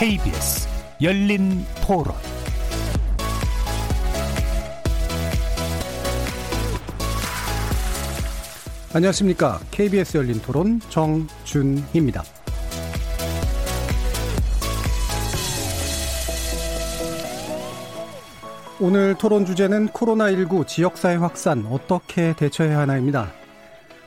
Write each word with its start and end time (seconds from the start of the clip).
KBS 0.00 0.66
열린 1.02 1.62
토론 1.86 2.14
안녕하십니까. 8.94 9.60
KBS 9.70 10.16
열린 10.16 10.40
토론 10.40 10.80
정준희입니다. 10.88 12.22
오늘 18.80 19.14
토론 19.18 19.44
주제는 19.44 19.88
코로나19 19.88 20.66
지역사회 20.66 21.16
확산 21.16 21.66
어떻게 21.66 22.34
대처해야 22.34 22.78
하나입니다. 22.78 23.30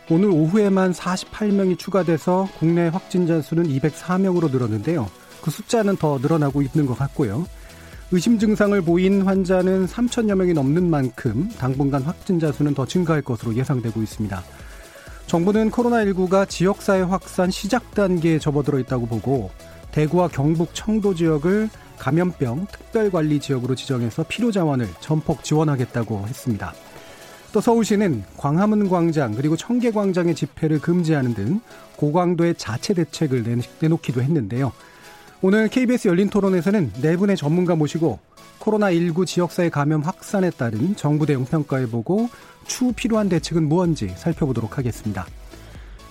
오늘 0.10 0.32
오후에만 0.32 0.92
48명이 0.94 1.78
추가돼서 1.78 2.50
국내 2.58 2.88
확진자 2.88 3.42
수는 3.42 3.66
204명으로 3.66 4.50
늘었는데요. 4.50 5.08
그 5.44 5.52
숫자는 5.52 5.98
더 5.98 6.20
늘어나고 6.20 6.62
있는 6.62 6.86
것 6.86 6.98
같고요. 6.98 7.46
의심 8.12 8.40
증상을 8.40 8.80
보인 8.84 9.24
환자는 9.24 9.88
3천여 9.88 10.36
명이 10.36 10.54
넘는 10.54 10.90
만큼 10.90 11.50
당분간 11.58 12.04
확진자 12.04 12.52
수는 12.52 12.74
더 12.74 12.86
증가할 12.86 13.22
것으로 13.22 13.54
예상되고 13.54 14.02
있습니다. 14.02 14.42
정부는 15.28 15.70
코로나19가 15.70 16.48
지역사회 16.48 17.02
확산 17.02 17.52
시작 17.52 17.92
단계에 17.92 18.40
접어들어 18.40 18.80
있다고 18.80 19.06
보고 19.06 19.52
대구와 19.92 20.30
경북 20.30 20.74
청도 20.74 21.16
지역을 21.16 21.70
감염병 21.98 22.68
특별관리 22.72 23.40
지역으로 23.40 23.76
지정해서 23.76 24.24
필요 24.24 24.52
자원을 24.52 24.88
전폭 25.02 25.44
지원하겠다고 25.44 26.26
했습니다. 26.28 26.74
또 27.52 27.60
서울시는 27.60 28.24
광화문 28.38 28.90
광장 28.90 29.34
그리고 29.34 29.58
청계 29.58 29.92
광장의 29.92 30.36
집회를 30.36 30.80
금지하는 30.80 31.34
등 31.34 31.60
고강도의 31.98 32.56
자체 32.56 32.94
대책을 32.94 33.44
내놓기도 33.82 34.22
했는데요. 34.22 34.72
오늘 35.46 35.68
KBS 35.68 36.08
열린 36.08 36.30
토론에서는 36.30 36.94
네 37.02 37.18
분의 37.18 37.36
전문가 37.36 37.76
모시고 37.76 38.18
코로나19 38.62 39.26
지역사회 39.26 39.70
감염 39.70 40.02
확산에 40.02 40.50
따른 40.50 40.96
정부 40.96 41.26
대응 41.26 41.44
평가해보고 41.44 42.30
추후 42.66 42.94
필요한 42.94 43.28
대책은 43.28 43.68
무언지 43.68 44.08
살펴보도록 44.16 44.78
하겠습니다. 44.78 45.26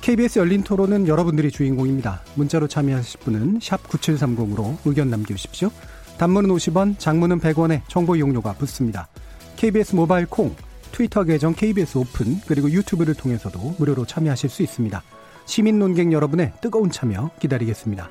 KBS 0.03 0.39
열린 0.39 0.63
토론은 0.63 1.09
여러분들이 1.09 1.51
주인공입니다. 1.51 2.21
문자로 2.35 2.69
참여하실 2.69 3.21
분은 3.21 3.61
9730으로 3.61 4.77
의견 4.85 5.09
남겨주십시오. 5.09 5.71
단문은 6.19 6.51
50원, 6.51 6.99
장문은 6.99 7.41
100원에 7.41 7.81
정보 7.89 8.17
이용료가 8.17 8.53
붙습니다. 8.53 9.09
KBS 9.57 9.95
모바일 9.95 10.27
콩, 10.27 10.55
트위터 10.93 11.25
계정 11.25 11.55
KBS 11.55 11.97
오픈, 11.97 12.39
그리고 12.47 12.71
유튜브를 12.71 13.15
통해서도 13.15 13.77
무료로 13.79 14.05
참여하실 14.05 14.51
수 14.51 14.63
있습니다. 14.63 15.03
시민 15.47 15.79
논객 15.79 16.13
여러분의 16.13 16.53
뜨거운 16.61 16.91
참여 16.91 17.31
기다리겠습니다. 17.41 18.11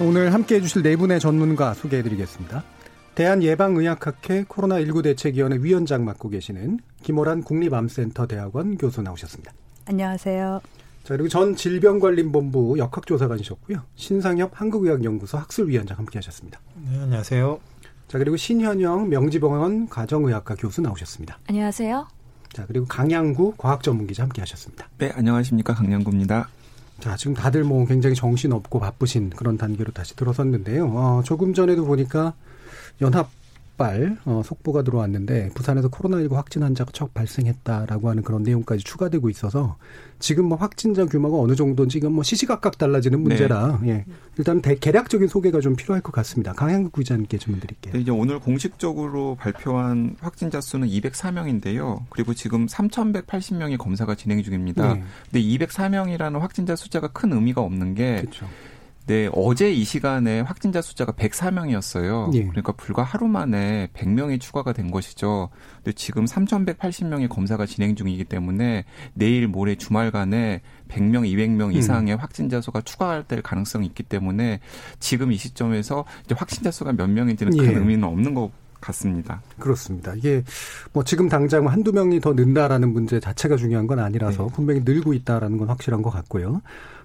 오늘 0.00 0.32
함께 0.32 0.56
해 0.56 0.60
주실 0.60 0.82
네 0.82 0.94
분의 0.96 1.18
전문가 1.18 1.74
소개해 1.74 2.02
드리겠습니다. 2.04 2.62
대한예방의학학회 3.16 4.44
코로나19 4.44 5.02
대책위원회 5.02 5.58
위원장 5.60 6.04
맡고 6.04 6.28
계시는 6.28 6.78
김호란 7.02 7.42
국립암센터 7.42 8.26
대학원 8.26 8.78
교수 8.78 9.02
나오셨습니다. 9.02 9.52
안녕하세요. 9.86 10.60
자, 11.02 11.14
그리고 11.14 11.28
전 11.28 11.56
질병관리본부 11.56 12.76
역학조사관이셨고요. 12.78 13.82
신상엽 13.96 14.52
한국의학연구소 14.54 15.36
학술위원장 15.36 15.98
함께 15.98 16.18
하셨습니다. 16.18 16.60
네, 16.76 17.00
안녕하세요. 17.00 17.58
자, 18.06 18.18
그리고 18.18 18.36
신현영 18.36 19.08
명지병원 19.08 19.88
가정의학과 19.88 20.54
교수 20.54 20.80
나오셨습니다. 20.80 21.40
안녕하세요. 21.48 22.06
자, 22.52 22.66
그리고 22.66 22.86
강양구 22.86 23.54
과학전문기자 23.56 24.22
함께 24.22 24.42
하셨습니다. 24.42 24.88
네, 24.98 25.10
안녕하십니까. 25.14 25.74
강양구입니다. 25.74 26.48
자, 27.00 27.16
지금 27.16 27.34
다들 27.34 27.62
뭐 27.64 27.86
굉장히 27.86 28.16
정신없고 28.16 28.80
바쁘신 28.80 29.30
그런 29.30 29.56
단계로 29.56 29.92
다시 29.92 30.16
들어섰는데요. 30.16 30.86
어, 30.86 31.22
조금 31.24 31.54
전에도 31.54 31.84
보니까 31.84 32.34
연합 33.00 33.30
발 33.78 34.18
어, 34.24 34.42
속보가 34.44 34.82
들어왔는데 34.82 35.50
부산에서 35.54 35.88
코로나19 35.88 36.34
확진 36.34 36.62
환자가 36.62 36.90
척 36.92 37.14
발생했다라고 37.14 38.10
하는 38.10 38.22
그런 38.22 38.42
내용까지 38.42 38.84
추가되고 38.84 39.30
있어서 39.30 39.76
지금 40.18 40.46
뭐 40.46 40.58
확진자 40.58 41.06
규모가 41.06 41.38
어느 41.38 41.54
정도인지 41.54 41.98
지금 41.98 42.12
뭐 42.12 42.22
시시각각 42.22 42.78
달라지는 42.78 43.20
문제라 43.20 43.80
네. 43.82 43.88
예. 43.90 44.04
일단 44.36 44.62
대, 44.62 44.76
개략적인 44.76 45.26
소개가 45.26 45.60
좀 45.60 45.74
필요할 45.74 46.00
것 46.00 46.12
같습니다. 46.12 46.52
강양국 46.52 46.92
기자님께 46.92 47.38
질문 47.38 47.60
드릴게요. 47.60 47.92
네, 47.92 48.00
이제 48.00 48.10
오늘 48.12 48.38
공식적으로 48.38 49.36
발표한 49.40 50.16
확진자 50.20 50.60
수는 50.60 50.86
204명인데요. 50.86 52.04
그리고 52.08 52.34
지금 52.34 52.66
3,180명의 52.66 53.78
검사가 53.78 54.14
진행 54.14 54.42
중입니다. 54.42 54.94
네. 54.94 55.02
근데 55.30 55.42
204명이라는 55.42 56.38
확진자 56.38 56.76
숫자가 56.76 57.08
큰 57.08 57.32
의미가 57.32 57.60
없는 57.60 57.96
게 57.96 58.20
그렇죠. 58.20 58.46
네, 59.08 59.30
어제 59.32 59.72
이 59.72 59.84
시간에 59.84 60.40
확진자 60.40 60.82
숫자가 60.82 61.12
104명이었어요. 61.12 62.34
예. 62.34 62.40
그러니까 62.44 62.72
불과 62.72 63.02
하루 63.02 63.26
만에 63.26 63.88
100명이 63.94 64.38
추가가 64.38 64.74
된 64.74 64.90
것이죠. 64.90 65.48
근데 65.76 65.92
지금 65.92 66.26
3,180명의 66.26 67.30
검사가 67.30 67.64
진행 67.64 67.96
중이기 67.96 68.24
때문에 68.24 68.84
내일 69.14 69.48
모레 69.48 69.76
주말간에 69.76 70.60
100명, 70.88 71.22
200명 71.22 71.74
이상의 71.74 72.16
음. 72.16 72.18
확진자 72.18 72.60
수가 72.60 72.82
추가될 72.82 73.40
가능성이 73.40 73.86
있기 73.86 74.02
때문에 74.02 74.60
지금 75.00 75.32
이 75.32 75.38
시점에서 75.38 76.04
이제 76.26 76.34
확진자 76.36 76.70
수가 76.70 76.92
몇 76.92 77.08
명인지는 77.08 77.56
큰 77.56 77.64
예. 77.64 77.78
의미는 77.78 78.04
없는 78.04 78.34
것 78.34 78.50
같습니다. 78.78 79.40
그렇습니다. 79.58 80.14
이게 80.14 80.44
뭐 80.92 81.02
지금 81.02 81.30
당장 81.30 81.66
한두 81.66 81.92
명이 81.92 82.20
더 82.20 82.34
는다라는 82.34 82.92
문제 82.92 83.20
자체가 83.20 83.56
중요한 83.56 83.86
건 83.86 84.00
아니라서 84.00 84.44
네. 84.44 84.52
분명히 84.54 84.82
늘고 84.84 85.14
있다라는 85.14 85.56
건 85.56 85.68
확실한 85.68 86.02
것 86.02 86.10
같고요. 86.10 86.60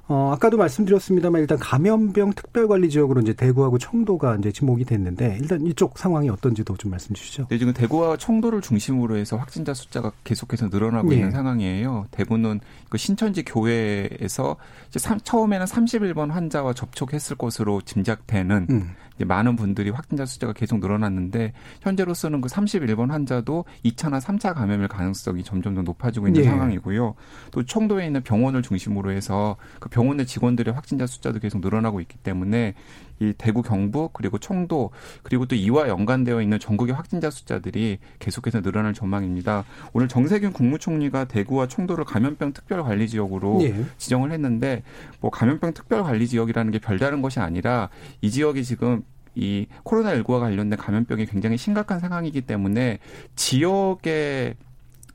어, 0.08 0.34
아까도 0.34 0.58
말씀드렸습니다만 0.58 1.40
일단 1.40 1.58
감염병 1.58 2.34
특별관리 2.34 2.90
지역으로 2.90 3.22
이제 3.22 3.32
대구하고 3.32 3.78
청도가 3.78 4.36
이제 4.36 4.52
지목이 4.52 4.84
됐는데 4.84 5.38
일단 5.40 5.66
이쪽 5.66 5.98
상황이 5.98 6.30
어떤지도 6.30 6.76
좀 6.76 6.92
말씀 6.92 7.16
주시죠. 7.16 7.48
네, 7.50 7.58
지금 7.58 7.74
대구와 7.74 8.18
청도를 8.18 8.60
중심으로 8.60 9.16
해서 9.16 9.38
확진자 9.38 9.74
숫자가 9.74 10.12
계속해서 10.26 10.68
늘어나고 10.68 11.10
네. 11.10 11.16
있는 11.16 11.32
상황이에요. 11.32 12.08
대구는 12.12 12.60
그 12.90 12.98
신천지 12.98 13.44
교회에서 13.44 14.58
이제 14.90 15.00
처음에는 15.24 15.66
31번 15.66 16.32
환자와 16.32 16.74
접촉했을 16.74 17.38
것으로 17.38 17.80
짐작되는 17.82 18.68
음. 18.70 18.96
이제 19.16 19.26
많은 19.26 19.56
분들이 19.56 19.90
확진자 19.90 20.26
숫자가 20.26 20.54
계속 20.54 20.80
늘어났는데 20.80 21.54
현재로서는 21.82 22.42
그 22.42 22.50
31번 22.50 23.10
환자도 23.10 23.66
2차나 23.86 24.20
3차 24.20 24.54
감염일 24.54 24.88
가능성이 24.88 25.44
점점 25.44 25.76
더 25.76 25.82
높아지고 25.82 26.28
있는 26.28 26.42
네. 26.42 26.48
상황이고요. 26.50 27.16
또 27.52 27.64
청도에 27.64 28.06
있는 28.06 28.22
병원을 28.24 28.62
중심으로 28.62 29.12
해서 29.12 29.56
그 29.80 29.90
병원의 29.90 30.26
직원들의 30.26 30.74
확진자 30.74 31.06
숫자도 31.06 31.40
계속 31.40 31.62
늘어나고 31.62 32.02
있기 32.02 32.18
때문에 32.18 32.74
이 33.20 33.34
대구 33.38 33.62
경북 33.62 34.14
그리고 34.14 34.38
청도 34.38 34.92
그리고 35.22 35.46
또 35.46 35.56
이와 35.56 35.88
연관되어 35.88 36.42
있는 36.42 36.60
전국의 36.60 36.96
확진자 36.96 37.30
숫자들이 37.30 38.00
계속해서 38.20 38.62
늘어날 38.62 38.94
전망입니다. 38.94 39.66
오늘 39.94 40.08
정세균 40.08 40.52
국무총리가 40.52 41.26
대구와 41.26 41.68
청도를 41.68 42.06
감염병 42.06 42.54
특별관리 42.54 43.08
지역으로 43.08 43.60
예. 43.64 43.86
지정을 43.98 44.32
했는데 44.32 44.84
뭐 45.20 45.32
감염병 45.32 45.74
특별관리 45.74 46.28
지역이라는 46.28 46.72
게 46.72 46.80
별다른 46.80 47.22
것이 47.22 47.40
아니라 47.40 47.90
이 48.22 48.30
지역이 48.30 48.64
지금 48.64 49.04
이 49.36 49.68
코로나19와 49.84 50.40
관련된 50.40 50.78
감염병이 50.78 51.26
굉장히 51.26 51.58
심각한 51.58 52.00
상황이기 52.00 52.42
때문에 52.42 53.00
지역의 53.36 54.56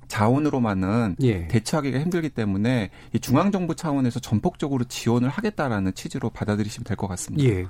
자원으로만은 0.08 1.16
예. 1.22 1.46
대처하기가 1.48 2.00
힘들기 2.00 2.30
때문에 2.30 2.90
이 3.12 3.20
중앙 3.20 3.52
정부 3.52 3.76
차원에서 3.76 4.20
전폭적으로 4.20 4.84
지원을 4.84 5.28
하겠다라는 5.28 5.94
취지로 5.94 6.30
받아들이시면 6.30 6.84
될 6.84 6.96
것 6.96 7.06
같습니다. 7.08 7.44
예. 7.44 7.66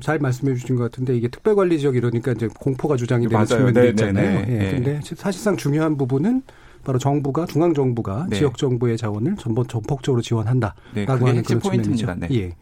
잘 0.00 0.18
말씀해 0.18 0.54
주신 0.54 0.76
것 0.76 0.84
같은데 0.84 1.16
이게 1.16 1.28
특별관리 1.28 1.78
지역 1.78 1.96
이러니까 1.96 2.32
이제 2.32 2.48
공포가 2.58 2.96
주장이 2.96 3.28
되는 3.28 3.44
측면도 3.44 3.80
네, 3.80 3.88
있잖아요. 3.90 4.40
네, 4.40 4.46
네, 4.46 4.66
예. 4.66 4.70
근데 4.72 5.00
사실상 5.02 5.56
중요한 5.56 5.96
부분은 5.96 6.42
바로 6.84 6.98
정부가 6.98 7.46
중앙 7.46 7.74
정부가 7.74 8.26
네. 8.28 8.38
지역 8.38 8.56
정부의 8.56 8.96
자원을 8.96 9.36
전부 9.36 9.66
전폭적으로 9.66 10.20
지원한다라고 10.22 10.74
네, 10.94 11.04
하는 11.06 11.42
그런 11.42 11.60
측면이죠. 11.60 12.14
네. 12.14 12.28
예. 12.32 12.56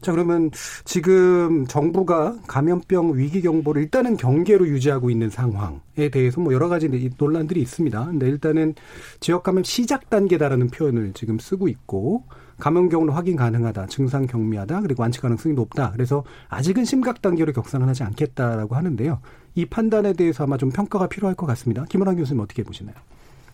자, 0.00 0.12
그러면 0.12 0.50
지금 0.86 1.66
정부가 1.66 2.38
감염병 2.46 3.18
위기 3.18 3.42
경보를 3.42 3.82
일단은 3.82 4.16
경계로 4.16 4.66
유지하고 4.66 5.10
있는 5.10 5.28
상황에 5.28 6.08
대해서 6.10 6.40
뭐 6.40 6.54
여러 6.54 6.68
가지 6.68 6.88
논란들이 7.18 7.60
있습니다. 7.60 8.06
근데 8.06 8.26
일단은 8.28 8.74
지역 9.20 9.42
감염 9.42 9.62
시작 9.62 10.08
단계다라는 10.08 10.68
표현을 10.68 11.12
지금 11.12 11.38
쓰고 11.38 11.68
있고 11.68 12.24
감염 12.60 12.88
경로 12.88 13.12
확인 13.12 13.36
가능하다, 13.36 13.86
증상 13.86 14.26
경미하다, 14.26 14.82
그리고 14.82 15.02
완치 15.02 15.20
가능성이 15.20 15.54
높다. 15.54 15.90
그래서 15.92 16.22
아직은 16.48 16.84
심각 16.84 17.20
단계로 17.22 17.52
격상을 17.52 17.86
하지 17.88 18.02
않겠다라고 18.04 18.76
하는데요. 18.76 19.20
이 19.56 19.66
판단에 19.66 20.12
대해서 20.12 20.44
아마 20.44 20.56
좀 20.56 20.70
평가가 20.70 21.08
필요할 21.08 21.34
것 21.34 21.46
같습니다. 21.46 21.84
김원환 21.88 22.16
교수님 22.16 22.40
어떻게 22.40 22.62
보시나요? 22.62 22.94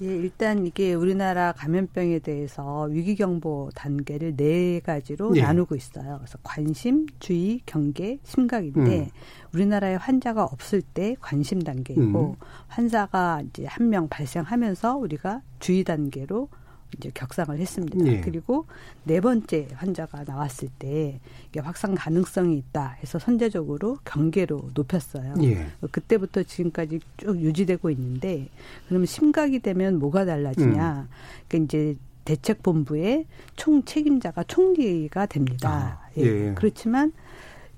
예, 0.02 0.06
일단 0.14 0.66
이게 0.66 0.92
우리나라 0.92 1.52
감염병에 1.52 2.18
대해서 2.18 2.82
위기경보 2.82 3.70
단계를 3.74 4.36
네 4.36 4.78
가지로 4.80 5.34
예. 5.38 5.40
나누고 5.40 5.74
있어요. 5.74 6.16
그래서 6.18 6.36
관심, 6.42 7.06
주의, 7.18 7.62
경계, 7.64 8.18
심각인데 8.24 8.98
음. 8.98 9.08
우리나라에 9.54 9.94
환자가 9.94 10.44
없을 10.44 10.82
때 10.82 11.16
관심 11.22 11.62
단계이고 11.62 12.36
음. 12.38 12.46
환자가 12.68 13.40
이제 13.48 13.64
한 13.66 13.88
명 13.88 14.06
발생하면서 14.08 14.96
우리가 14.98 15.40
주의 15.60 15.82
단계로 15.82 16.50
이제 16.98 17.10
격상을 17.12 17.56
했습니다. 17.58 18.06
예. 18.06 18.20
그리고 18.20 18.66
네 19.04 19.20
번째 19.20 19.68
환자가 19.74 20.24
나왔을 20.24 20.68
때 20.78 21.20
이게 21.48 21.60
확산 21.60 21.94
가능성이 21.94 22.56
있다 22.58 22.96
해서 23.02 23.18
선제적으로 23.18 23.98
경계로 24.04 24.70
높였어요. 24.74 25.34
예. 25.42 25.66
그때부터 25.90 26.42
지금까지 26.42 27.00
쭉 27.16 27.40
유지되고 27.40 27.90
있는데 27.90 28.48
그러면 28.88 29.06
심각이 29.06 29.60
되면 29.60 29.98
뭐가 29.98 30.24
달라지냐? 30.24 31.00
음. 31.00 31.08
그러니까 31.48 31.64
이제 31.64 31.96
대책본부의 32.24 33.26
총 33.54 33.84
책임자가 33.84 34.44
총리가 34.44 35.26
됩니다. 35.26 36.00
아, 36.02 36.08
예. 36.18 36.22
예. 36.22 36.54
그렇지만 36.54 37.12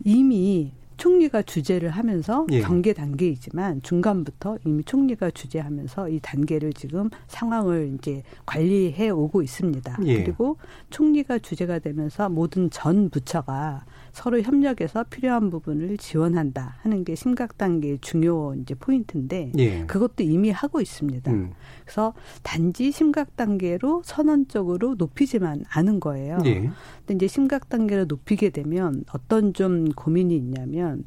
이미 0.04 0.72
총리가 0.98 1.42
주재를 1.42 1.90
하면서 1.90 2.46
예. 2.50 2.60
경계 2.60 2.92
단계이지만 2.92 3.82
중간부터 3.82 4.58
이미 4.66 4.84
총리가 4.84 5.30
주재하면서 5.30 6.10
이 6.10 6.20
단계를 6.20 6.74
지금 6.74 7.08
상황을 7.28 7.94
이제 7.94 8.22
관리해 8.44 9.08
오고 9.10 9.40
있습니다. 9.42 9.98
예. 10.04 10.22
그리고 10.22 10.58
총리가 10.90 11.38
주재가 11.38 11.78
되면서 11.78 12.28
모든 12.28 12.68
전 12.70 13.08
부처가 13.08 13.86
서로 14.18 14.42
협력해서 14.42 15.04
필요한 15.04 15.48
부분을 15.48 15.96
지원한다 15.96 16.78
하는 16.80 17.04
게 17.04 17.14
심각 17.14 17.56
단계의 17.56 17.98
중요 18.00 18.52
이제 18.54 18.74
포인트인데 18.74 19.52
예. 19.56 19.86
그것도 19.86 20.24
이미 20.24 20.50
하고 20.50 20.80
있습니다. 20.80 21.30
음. 21.30 21.52
그래서 21.84 22.14
단지 22.42 22.90
심각 22.90 23.36
단계로 23.36 24.02
선언적으로 24.04 24.96
높이지만 24.96 25.62
않은 25.68 26.00
거예요. 26.00 26.38
예. 26.46 26.68
근데 27.06 27.14
이제 27.14 27.28
심각 27.28 27.68
단계로 27.68 28.06
높이게 28.06 28.50
되면 28.50 29.04
어떤 29.12 29.52
좀 29.52 29.92
고민이 29.92 30.34
있냐면 30.34 31.04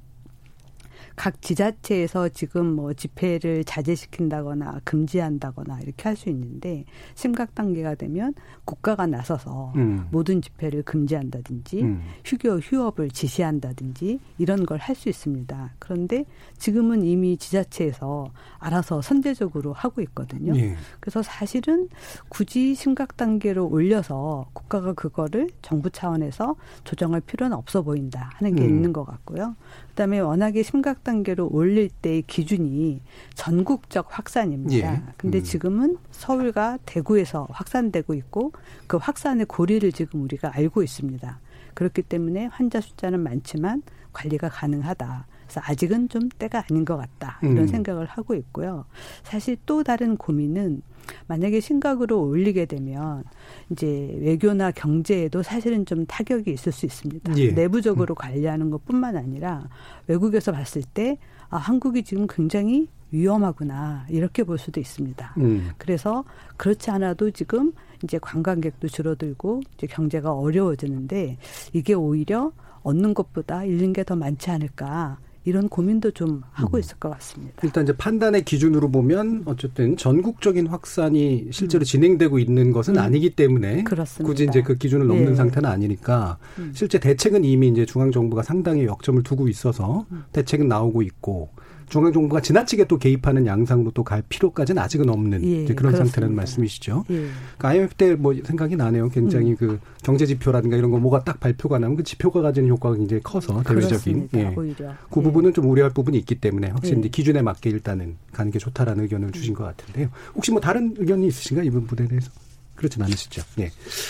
각 1.15 1.41
지자체에서 1.41 2.29
지금 2.29 2.65
뭐 2.75 2.93
집회를 2.93 3.63
자제시킨다거나 3.63 4.81
금지한다거나 4.83 5.79
이렇게 5.81 6.03
할 6.03 6.15
수 6.15 6.29
있는데 6.29 6.83
심각 7.15 7.55
단계가 7.55 7.95
되면 7.95 8.33
국가가 8.65 9.07
나서서 9.07 9.73
음. 9.77 10.07
모든 10.11 10.41
집회를 10.41 10.83
금지한다든지 10.83 11.81
음. 11.81 12.01
휴교 12.25 12.57
휴업을 12.59 13.09
지시한다든지 13.11 14.19
이런 14.37 14.65
걸 14.65 14.77
할 14.81 14.95
수 14.95 15.09
있습니다. 15.09 15.73
그런데 15.79 16.25
지금은 16.57 17.03
이미 17.03 17.37
지자체에서 17.37 18.31
알아서 18.59 19.01
선제적으로 19.01 19.73
하고 19.73 20.01
있거든요. 20.01 20.55
예. 20.57 20.75
그래서 20.99 21.21
사실은 21.21 21.87
굳이 22.29 22.75
심각 22.75 23.15
단계로 23.17 23.67
올려서 23.67 24.47
국가가 24.53 24.93
그거를 24.93 25.49
정부 25.61 25.89
차원에서 25.89 26.55
조정할 26.83 27.21
필요는 27.21 27.55
없어 27.55 27.81
보인다 27.83 28.31
하는 28.35 28.55
게 28.55 28.63
음. 28.63 28.69
있는 28.69 28.93
것 28.93 29.05
같고요. 29.05 29.55
그다음에 29.91 30.19
워낙에 30.19 30.63
심각 30.63 31.03
단계로 31.03 31.49
올릴 31.51 31.89
때의 31.89 32.23
기준이 32.23 33.01
전국적 33.33 34.07
확산입니다. 34.09 34.93
예. 34.95 35.01
근데 35.17 35.39
음. 35.39 35.43
지금은 35.43 35.97
서울과 36.11 36.79
대구에서 36.85 37.47
확산되고 37.51 38.13
있고 38.15 38.53
그 38.87 38.97
확산의 38.97 39.45
고리를 39.45 39.91
지금 39.91 40.23
우리가 40.23 40.51
알고 40.53 40.83
있습니다. 40.83 41.39
그렇기 41.73 42.03
때문에 42.03 42.45
환자 42.47 42.81
숫자는 42.81 43.19
많지만 43.19 43.83
관리가 44.13 44.49
가능하다. 44.49 45.27
그래서 45.51 45.61
아직은 45.65 46.07
좀 46.07 46.29
때가 46.29 46.63
아닌 46.69 46.85
것 46.85 46.95
같다. 46.95 47.37
이런 47.41 47.57
음. 47.57 47.67
생각을 47.67 48.05
하고 48.05 48.35
있고요. 48.35 48.85
사실 49.23 49.57
또 49.65 49.83
다른 49.83 50.15
고민은 50.15 50.81
만약에 51.27 51.59
심각으로 51.59 52.21
올리게 52.23 52.65
되면 52.65 53.25
이제 53.69 54.15
외교나 54.21 54.71
경제에도 54.71 55.43
사실은 55.43 55.85
좀 55.85 56.05
타격이 56.05 56.51
있을 56.53 56.71
수 56.71 56.85
있습니다. 56.85 57.37
예. 57.37 57.51
내부적으로 57.51 58.13
음. 58.13 58.15
관리하는 58.15 58.69
것뿐만 58.69 59.17
아니라 59.17 59.67
외국에서 60.07 60.53
봤을 60.53 60.83
때 60.83 61.17
아, 61.49 61.57
한국이 61.57 62.03
지금 62.03 62.27
굉장히 62.29 62.87
위험하구나 63.11 64.05
이렇게 64.09 64.45
볼 64.45 64.57
수도 64.57 64.79
있습니다. 64.79 65.33
음. 65.39 65.71
그래서 65.77 66.23
그렇지 66.55 66.91
않아도 66.91 67.29
지금 67.31 67.73
이제 68.05 68.17
관광객도 68.19 68.87
줄어들고 68.87 69.63
이제 69.75 69.85
경제가 69.85 70.31
어려워지는데 70.33 71.37
이게 71.73 71.93
오히려 71.93 72.53
얻는 72.83 73.13
것보다 73.13 73.65
잃는 73.65 73.91
게 73.93 74.03
더 74.03 74.15
많지 74.15 74.49
않을까 74.49 75.19
이런 75.43 75.69
고민도 75.69 76.11
좀 76.11 76.41
하고 76.51 76.77
음. 76.77 76.79
있을 76.79 76.97
것 76.97 77.09
같습니다. 77.09 77.55
일단 77.63 77.83
이제 77.83 77.95
판단의 77.95 78.45
기준으로 78.45 78.91
보면 78.91 79.43
어쨌든 79.45 79.97
전국적인 79.97 80.67
확산이 80.67 81.47
실제로 81.51 81.81
음. 81.81 81.85
진행되고 81.85 82.37
있는 82.37 82.71
것은 82.71 82.95
음. 82.95 83.01
아니기 83.01 83.31
때문에 83.31 83.83
그렇습니다. 83.83 84.27
굳이 84.27 84.45
이제 84.45 84.61
그 84.61 84.77
기준을 84.77 85.07
넘는 85.07 85.25
네. 85.25 85.35
상태는 85.35 85.69
아니니까 85.69 86.37
음. 86.59 86.71
실제 86.75 86.99
대책은 86.99 87.43
이미 87.43 87.69
이제 87.69 87.85
중앙 87.85 88.11
정부가 88.11 88.43
상당히 88.43 88.85
역점을 88.85 89.23
두고 89.23 89.47
있어서 89.47 90.05
음. 90.11 90.25
대책은 90.31 90.67
나오고 90.67 91.01
있고 91.01 91.49
중앙정부가 91.91 92.41
지나치게 92.41 92.85
또 92.85 92.97
개입하는 92.97 93.45
양상으로 93.45 93.91
또 93.91 94.03
갈 94.03 94.23
필요까지는 94.29 94.81
아직은 94.81 95.09
없는 95.09 95.43
예, 95.43 95.47
그런 95.65 95.75
그렇습니다. 95.75 96.05
상태라는 96.05 96.35
말씀이시죠. 96.35 97.05
예. 97.11 97.15
그러니까 97.57 97.67
IMF 97.69 97.95
때 97.95 98.15
뭐 98.15 98.33
생각이 98.43 98.75
나네요. 98.75 99.09
굉장히 99.09 99.51
음. 99.51 99.55
그 99.57 99.79
경제 100.03 100.25
지표라든가 100.25 100.77
이런 100.77 100.89
거 100.89 100.97
뭐가 100.97 101.23
딱 101.23 101.39
발표가 101.39 101.77
나면 101.79 101.97
그 101.97 102.03
지표가 102.03 102.41
가지는 102.41 102.69
효과가 102.69 102.95
굉장히 102.95 103.21
커서 103.21 103.61
대외적인 103.63 104.29
예. 104.35 104.53
오히려. 104.57 104.93
그 105.09 105.19
예. 105.19 105.23
부분은 105.23 105.53
좀 105.53 105.69
우려할 105.69 105.91
부분이 105.91 106.17
있기 106.19 106.35
때문에 106.35 106.69
확실히 106.69 107.01
예. 107.03 107.09
기준에 107.09 107.41
맞게 107.41 107.69
일단은 107.69 108.15
가는 108.31 108.51
게 108.51 108.57
좋다라는 108.57 109.03
의견을 109.03 109.31
주신 109.31 109.53
것 109.53 109.63
같은데요. 109.65 110.09
혹시 110.33 110.51
뭐 110.51 110.59
다른 110.61 110.95
의견이 110.97 111.27
있으신가 111.27 111.63
이번 111.63 111.85
부분에 111.85 112.07
대해서? 112.07 112.31
그렇진 112.75 113.03
않으시죠. 113.03 113.43
예. 113.59 113.69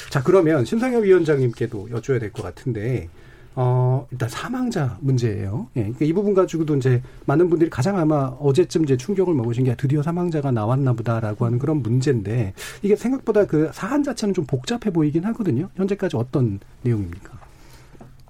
자 0.10 0.24
그러면 0.24 0.64
심상엽 0.66 1.04
위원장님께도 1.04 1.90
여쭤야 1.92 2.20
될 2.22 2.32
것 2.32 2.44
같은데 2.44 3.10
어, 3.56 4.08
일단 4.12 4.30
사망자 4.30 4.98
문제예요. 5.02 5.68
예. 5.76 5.82
그러니까 5.82 6.06
이 6.06 6.14
부분 6.14 6.34
가지고도 6.34 6.78
이제 6.78 7.02
많은 7.26 7.50
분들이 7.50 7.70
가장 7.70 7.98
아마 7.98 8.36
어제쯤 8.40 8.84
이제 8.84 8.96
충격을 8.96 9.34
먹으신 9.34 9.66
게 9.66 9.76
드디어 9.76 10.02
사망자가 10.02 10.52
나왔나 10.52 10.94
보다라고 10.94 11.46
하는 11.46 11.60
그런 11.60 11.82
문제인데 11.82 12.54
이게 12.82 12.96
생각보다 12.96 13.46
그 13.46 13.70
사안 13.74 14.04
자체는 14.04 14.34
좀 14.34 14.46
복잡해 14.46 14.92
보이긴 14.94 15.26
하거든요. 15.26 15.70
현재까지 15.76 16.16
어떤 16.16 16.60
내용입니까? 16.84 17.42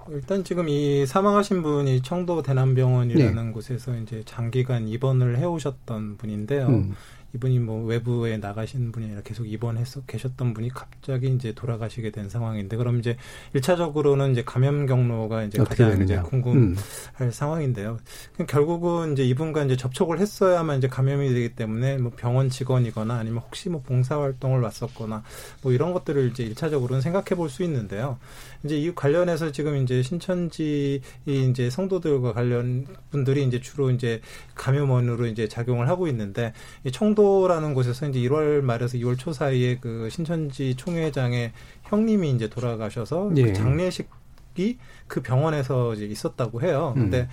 일단 0.10 0.44
지금 0.44 0.68
이 0.68 1.06
사망하신 1.06 1.62
분이 1.62 2.01
청도 2.01 2.42
대남병원이라는 2.42 3.46
네. 3.46 3.51
곳에서 3.51 3.96
이제 3.98 4.24
장기간 4.25 4.88
입원을 4.88 5.38
해오셨던 5.38 6.18
분인데요. 6.18 6.68
음. 6.68 6.96
이분이 7.36 7.60
뭐 7.60 7.86
외부에 7.86 8.38
나가신 8.38 8.92
분이 8.92 9.06
아니라 9.06 9.22
계속 9.24 9.46
입원해서 9.46 10.02
계셨던 10.08 10.54
분이 10.54 10.70
갑자기 10.70 11.28
이제 11.30 11.54
돌아가시게 11.54 12.12
된 12.12 12.28
상황인데 12.30 12.78
그럼 12.78 13.00
이제 13.00 13.18
일차적으로는 13.54 14.32
이제 14.32 14.44
감염 14.44 14.86
경로가 14.88 15.44
이제 15.44 15.60
가장 15.60 15.92
되느냐. 15.92 16.04
이제 16.04 16.18
궁금할 16.18 16.76
음. 17.22 17.32
상황인데요. 17.32 18.00
결국은 18.48 19.14
이제 19.14 19.24
이분과 19.24 19.66
이제 19.66 19.76
접촉을 19.78 20.20
했어야만 20.20 20.80
이제 20.80 20.88
감염이 20.88 21.30
되기 21.30 21.56
때문에 21.56 21.98
뭐 21.98 22.12
병원 22.16 22.50
직원이거나 22.50 23.14
아니면 23.16 23.44
혹시 23.46 23.70
뭐 23.70 23.82
봉사 23.82 24.20
활동을 24.20 24.62
왔었거나 24.62 25.24
뭐 25.62 25.72
이런 25.72 25.94
것들을 25.94 26.32
이제 26.32 26.44
일차적으로는 26.44 27.02
생각해 27.02 27.36
볼 27.36 27.52
수 27.52 27.64
있는데요. 27.64 28.18
이제 28.64 28.78
이 28.78 28.96
관련해서 28.96 29.52
지금 29.52 29.76
이제 29.78 30.02
신천지 30.02 31.02
이제 31.26 31.70
성도들과 31.70 32.34
관련 32.34 32.88
분들이 33.12 33.44
이제 33.44 33.60
주로 33.60 33.92
이제 33.92 34.22
감염원으로 34.56 35.26
이제 35.28 35.48
작용을 35.48 35.90
하고 35.90 36.08
있는데 36.08 36.54
이 36.86 36.92
청도 36.92 37.21
청도라는 37.22 37.74
곳에서 37.74 38.08
이제 38.08 38.20
1월 38.20 38.62
말에서 38.62 38.98
2월 38.98 39.18
초 39.18 39.32
사이에 39.32 39.78
그 39.80 40.10
신천지 40.10 40.75
총회장의 40.75 41.51
형님이 41.84 42.32
이제 42.32 42.50
돌아가셔서 42.50 43.30
그 43.30 43.38
예. 43.38 43.44
그 43.44 43.54
장례식이 43.54 44.78
그 45.08 45.22
병원에서 45.22 45.94
이제 45.94 46.06
있었다고 46.06 46.62
해요. 46.62 46.94
근데 46.96 47.22
음. 47.22 47.28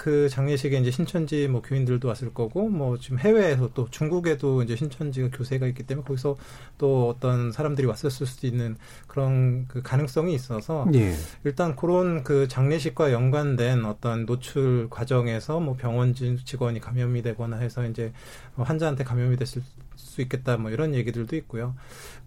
그 0.00 0.30
장례식에 0.30 0.78
이제 0.78 0.90
신천지 0.90 1.46
뭐 1.46 1.60
교인들도 1.60 2.08
왔을 2.08 2.32
거고 2.32 2.70
뭐 2.70 2.96
지금 2.96 3.18
해외에서 3.18 3.68
또 3.74 3.86
중국에도 3.90 4.62
이제 4.62 4.74
신천지가 4.74 5.28
교세가 5.30 5.66
있기 5.66 5.82
때문에 5.82 6.06
거기서 6.06 6.36
또 6.78 7.10
어떤 7.10 7.52
사람들이 7.52 7.86
왔었을 7.86 8.26
수도 8.26 8.46
있는 8.46 8.78
그런 9.06 9.68
그 9.68 9.82
가능성이 9.82 10.32
있어서 10.32 10.86
예. 10.94 11.12
일단 11.44 11.76
그런 11.76 12.24
그 12.24 12.48
장례식과 12.48 13.12
연관된 13.12 13.84
어떤 13.84 14.24
노출 14.24 14.88
과정에서 14.88 15.60
뭐 15.60 15.76
병원 15.76 16.14
직원이 16.14 16.80
감염이 16.80 17.20
되거나 17.20 17.58
해서 17.58 17.84
이제 17.84 18.14
환자한테 18.56 19.04
감염이 19.04 19.36
됐을 19.36 19.60
수 19.96 20.22
있겠다 20.22 20.56
뭐 20.56 20.70
이런 20.70 20.94
얘기들도 20.94 21.36
있고요. 21.36 21.74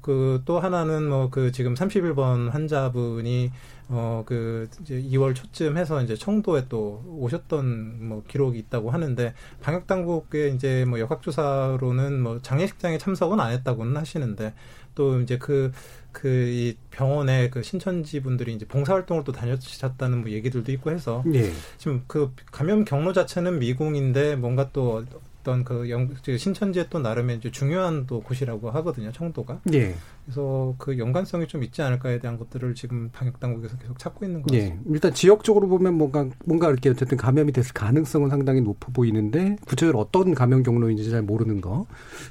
그 0.03 0.41
또 0.45 0.59
하나는 0.59 1.09
뭐 1.09 1.29
그 1.31 1.51
지금 1.51 1.73
31번 1.73 2.51
환자분이 2.51 3.51
어 3.89 4.23
그 4.25 4.69
이제 4.81 5.01
2월 5.01 5.33
초쯤 5.35 5.77
해서 5.77 6.01
이제 6.03 6.15
청도에 6.15 6.65
또 6.69 7.03
오셨던 7.07 8.07
뭐 8.07 8.23
기록이 8.27 8.59
있다고 8.59 8.91
하는데 8.91 9.33
방역 9.61 9.87
당국의 9.87 10.53
이제 10.55 10.85
뭐 10.85 10.99
역학 10.99 11.21
조사로는 11.23 12.21
뭐 12.21 12.39
장례식장에 12.41 12.97
참석은 12.99 13.39
안 13.39 13.51
했다고는 13.51 13.97
하시는데 13.97 14.53
또 14.95 15.19
이제 15.21 15.37
그 15.37 15.71
그 16.13 16.27
이 16.29 16.77
병원에 16.91 17.49
그 17.49 17.63
신천지 17.63 18.21
분들이 18.21 18.53
이제 18.53 18.67
봉사활동을 18.67 19.23
또 19.23 19.31
다녔었다는 19.31 20.21
뭐 20.21 20.29
얘기들도 20.29 20.71
있고 20.73 20.91
해서 20.91 21.23
예. 21.33 21.51
지금 21.79 22.03
그 22.05 22.31
감염 22.51 22.85
경로 22.85 23.13
자체는 23.13 23.57
미궁인데 23.59 24.35
뭔가 24.35 24.69
또 24.71 25.03
어떤 25.43 25.65
그 25.65 25.89
영, 25.89 26.09
신천지의 26.23 26.87
또 26.89 26.99
나름의 26.99 27.37
이제 27.37 27.51
중요한 27.51 28.07
또 28.07 28.21
곳이라고 28.21 28.71
하거든요, 28.71 29.11
청도가. 29.11 29.59
예. 29.73 29.93
그래서 30.23 30.73
그 30.77 30.97
연관성이 30.97 31.47
좀 31.47 31.63
있지 31.63 31.81
않을까에 31.81 32.19
대한 32.19 32.39
것들을 32.39 32.73
지금 32.75 33.09
방역 33.11 33.41
당국에서 33.41 33.77
계속 33.77 33.99
찾고 33.99 34.25
있는. 34.25 34.41
같습니다. 34.41 34.65
예. 34.65 34.79
일단 34.89 35.13
지역적으로 35.13 35.67
보면 35.67 35.95
뭔가 35.95 36.27
뭔가 36.45 36.69
이렇게 36.69 36.89
어쨌든 36.89 37.17
감염이 37.17 37.51
됐을 37.51 37.73
가능성은 37.73 38.29
상당히 38.29 38.61
높아 38.61 38.87
보이는데 38.93 39.57
구체적으로 39.67 39.99
어떤 39.99 40.33
감염 40.33 40.63
경로인지 40.63 41.11
잘 41.11 41.21
모르는 41.21 41.59
거 41.61 41.85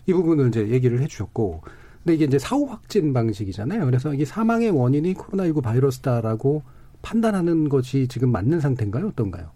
이 0.06 0.12
부분을 0.12 0.48
이제 0.48 0.68
얘기를 0.68 1.00
해주셨고. 1.02 1.62
근데 2.02 2.14
이게 2.14 2.24
이제 2.24 2.38
사후 2.38 2.64
확진 2.64 3.12
방식이잖아요. 3.12 3.84
그래서 3.84 4.12
이게 4.14 4.24
사망의 4.24 4.70
원인이 4.70 5.14
코로나19 5.14 5.62
바이러스다라고 5.62 6.62
판단하는 7.02 7.68
것이 7.68 8.08
지금 8.08 8.32
맞는 8.32 8.60
상태인가요? 8.60 9.08
어떤가요? 9.08 9.50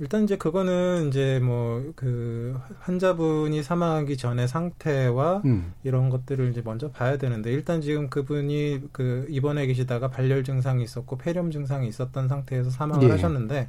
일단 0.00 0.24
이제 0.24 0.36
그거는 0.36 1.08
이제 1.08 1.40
뭐 1.40 1.78
그 1.94 2.58
환자분이 2.80 3.62
사망하기 3.62 4.16
전의 4.16 4.48
상태와 4.48 5.42
음. 5.44 5.72
이런 5.82 6.10
것들을 6.10 6.50
이제 6.50 6.62
먼저 6.64 6.90
봐야 6.90 7.16
되는데 7.16 7.52
일단 7.52 7.80
지금 7.80 8.08
그분이 8.08 8.82
그 8.92 9.26
입원해 9.28 9.66
계시다가 9.66 10.08
발열 10.08 10.44
증상이 10.44 10.82
있었고 10.82 11.18
폐렴 11.18 11.50
증상이 11.50 11.88
있었던 11.88 12.28
상태에서 12.28 12.70
사망을 12.70 13.08
예. 13.08 13.10
하셨는데 13.12 13.68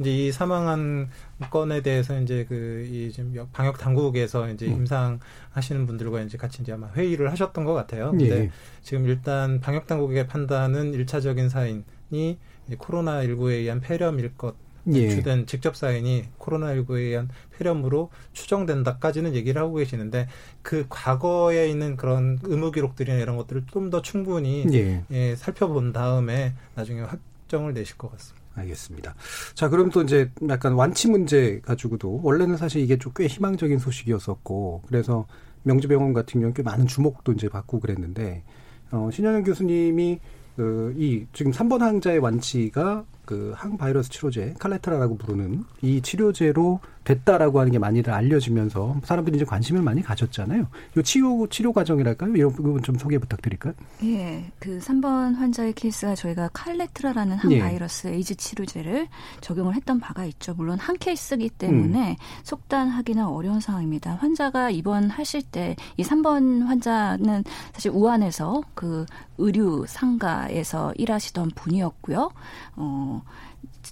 이제 0.00 0.10
이 0.10 0.32
사망한 0.32 1.10
건에 1.50 1.82
대해서 1.82 2.20
이제 2.20 2.44
그이 2.46 3.12
지금 3.12 3.46
방역 3.52 3.78
당국에서 3.78 4.50
이제 4.50 4.66
음. 4.66 4.78
임상 4.78 5.20
하시는 5.50 5.86
분들과 5.86 6.22
이제 6.22 6.38
같이 6.38 6.62
이제 6.62 6.72
아마 6.72 6.88
회의를 6.88 7.30
하셨던 7.30 7.64
것 7.64 7.74
같아요. 7.74 8.10
근데 8.10 8.30
예. 8.30 8.50
지금 8.82 9.06
일단 9.06 9.60
방역 9.60 9.86
당국의 9.86 10.26
판단은 10.26 10.94
일차적인 10.94 11.48
사인이 11.48 12.38
코로나 12.78 13.22
19에 13.22 13.52
의한 13.52 13.80
폐렴일 13.80 14.34
것 14.36 14.56
예. 14.94 15.10
주된 15.10 15.46
직접 15.46 15.76
사인이 15.76 16.24
코로나19에 16.38 16.96
의한 16.96 17.28
폐렴으로 17.56 18.10
추정된다까지는 18.32 19.34
얘기를 19.34 19.60
하고 19.60 19.74
계시는데 19.74 20.28
그 20.62 20.86
과거에 20.88 21.68
있는 21.68 21.96
그런 21.96 22.38
의무 22.42 22.70
기록들이나 22.70 23.18
이런 23.18 23.36
것들을 23.36 23.64
좀 23.70 23.90
더 23.90 24.02
충분히 24.02 24.66
예. 24.72 25.02
예, 25.10 25.34
살펴본 25.36 25.92
다음에 25.92 26.54
나중에 26.74 27.00
확정을 27.00 27.72
내실 27.74 27.96
것 27.96 28.10
같습니다. 28.12 28.38
알겠습니다. 28.54 29.14
자, 29.54 29.68
그럼 29.68 29.90
또 29.90 30.02
이제 30.02 30.30
약간 30.48 30.72
완치 30.74 31.08
문제 31.08 31.60
가지고도 31.64 32.20
원래는 32.22 32.56
사실 32.56 32.82
이게 32.82 32.98
좀 32.98 33.12
꽤 33.14 33.26
희망적인 33.26 33.78
소식이었었고 33.78 34.82
그래서 34.86 35.26
명지병원 35.62 36.12
같은 36.12 36.40
경우 36.40 36.52
꽤 36.52 36.62
많은 36.62 36.86
주목도 36.86 37.32
이제 37.32 37.48
받고 37.48 37.80
그랬는데 37.80 38.42
어, 38.90 39.08
신현영 39.12 39.44
교수님이 39.44 40.18
그, 40.56 40.94
이 40.98 41.24
지금 41.32 41.52
3번 41.52 41.78
환자의 41.80 42.18
완치가 42.18 43.04
그 43.28 43.52
항바이러스 43.56 44.08
치료제 44.08 44.54
칼레트라라고 44.58 45.18
부르는 45.18 45.64
이 45.82 46.00
치료제로 46.00 46.80
됐다라고 47.08 47.60
하는 47.60 47.72
게 47.72 47.78
많이들 47.78 48.12
알려지면서 48.12 48.96
사람들이 49.02 49.36
이제 49.36 49.44
관심을 49.44 49.82
많이 49.82 50.02
가졌잖아요. 50.02 50.66
이 50.96 51.02
치료 51.02 51.46
치료 51.48 51.72
과정이랄까요? 51.72 52.34
이런 52.36 52.52
부분 52.52 52.82
좀 52.82 52.96
소개 52.98 53.18
부탁드릴까요? 53.18 53.72
예, 54.04 54.44
그 54.58 54.78
3번 54.78 55.36
환자의 55.36 55.72
케이스가 55.72 56.14
저희가 56.14 56.50
칼레트라라는 56.52 57.36
항바이러스 57.36 58.08
예. 58.08 58.14
에이즈 58.14 58.34
치료제를 58.36 59.08
적용을 59.40 59.74
했던 59.74 60.00
바가 60.00 60.24
있죠. 60.26 60.54
물론 60.54 60.78
한 60.78 60.96
케이스이기 60.98 61.50
때문에 61.50 62.10
음. 62.10 62.16
속단하기는 62.42 63.24
어려운 63.24 63.60
상황입니다. 63.60 64.14
환자가 64.16 64.70
입원하실 64.70 65.42
때 65.42 65.76
이 65.96 66.02
3번 66.02 66.64
환자는 66.66 67.44
사실 67.72 67.90
우한에서 67.92 68.62
그 68.74 69.06
의류 69.38 69.84
상가에서 69.86 70.92
일하시던 70.96 71.52
분이었고요. 71.54 72.30
어, 72.76 73.22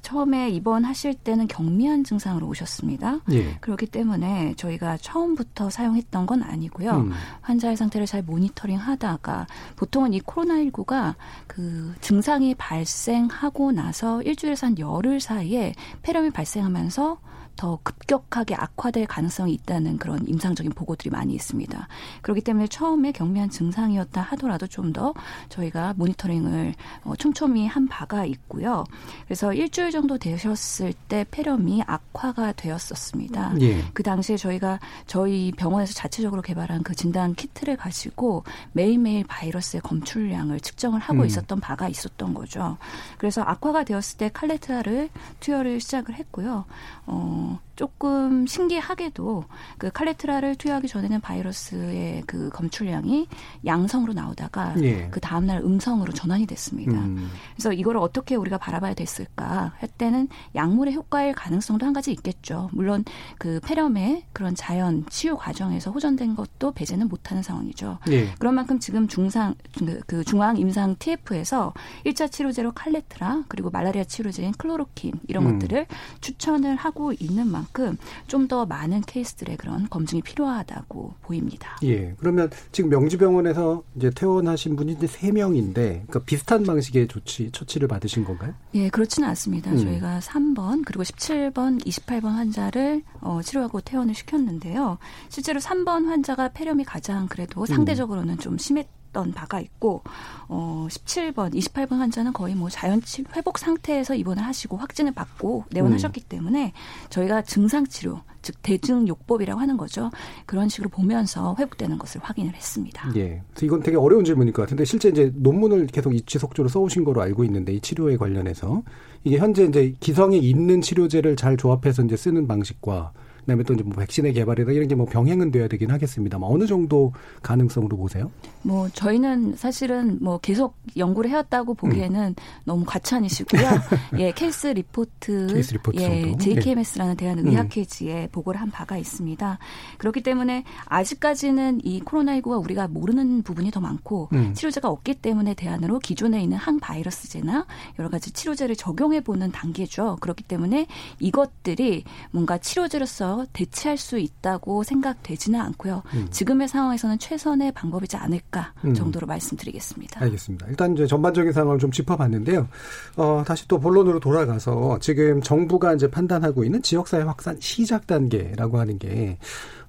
처음에 0.06 0.50
입원하실 0.50 1.14
때는 1.14 1.48
경미한 1.48 2.04
증상으로 2.04 2.46
오셨습니다. 2.46 3.18
예. 3.32 3.56
그렇기 3.60 3.86
때문에 3.86 4.54
저희가 4.56 4.98
처음부터 4.98 5.68
사용했던 5.68 6.26
건 6.26 6.44
아니고요. 6.44 6.92
음. 6.92 7.12
환자의 7.40 7.76
상태를 7.76 8.06
잘 8.06 8.22
모니터링 8.22 8.76
하다가 8.76 9.48
보통은 9.74 10.14
이 10.14 10.20
코로나19가 10.20 11.16
그 11.48 11.92
증상이 12.00 12.54
발생하고 12.54 13.72
나서 13.72 14.22
일주일에서 14.22 14.68
한 14.68 14.78
열흘 14.78 15.18
사이에 15.18 15.74
폐렴이 16.02 16.30
발생하면서 16.30 17.18
더 17.56 17.78
급격하게 17.82 18.54
악화될 18.54 19.06
가능성이 19.06 19.54
있다는 19.54 19.98
그런 19.98 20.26
임상적인 20.26 20.72
보고들이 20.72 21.10
많이 21.10 21.34
있습니다. 21.34 21.88
그렇기 22.22 22.40
때문에 22.40 22.66
처음에 22.68 23.12
경미한 23.12 23.50
증상이었다 23.50 24.20
하더라도 24.22 24.66
좀 24.66 24.86
더 24.96 25.12
저희가 25.48 25.94
모니터링을 25.96 26.74
어, 27.04 27.16
촘촘히 27.16 27.66
한 27.66 27.86
바가 27.88 28.24
있고요. 28.24 28.84
그래서 29.24 29.52
일주일 29.52 29.90
정도 29.90 30.16
되셨을 30.16 30.94
때 31.08 31.24
폐렴이 31.30 31.82
악화가 31.86 32.52
되었었습니다. 32.52 33.54
예. 33.60 33.84
그 33.92 34.02
당시에 34.02 34.36
저희가 34.36 34.78
저희 35.06 35.52
병원에서 35.52 35.92
자체적으로 35.92 36.40
개발한 36.40 36.82
그 36.82 36.94
진단 36.94 37.34
키트를 37.34 37.76
가지고 37.76 38.44
매일매일 38.72 39.24
바이러스의 39.24 39.82
검출량을 39.82 40.60
측정을 40.60 41.00
하고 41.00 41.20
음. 41.20 41.26
있었던 41.26 41.60
바가 41.60 41.88
있었던 41.88 42.32
거죠. 42.32 42.78
그래서 43.18 43.42
악화가 43.42 43.84
되었을 43.84 44.18
때 44.18 44.30
칼레트라를 44.32 45.10
투여를 45.40 45.80
시작을 45.80 46.14
했고요. 46.14 46.64
어, 47.06 47.45
more. 47.46 47.65
조금 47.76 48.46
신기하게도 48.46 49.44
그 49.76 49.90
칼레트라를 49.92 50.56
투여하기 50.56 50.88
전에는 50.88 51.20
바이러스의 51.20 52.22
그 52.26 52.48
검출량이 52.48 53.28
양성으로 53.66 54.14
나오다가 54.14 54.74
예. 54.82 55.08
그 55.10 55.20
다음날 55.20 55.60
음성으로 55.60 56.12
전환이 56.12 56.46
됐습니다. 56.46 56.92
음. 56.92 57.30
그래서 57.54 57.72
이거를 57.72 58.00
어떻게 58.00 58.34
우리가 58.34 58.56
바라봐야 58.56 58.94
됐을까 58.94 59.74
할 59.76 59.88
때는 59.90 60.28
약물의 60.54 60.94
효과일 60.94 61.34
가능성도 61.34 61.84
한 61.84 61.92
가지 61.92 62.10
있겠죠. 62.12 62.70
물론 62.72 63.04
그 63.38 63.60
폐렴의 63.62 64.24
그런 64.32 64.54
자연 64.54 65.04
치유 65.10 65.36
과정에서 65.36 65.90
호전된 65.90 66.34
것도 66.34 66.72
배제는 66.72 67.08
못하는 67.08 67.42
상황이죠. 67.42 67.98
예. 68.08 68.32
그런 68.38 68.54
만큼 68.54 68.80
지금 68.80 69.06
중상 69.06 69.54
그, 69.78 70.00
그 70.06 70.24
중앙 70.24 70.56
임상 70.56 70.96
TF에서 70.98 71.74
1차 72.06 72.32
치료제로 72.32 72.72
칼레트라 72.72 73.44
그리고 73.48 73.70
말라리아 73.70 74.04
치료제인 74.04 74.52
클로로킨 74.52 75.12
이런 75.28 75.46
음. 75.46 75.58
것들을 75.58 75.86
추천을 76.22 76.76
하고 76.76 77.12
있는 77.12 77.46
만큼 77.48 77.65
만큼 77.66 77.96
좀 78.26 78.46
더 78.46 78.64
많은 78.64 79.00
케이스들의 79.00 79.56
그런 79.56 79.88
검증이 79.88 80.22
필요하다고 80.22 81.14
보입니다. 81.22 81.76
예. 81.82 82.14
그러면 82.16 82.48
지금 82.70 82.90
명지병원에서 82.90 83.82
이제 83.96 84.08
퇴원하신 84.10 84.76
분이 84.76 84.98
세 85.08 85.32
명인데 85.32 86.04
그러니까 86.06 86.20
비슷한 86.20 86.62
방식의 86.62 87.08
조치 87.08 87.50
처치를 87.50 87.88
받으신 87.88 88.24
건가요? 88.24 88.54
예, 88.74 88.88
그렇지는 88.88 89.28
않습니다. 89.30 89.72
음. 89.72 89.78
저희가 89.78 90.20
3번 90.20 90.84
그리고 90.86 91.02
17번, 91.02 91.84
28번 91.84 92.34
환자를 92.34 93.02
어, 93.20 93.40
치료하고 93.42 93.80
퇴원을 93.80 94.14
시켰는데요. 94.14 94.98
실제로 95.28 95.58
3번 95.58 96.06
환자가 96.06 96.50
폐렴이 96.50 96.84
가장 96.84 97.26
그래도 97.26 97.62
음. 97.62 97.66
상대적으로는 97.66 98.38
좀 98.38 98.58
심했 98.58 98.86
있었던 99.16 99.32
바가 99.32 99.60
있고 99.60 100.02
어 100.48 100.86
17번, 100.90 101.54
28번 101.54 101.98
환자는 101.98 102.34
거의 102.34 102.54
뭐 102.54 102.68
자연 102.68 103.00
회복 103.34 103.58
상태에서 103.58 104.14
입원을 104.14 104.44
하시고 104.44 104.76
확진을 104.76 105.12
받고 105.12 105.64
내원하셨기 105.70 106.20
음. 106.20 106.28
때문에 106.28 106.72
저희가 107.08 107.42
증상 107.42 107.86
치료 107.86 108.20
즉 108.42 108.54
대증 108.62 109.08
요법이라고 109.08 109.58
하는 109.58 109.76
거죠. 109.76 110.10
그런 110.44 110.68
식으로 110.68 110.90
보면서 110.90 111.56
회복되는 111.58 111.98
것을 111.98 112.20
확인을 112.22 112.54
했습니다. 112.54 113.10
예. 113.16 113.42
이건 113.60 113.82
되게 113.82 113.96
어려운 113.96 114.24
질문일 114.24 114.52
것 114.52 114.62
같은데 114.62 114.84
실제 114.84 115.08
이제 115.08 115.32
논문을 115.34 115.86
계속 115.86 116.12
지속적으로 116.26 116.68
써오신 116.68 117.02
거로 117.04 117.22
알고 117.22 117.42
있는데 117.44 117.72
이 117.72 117.80
치료에 117.80 118.16
관련해서 118.16 118.82
이게 119.24 119.38
현재 119.38 119.64
이제 119.64 119.94
기성에 119.98 120.36
있는 120.36 120.80
치료제를 120.80 121.34
잘 121.34 121.56
조합해서 121.56 122.04
이제 122.04 122.16
쓰는 122.16 122.46
방식과 122.46 123.12
그다음에 123.46 123.62
또 123.62 123.74
이제 123.74 123.82
뭐 123.84 123.94
백신의 123.94 124.34
개발이나 124.34 124.72
이런 124.72 124.88
게 124.88 124.96
뭐 124.96 125.04
병행은 125.04 125.50
돼야 125.50 125.68
되긴 125.68 125.90
하겠습니다만 125.90 126.48
어느 126.50 126.66
정도 126.66 127.12
가능성으로 127.42 127.98
보세요? 127.98 128.30
뭐 128.62 128.88
저희는 128.88 129.54
사실은 129.56 130.16
뭐 130.22 130.38
계속 130.38 130.74
연구를 130.96 131.28
해왔다고 131.28 131.74
보기에는 131.74 132.28
음. 132.30 132.34
너무 132.64 132.84
과찬이시고요. 132.86 133.62
예, 134.18 134.32
케이스 134.32 134.68
리포트, 134.68 135.48
케이스 135.52 135.74
리포트 135.74 136.00
예, 136.00 136.22
정도. 136.22 136.38
JKMS라는 136.38 137.16
네. 137.16 137.24
대한 137.24 137.46
의학회지에 137.46 138.22
음. 138.24 138.28
보고를 138.32 138.58
한 138.58 138.70
바가 138.70 138.96
있습니다. 138.96 139.58
그렇기 139.98 140.22
때문에 140.22 140.64
아직까지는 140.86 141.82
이 141.84 142.00
코로나19가 142.02 142.62
우리가 142.64 142.88
모르는 142.88 143.42
부분이 143.42 143.70
더 143.70 143.80
많고 143.80 144.30
음. 144.32 144.54
치료제가 144.54 144.88
없기 144.88 145.16
때문에 145.16 145.52
대안으로 145.52 145.98
기존에 145.98 146.42
있는 146.42 146.56
항바이러스제나 146.56 147.66
여러 147.98 148.08
가지 148.08 148.30
치료제를 148.30 148.76
적용해 148.76 149.20
보는 149.20 149.52
단계죠. 149.52 150.16
그렇기 150.22 150.42
때문에 150.44 150.86
이것들이 151.20 152.04
뭔가 152.30 152.56
치료제로서 152.56 153.35
해서 153.36 153.46
대체할 153.52 153.96
수 153.98 154.18
있다고 154.18 154.82
생각되지는 154.82 155.60
않고요. 155.60 156.02
음. 156.14 156.26
지금의 156.30 156.68
상황에서는 156.68 157.18
최선의 157.18 157.72
방법이지 157.72 158.16
않을까 158.16 158.72
음. 158.84 158.94
정도로 158.94 159.26
음. 159.26 159.28
말씀드리겠습니다. 159.28 160.20
알겠습니다. 160.22 160.66
일단 160.68 160.94
이제 160.94 161.06
전반적인 161.06 161.52
상황을 161.52 161.78
좀 161.78 161.90
짚어봤는데요. 161.90 162.68
어, 163.16 163.44
다시 163.46 163.68
또 163.68 163.78
본론으로 163.78 164.20
돌아가서 164.20 164.98
지금 165.00 165.40
정부가 165.42 165.94
이제 165.94 166.10
판단하고 166.10 166.64
있는 166.64 166.82
지역사회 166.82 167.22
확산 167.22 167.56
시작 167.60 168.06
단계라고 168.06 168.78
하는 168.78 168.98
게 168.98 169.38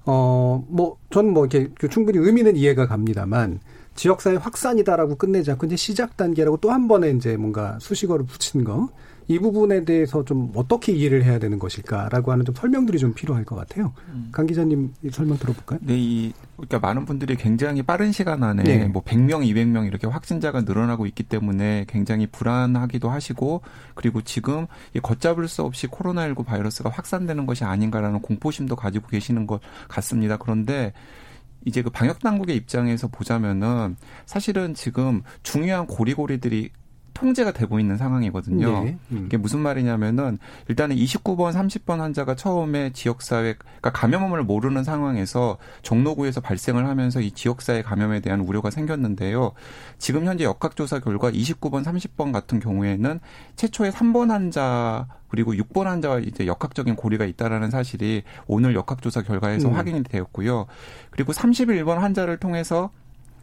어, 0.04 0.64
뭐, 0.68 0.96
저는 1.10 1.34
뭐 1.34 1.44
이렇게 1.44 1.70
그 1.78 1.88
충분히 1.88 2.18
의미는 2.18 2.56
이해가 2.56 2.86
갑니다만, 2.86 3.60
지역사회 3.94 4.36
확산이다라고 4.36 5.16
끝내지 5.16 5.50
않고 5.50 5.66
이제 5.66 5.76
시작 5.76 6.16
단계라고 6.16 6.56
또 6.58 6.70
한 6.70 6.88
번에 6.88 7.10
이제 7.10 7.36
뭔가 7.36 7.78
수식어를 7.78 8.24
붙인 8.24 8.64
거, 8.64 8.88
이 9.30 9.38
부분에 9.38 9.84
대해서 9.84 10.24
좀 10.24 10.50
어떻게 10.54 10.92
이해를 10.92 11.22
해야 11.22 11.38
되는 11.38 11.58
것일까라고 11.58 12.32
하는 12.32 12.46
좀 12.46 12.54
설명들이 12.54 12.98
좀 12.98 13.12
필요할 13.12 13.44
것 13.44 13.56
같아요. 13.56 13.92
음. 14.08 14.30
강 14.32 14.46
기자님 14.46 14.94
설명 15.12 15.36
들어볼까요? 15.36 15.78
네, 15.82 15.94
이 15.98 16.32
그러니까 16.56 16.78
많은 16.78 17.04
분들이 17.04 17.36
굉장히 17.36 17.82
빠른 17.82 18.10
시간 18.10 18.42
안에 18.42 18.62
네. 18.62 18.86
뭐 18.86 19.02
100명, 19.02 19.44
200명 19.44 19.86
이렇게 19.86 20.06
확진자가 20.06 20.62
늘어나고 20.62 21.04
있기 21.06 21.24
때문에 21.24 21.84
굉장히 21.88 22.26
불안하기도 22.26 23.10
하시고 23.10 23.60
그리고 23.94 24.22
지금 24.22 24.66
이 24.94 25.00
걷잡을 25.00 25.46
수 25.46 25.62
없이 25.62 25.88
코로나19 25.88 26.46
바이러스가 26.46 26.88
확산되는 26.88 27.44
것이 27.44 27.64
아닌가라는 27.64 28.20
공포심도 28.22 28.76
가지고 28.76 29.08
계시는 29.08 29.46
것 29.46 29.60
같습니다. 29.88 30.38
그런데 30.38 30.94
이제 31.66 31.82
그 31.82 31.90
방역 31.90 32.20
당국의 32.20 32.56
입장에서 32.56 33.08
보자면은 33.08 33.96
사실은 34.24 34.72
지금 34.72 35.22
중요한 35.42 35.86
고리고리들이 35.86 36.70
통제가 37.18 37.52
되고 37.52 37.80
있는 37.80 37.96
상황이거든요. 37.96 38.84
네. 38.84 38.98
음. 39.10 39.24
이게 39.26 39.36
무슨 39.36 39.60
말이냐면은 39.60 40.38
일단은 40.68 40.96
29번, 40.96 41.52
30번 41.52 41.98
환자가 41.98 42.36
처음에 42.36 42.90
지역사회, 42.92 43.54
그러니까 43.54 43.90
감염을 43.92 44.44
모르는 44.44 44.84
상황에서 44.84 45.58
종로구에서 45.82 46.40
발생을 46.40 46.86
하면서 46.86 47.20
이 47.20 47.32
지역사회 47.32 47.82
감염에 47.82 48.20
대한 48.20 48.40
우려가 48.40 48.70
생겼는데요. 48.70 49.52
지금 49.98 50.26
현재 50.26 50.44
역학조사 50.44 51.00
결과 51.00 51.30
29번, 51.30 51.84
30번 51.84 52.32
같은 52.32 52.60
경우에는 52.60 53.20
최초의 53.56 53.92
3번 53.92 54.28
환자 54.28 55.06
그리고 55.28 55.52
6번 55.52 55.84
환자와 55.84 56.20
이제 56.20 56.46
역학적인 56.46 56.96
고리가 56.96 57.24
있다라는 57.26 57.70
사실이 57.70 58.22
오늘 58.46 58.74
역학조사 58.74 59.22
결과에서 59.22 59.68
음. 59.68 59.74
확인이 59.74 60.02
되었고요. 60.02 60.66
그리고 61.10 61.32
31번 61.32 61.96
환자를 61.96 62.38
통해서 62.38 62.90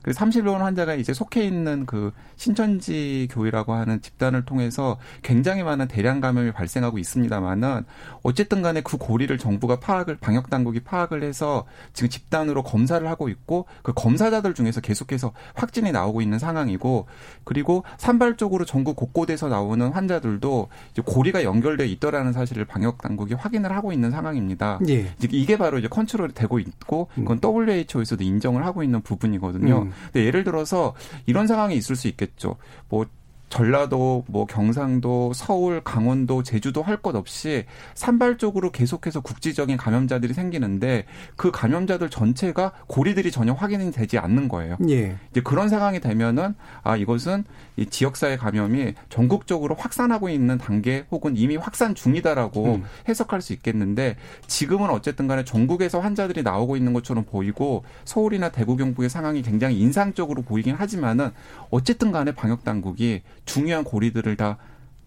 그 0.06 0.12
30여 0.12 0.60
환자가 0.60 0.94
이제 0.94 1.16
속해 1.16 1.44
있는 1.44 1.88
그 1.88 2.12
신천지 2.36 3.28
교회라고 3.32 3.74
하는 3.74 4.04
집단을 4.04 4.46
통해서 4.46 5.00
굉장히 5.24 5.64
많은 5.64 5.88
대량 5.88 6.22
감염이 6.22 6.52
발생하고 6.52 7.00
있습니다만은 7.00 7.86
어쨌든 8.22 8.62
간에 8.62 8.82
그 8.82 8.98
고리를 8.98 9.36
정부가 9.40 9.80
파악을 9.80 10.18
방역 10.18 10.52
당국이 10.52 10.82
파악을 10.82 11.24
해서 11.24 11.66
지금 11.94 12.10
집단으로 12.10 12.62
검사를 12.62 13.06
하고 13.10 13.30
있고 13.30 13.66
그 13.82 13.94
검사자들 13.94 14.54
중에서 14.54 14.80
계속해서 14.80 15.32
확진이 15.56 15.92
나오고 15.92 16.22
있는 16.22 16.38
상황이고 16.38 17.08
그리고 17.44 17.84
산발적으로 17.98 18.64
전국 18.64 18.96
곳곳에서 18.98 19.48
나오는 19.48 19.90
환자들도 19.90 20.68
이제 20.92 21.02
고리가 21.04 21.44
연결돼 21.44 21.88
있더라는 21.88 22.32
사실을 22.32 22.66
방역 22.66 23.02
당국이 23.02 23.34
확인을 23.34 23.76
하고 23.76 23.92
있는 23.92 24.12
상황입니다. 24.12 24.80
예. 24.88 25.16
이게 25.32 25.58
바로 25.58 25.80
이제 25.80 25.88
컨트롤이 25.88 26.34
되고 26.36 26.60
있고 26.60 27.08
그건 27.16 27.40
WHO에서도 27.44 28.24
인정을 28.24 28.68
하고 28.68 28.84
있는 28.84 29.02
부분이거든요. 29.02 29.82
음. 29.82 29.95
근데 30.12 30.26
예를 30.26 30.44
들어서 30.44 30.94
이런 31.26 31.48
상황이 31.48 31.76
있을 31.76 31.96
수 31.96 32.08
있겠죠. 32.08 32.56
뭐 32.90 33.06
전라도, 33.48 34.26
뭐 34.28 34.46
경상도, 34.48 35.32
서울, 35.34 35.82
강원도, 35.84 36.42
제주도 36.44 36.82
할 36.82 36.98
것 36.98 37.16
없이 37.16 37.66
산발적으로 37.94 38.72
계속해서 38.72 39.22
국지적인 39.22 39.78
감염자들이 39.78 40.34
생기는데 40.34 41.06
그 41.36 41.52
감염자들 41.52 42.10
전체가 42.10 42.72
고리들이 42.88 43.32
전혀 43.32 43.54
확인이 43.54 43.92
되지 43.92 44.18
않는 44.18 44.48
거예요. 44.48 44.78
예. 44.90 45.16
이제 45.30 45.42
그런 45.42 45.70
상황이 45.70 46.00
되면은 46.00 46.56
아 46.84 46.98
이것은 46.98 47.44
이 47.78 47.86
지역사회 47.86 48.38
감염이 48.38 48.94
전국적으로 49.10 49.76
확산하고 49.76 50.30
있는 50.30 50.58
단계 50.58 51.06
혹은 51.12 51.36
이미 51.36 51.56
확산 51.56 51.96
중이다라고 51.96 52.76
음. 52.76 52.84
해석할 53.08 53.42
수 53.42 53.54
있겠는데 53.54 54.16
지금은 54.48 54.90
어쨌든 54.90 55.28
간에 55.28 55.44
전국에서 55.44 56.00
환자들이 56.00 56.44
나오고 56.44 56.78
있는 56.78 56.94
것처럼 56.94 57.26
보이고 57.26 57.84
서울이나 58.06 58.50
대구 58.50 58.78
경북의 58.78 59.10
상황이 59.10 59.42
굉장히 59.42 59.80
인상적으로 59.80 60.42
보이긴 60.42 60.76
하지만은 60.76 61.32
어쨌든 61.70 62.12
간에 62.12 62.32
방역 62.34 62.64
당국이 62.64 63.22
중요한 63.46 63.84
고리들을 63.84 64.36
다 64.38 64.58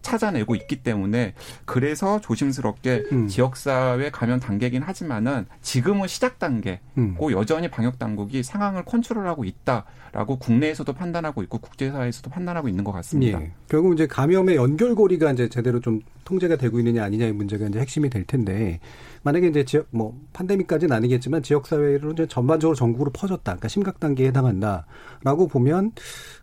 찾아내고 0.03 0.55
있기 0.55 0.83
때문에 0.83 1.35
그래서 1.65 2.21
조심스럽게 2.21 3.05
음. 3.13 3.29
지역사회 3.29 4.11
감염 4.11 4.41
단계긴 4.41 4.83
하지만은 4.83 5.47
지금은 5.61 6.09
시작 6.09 6.39
단계고 6.39 6.81
음. 6.99 7.33
여전히 7.33 7.69
방역 7.69 7.99
당국이 7.99 8.43
상황을 8.43 8.85
컨트롤하고 8.85 9.45
있다라고 9.45 10.39
국내에서도 10.39 10.93
판단하고 10.93 11.43
있고 11.43 11.59
국제사회에서도 11.59 12.31
판단하고 12.31 12.69
있는 12.69 12.85
것 12.85 12.93
같습니다. 12.93 13.41
예. 13.41 13.53
결국 13.69 13.95
이제 13.95 14.07
감염의 14.07 14.57
연결고리가 14.57 15.33
이제 15.33 15.49
제대로 15.49 15.81
좀 15.81 16.01
통제가 16.25 16.57
되고 16.57 16.79
있느냐 16.79 17.05
아니냐의 17.05 17.33
문제가 17.33 17.67
이제 17.67 17.79
핵심이 17.79 18.11
될 18.11 18.25
텐데 18.25 18.81
만약에 19.23 19.49
이제 19.49 19.65
지역 19.65 19.87
뭐 19.91 20.19
판데믹까지는 20.33 20.95
아니겠지만 20.95 21.43
지역 21.43 21.67
사회로 21.67 22.13
이제 22.13 22.27
전반적으로 22.27 22.75
전국으로 22.75 23.11
퍼졌다. 23.13 23.43
그러니까 23.43 23.69
심각 23.69 24.01
단계에 24.01 24.29
해당한다라고 24.29 25.49
보면 25.49 25.93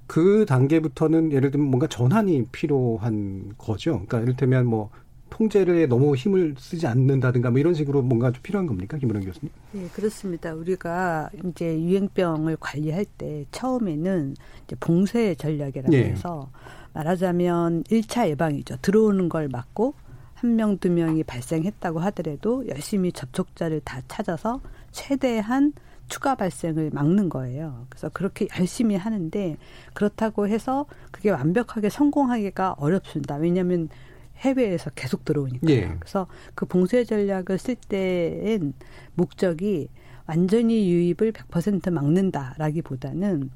그 0.08 0.46
단계부터는 0.46 1.32
예를 1.32 1.52
들면 1.52 1.70
뭔가 1.70 1.88
전환이 1.88 2.46
필요한 2.52 3.54
거죠. 3.58 3.94
그러니까 3.94 4.20
이를테면 4.20 4.68
뭐 4.68 4.90
통제를 5.30 5.88
너무 5.90 6.16
힘을 6.16 6.56
쓰지 6.58 6.88
않는다든가 6.88 7.52
뭐 7.52 7.60
이런 7.60 7.74
식으로 7.74 8.02
뭔가 8.02 8.32
좀 8.32 8.42
필요한 8.42 8.68
겁니까? 8.68 8.98
김은영 8.98 9.24
교수님? 9.24 9.50
네, 9.74 9.88
그렇습니다. 9.92 10.54
우리가 10.54 11.30
이제 11.44 11.78
유행병을 11.82 12.58
관리할 12.60 13.06
때 13.18 13.46
처음에는 13.52 14.36
이제 14.66 14.76
봉쇄 14.80 15.36
전략이라고 15.36 15.92
네. 15.92 16.12
해서 16.12 16.50
말하자면 16.94 17.84
1차 17.84 18.30
예방이죠. 18.30 18.78
들어오는 18.82 19.28
걸 19.28 19.50
막고 19.50 19.96
한 20.36 20.56
명, 20.56 20.78
두 20.78 20.90
명이 20.90 21.24
발생했다고 21.24 22.00
하더라도 22.00 22.68
열심히 22.68 23.12
접촉자를 23.12 23.82
다 23.84 24.02
찾아서 24.08 24.62
최대한 24.92 25.74
추가 26.08 26.36
발생을 26.36 26.92
막는 26.94 27.30
거예요. 27.30 27.88
그래서 27.90 28.10
그렇게 28.10 28.48
열심히 28.60 28.96
하는데 28.96 29.58
그렇다고 29.94 30.48
해서 30.48 30.86
그게 31.12 31.30
완벽하게 31.30 31.90
성공하기가 31.90 32.74
어렵습니다. 32.78 33.36
왜냐하면 33.36 33.90
해외에서 34.38 34.92
계속 34.92 35.26
들어오니까. 35.26 35.68
예. 35.70 35.96
그래서 36.00 36.28
그 36.54 36.66
봉쇄 36.66 37.04
전략을 37.04 37.58
쓸 37.58 37.76
때엔 37.76 38.74
목적이 39.16 39.90
완전히 40.28 40.90
유입을 40.92 41.32
100% 41.32 41.92
막는다라기보다는 41.92 43.50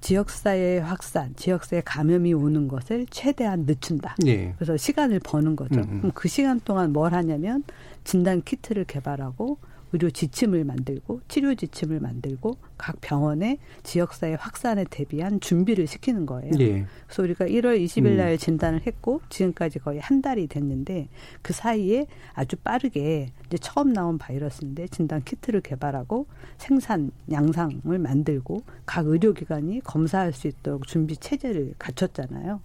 지역사회 0.00 0.78
확산, 0.78 1.34
지역사회 1.36 1.82
감염이 1.84 2.32
오는 2.32 2.68
것을 2.68 3.06
최대한 3.10 3.64
늦춘다. 3.66 4.16
예. 4.26 4.54
그래서 4.56 4.76
시간을 4.76 5.20
버는 5.20 5.56
거죠. 5.56 5.80
음, 5.80 5.86
음. 5.88 5.98
그럼 5.98 6.12
그 6.14 6.28
시간 6.28 6.58
동안 6.60 6.92
뭘 6.92 7.12
하냐면 7.12 7.64
진단 8.04 8.42
키트를 8.42 8.84
개발하고 8.84 9.58
의료 9.92 10.10
지침을 10.10 10.64
만들고 10.64 11.20
치료 11.28 11.54
지침을 11.54 12.00
만들고 12.00 12.56
각 12.78 13.00
병원의 13.00 13.58
지역사회 13.82 14.34
확산에 14.34 14.84
대비한 14.88 15.40
준비를 15.40 15.86
시키는 15.86 16.26
거예요. 16.26 16.52
예. 16.60 16.86
그래서 17.06 17.22
우리가 17.22 17.46
1월 17.46 17.82
20일 17.84 18.16
날 18.16 18.32
음. 18.32 18.38
진단을 18.38 18.86
했고 18.86 19.20
지금까지 19.28 19.80
거의 19.80 19.98
한 20.00 20.22
달이 20.22 20.46
됐는데 20.46 21.08
그 21.42 21.52
사이에 21.52 22.06
아주 22.34 22.56
빠르게 22.56 23.32
이제 23.46 23.58
처음 23.58 23.92
나온 23.92 24.18
바이러스인데 24.18 24.88
진단 24.88 25.22
키트를 25.22 25.60
개발하고 25.60 26.26
생산 26.56 27.10
양상을 27.30 27.98
만들고 27.98 28.62
각 28.86 29.06
의료기관이 29.06 29.80
검사할 29.80 30.32
수 30.32 30.46
있도록 30.46 30.86
준비 30.86 31.16
체제를 31.16 31.74
갖췄잖아요. 31.78 32.60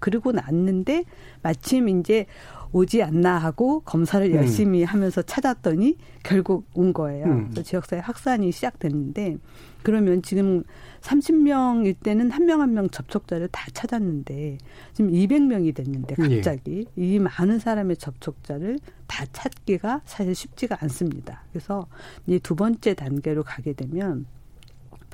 그리고 0.00 0.32
났는데 0.32 1.04
마침 1.42 1.88
이제 1.88 2.26
오지 2.72 3.02
않나 3.02 3.38
하고 3.38 3.80
검사를 3.80 4.26
음. 4.26 4.34
열심히 4.34 4.82
음. 4.82 4.86
하면서 4.86 5.22
찾았더니 5.22 5.96
결국 6.22 6.66
온 6.74 6.92
거예요. 6.92 7.26
음. 7.26 7.44
그래서 7.50 7.62
지역사회 7.62 8.00
확산이 8.00 8.50
시작됐는데 8.52 9.36
그러면 9.82 10.20
지금 10.22 10.64
30명일 11.00 11.94
때는 12.02 12.30
한 12.30 12.44
명 12.46 12.60
한명 12.60 12.74
명 12.74 12.90
접촉자를 12.90 13.48
다 13.48 13.66
찾았는데 13.72 14.58
지금 14.92 15.10
200명이 15.10 15.74
됐는데 15.74 16.14
예. 16.18 16.36
갑자기 16.36 16.86
예. 16.98 17.02
이 17.02 17.18
많은 17.18 17.58
사람의 17.58 17.96
접촉자를 17.96 18.78
다 19.06 19.24
찾기가 19.32 20.02
사실 20.04 20.34
쉽지가 20.34 20.78
않습니다. 20.82 21.42
그래서 21.52 21.86
이 22.26 22.38
두 22.40 22.54
번째 22.54 22.94
단계로 22.94 23.42
가게 23.44 23.72
되면 23.72 24.26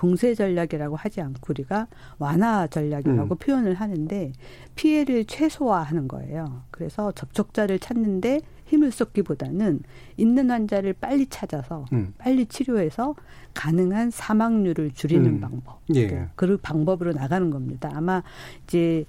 봉쇄 0.02 0.34
전략이라고 0.34 0.96
하지 0.96 1.20
않고 1.20 1.40
우리가 1.50 1.86
완화 2.18 2.66
전략이라고 2.66 3.36
음. 3.36 3.38
표현을 3.38 3.74
하는데 3.74 4.32
피해를 4.74 5.26
최소화하는 5.26 6.08
거예요. 6.08 6.64
그래서 6.72 7.12
접촉자를 7.12 7.78
찾는데 7.78 8.40
힘을 8.66 8.90
쏟기보다는 8.90 9.80
있는 10.16 10.50
환자를 10.50 10.94
빨리 10.94 11.26
찾아서 11.26 11.84
음. 11.92 12.14
빨리 12.18 12.46
치료해서 12.46 13.14
가능한 13.54 14.10
사망률을 14.10 14.90
줄이는 14.90 15.34
음. 15.34 15.40
방법. 15.40 15.80
예. 15.94 16.26
그 16.34 16.56
방법으로 16.56 17.12
나가는 17.12 17.50
겁니다. 17.50 17.88
아마 17.94 18.24
이제 18.64 19.04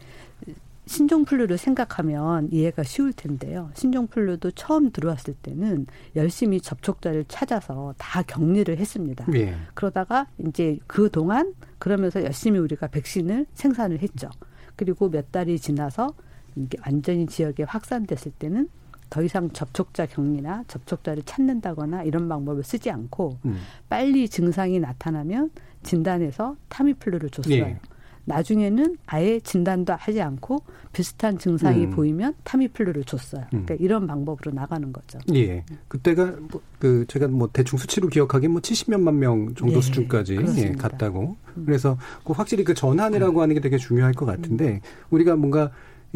신종플루를 0.85 1.57
생각하면 1.57 2.49
이해가 2.51 2.83
쉬울 2.83 3.13
텐데요. 3.13 3.71
신종플루도 3.75 4.51
처음 4.51 4.91
들어왔을 4.91 5.33
때는 5.35 5.85
열심히 6.15 6.59
접촉자를 6.59 7.25
찾아서 7.27 7.93
다 7.97 8.21
격리를 8.21 8.77
했습니다. 8.77 9.25
예. 9.35 9.55
그러다가 9.73 10.27
이제 10.45 10.77
그 10.87 11.09
동안 11.09 11.53
그러면서 11.79 12.23
열심히 12.23 12.59
우리가 12.59 12.87
백신을 12.87 13.45
생산을 13.53 14.01
했죠. 14.01 14.29
그리고 14.75 15.09
몇 15.09 15.31
달이 15.31 15.59
지나서 15.59 16.13
이게 16.55 16.77
완전히 16.85 17.25
지역에 17.27 17.63
확산됐을 17.63 18.33
때는 18.33 18.69
더 19.09 19.21
이상 19.21 19.51
접촉자 19.51 20.07
격리나 20.07 20.63
접촉자를 20.67 21.23
찾는다거나 21.23 22.03
이런 22.03 22.27
방법을 22.27 22.63
쓰지 22.63 22.89
않고 22.89 23.37
음. 23.45 23.57
빨리 23.87 24.27
증상이 24.27 24.79
나타나면 24.79 25.51
진단해서 25.83 26.55
타미플루를 26.69 27.29
줬어요. 27.29 27.55
예. 27.55 27.79
나중에는 28.25 28.97
아예 29.05 29.39
진단도 29.39 29.93
하지 29.93 30.21
않고 30.21 30.63
비슷한 30.91 31.37
증상이 31.37 31.85
음. 31.85 31.91
보이면 31.91 32.33
타미플루를 32.43 33.03
줬어요. 33.03 33.41
음. 33.53 33.65
그러니까 33.65 33.75
이런 33.79 34.07
방법으로 34.07 34.51
나가는 34.51 34.93
거죠. 34.93 35.19
예. 35.33 35.63
그때가 35.87 36.35
뭐, 36.51 36.61
그 36.79 37.05
제가 37.07 37.27
뭐 37.27 37.49
대충 37.51 37.77
수치로 37.77 38.07
기억하기엔 38.07 38.51
뭐 38.51 38.61
70몇만 38.61 39.13
명 39.15 39.53
정도 39.55 39.77
예. 39.77 39.81
수준까지 39.81 40.37
예, 40.57 40.71
갔다고. 40.73 41.35
음. 41.57 41.63
그래서 41.65 41.97
그 42.23 42.33
확실히 42.33 42.63
그 42.63 42.73
전환이라고 42.73 43.41
하는 43.41 43.55
게 43.55 43.61
되게 43.61 43.77
중요할 43.77 44.13
것 44.13 44.25
같은데 44.25 44.73
음. 44.73 44.79
우리가 45.09 45.35
뭔가 45.35 45.71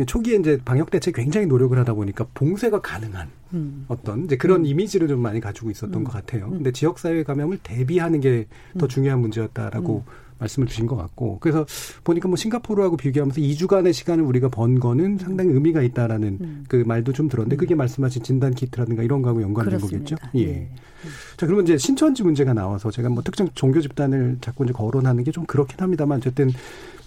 초기에 0.05 0.35
이제 0.35 0.59
방역 0.63 0.91
대책 0.91 1.15
굉장히 1.15 1.47
노력을 1.47 1.77
하다 1.77 1.95
보니까 1.95 2.27
봉쇄가 2.35 2.81
가능한 2.81 3.29
음. 3.53 3.85
어떤 3.87 4.25
이제 4.25 4.37
그런 4.37 4.61
음. 4.61 4.65
이미지를 4.65 5.07
좀 5.07 5.19
많이 5.21 5.39
가지고 5.39 5.71
있었던 5.71 6.01
음. 6.01 6.03
것 6.03 6.11
같아요. 6.11 6.49
근데 6.51 6.71
지역 6.71 6.99
사회 6.99 7.23
감염을 7.23 7.57
대비하는 7.63 8.19
게 8.19 8.45
더 8.77 8.87
중요한 8.87 9.19
문제였다라고 9.21 10.03
말씀을 10.39 10.67
주신 10.67 10.85
것 10.85 10.95
같고 10.95 11.39
그래서 11.39 11.65
보니까 12.03 12.27
뭐 12.27 12.35
싱가포르하고 12.35 12.97
비교하면서 12.97 13.41
2주간의 13.41 13.93
시간을 13.93 14.23
우리가 14.23 14.49
번 14.49 14.79
거는 14.79 15.17
상당히 15.17 15.51
의미가 15.51 15.81
있다라는 15.81 16.37
음. 16.41 16.65
그 16.67 16.83
말도 16.85 17.13
좀 17.13 17.29
들었는데 17.29 17.55
음. 17.55 17.57
그게 17.57 17.75
말씀하신 17.75 18.23
진단 18.23 18.53
키트라든가 18.53 19.03
이런 19.03 19.21
거하고 19.21 19.41
연관된 19.41 19.77
그렇습니다. 19.77 20.15
거겠죠. 20.17 20.37
예. 20.39 20.41
예. 20.41 20.69
자 21.37 21.45
그러면 21.45 21.63
이제 21.65 21.77
신천지 21.77 22.23
문제가 22.23 22.53
나와서 22.53 22.91
제가 22.91 23.09
뭐 23.09 23.23
특정 23.23 23.47
종교 23.53 23.79
집단을 23.81 24.37
자꾸 24.41 24.63
이제 24.63 24.73
거론하는 24.73 25.23
게 25.23 25.31
좀 25.31 25.45
그렇긴 25.45 25.79
합니다만 25.79 26.17
어쨌든 26.17 26.49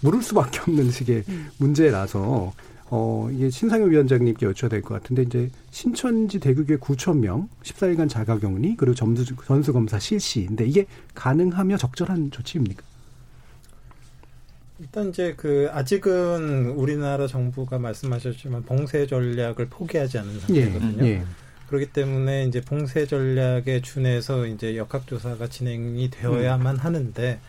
물을 0.01 0.21
수밖에 0.21 0.59
없는 0.61 0.89
식의 0.91 1.23
음. 1.29 1.49
문제라서 1.57 2.53
어, 2.93 3.29
이게 3.31 3.49
신상현 3.49 3.89
위원장님께 3.89 4.45
여쭤야 4.47 4.69
될 4.69 4.81
것 4.81 4.95
같은데, 5.01 5.21
이제 5.21 5.49
신천지 5.69 6.39
대교계 6.41 6.75
9천 6.75 7.19
명, 7.19 7.47
14일간 7.63 8.09
자가격리, 8.09 8.75
그리고 8.75 8.93
점수, 8.93 9.23
전수검사 9.45 9.97
실시인데, 9.97 10.65
이게 10.65 10.85
가능하며 11.15 11.77
적절한 11.77 12.31
조치입니까? 12.31 12.83
일단 14.81 15.09
이제 15.09 15.35
그 15.37 15.69
아직은 15.71 16.71
우리나라 16.71 17.27
정부가 17.27 17.77
말씀하셨지만 17.77 18.63
봉쇄 18.63 19.05
전략을 19.05 19.67
포기하지 19.69 20.17
않은 20.17 20.39
상태거든요. 20.39 21.05
예, 21.05 21.09
예. 21.09 21.23
그렇기 21.67 21.93
때문에 21.93 22.45
이제 22.45 22.61
봉쇄 22.61 23.05
전략에 23.05 23.81
준해서 23.81 24.47
이제 24.47 24.75
역학조사가 24.75 25.47
진행이 25.47 26.09
되어야만 26.09 26.75
음. 26.75 26.79
하는데 26.79 27.39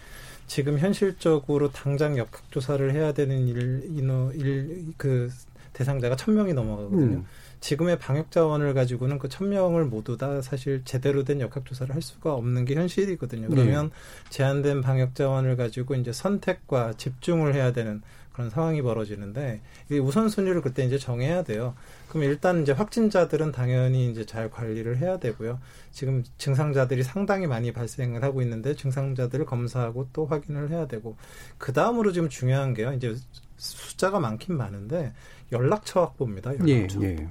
지금 0.47 0.79
현실적으로 0.79 1.73
당장 1.73 2.19
역학조사를 2.19 2.93
해야 2.93 3.13
되는 3.13 3.49
일, 3.49 3.83
인호, 3.97 4.31
일, 4.35 4.93
그 4.99 5.31
대상자가 5.73 6.15
천 6.17 6.35
명이 6.35 6.53
넘어가거든요. 6.53 7.17
음. 7.17 7.27
지금의 7.63 7.99
방역 7.99 8.31
자원을 8.31 8.75
가지고는 8.75 9.19
그 9.19 9.29
천 9.29 9.49
명을 9.49 9.87
모두 9.87 10.19
다 10.19 10.43
사실 10.43 10.83
제대로 10.85 11.25
된 11.25 11.41
역학 11.41 11.65
조사를 11.65 11.95
할 11.95 12.03
수가 12.03 12.35
없는 12.35 12.65
게 12.67 12.75
현실이거든요. 12.75 13.49
네. 13.49 13.55
그러면 13.55 13.89
네. 13.89 14.31
제한된 14.31 14.83
방역 14.83 15.15
자원을 15.15 15.57
가지고 15.57 15.95
이제 15.95 16.13
선택과 16.13 16.95
집중을 16.99 17.55
해야 17.55 17.73
되는 17.73 18.03
그런 18.33 18.51
상황이 18.51 18.81
벌어지는데 18.83 19.61
이 19.91 19.99
우선순위를 19.99 20.63
그때 20.63 20.85
이제 20.85 20.99
정해야 20.99 21.45
돼요. 21.45 21.75
그럼 22.09 22.25
일단 22.25 22.63
이제 22.63 22.73
확진자들은 22.73 23.53
당연히 23.53 24.11
이제 24.11 24.25
잘 24.27 24.51
관리를 24.51 24.99
해야 24.99 25.19
되고요. 25.19 25.59
지금 25.93 26.25
증상자들이 26.39 27.03
상당히 27.03 27.47
많이 27.47 27.73
발생을 27.73 28.23
하고 28.23 28.43
있는데 28.43 28.75
증상자들을 28.75 29.45
검사하고 29.47 30.09
또 30.13 30.27
확인을 30.27 30.71
해야 30.71 30.87
되고 30.87 31.17
그 31.59 31.73
다음으로 31.73 32.13
지금 32.13 32.29
중요한 32.29 32.75
게요. 32.75 32.93
이제 32.93 33.15
숫자가 33.57 34.19
많긴 34.19 34.57
많은데 34.57 35.13
연락처 35.53 36.01
확보입니다. 36.01 36.53
연락처. 36.59 37.03
예, 37.03 37.07
예. 37.09 37.29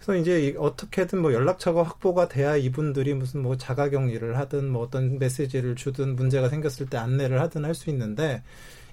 그래서 0.00 0.16
이제 0.16 0.54
어떻게든 0.58 1.20
뭐 1.20 1.32
연락처가 1.32 1.82
확보가 1.82 2.28
돼야 2.28 2.56
이분들이 2.56 3.14
무슨 3.14 3.42
뭐 3.42 3.56
자가격리를 3.56 4.36
하든 4.38 4.70
뭐 4.70 4.82
어떤 4.82 5.18
메시지를 5.18 5.76
주든 5.76 6.16
문제가 6.16 6.48
생겼을 6.48 6.86
때 6.86 6.96
안내를 6.96 7.40
하든 7.42 7.64
할 7.64 7.74
수 7.74 7.90
있는데 7.90 8.42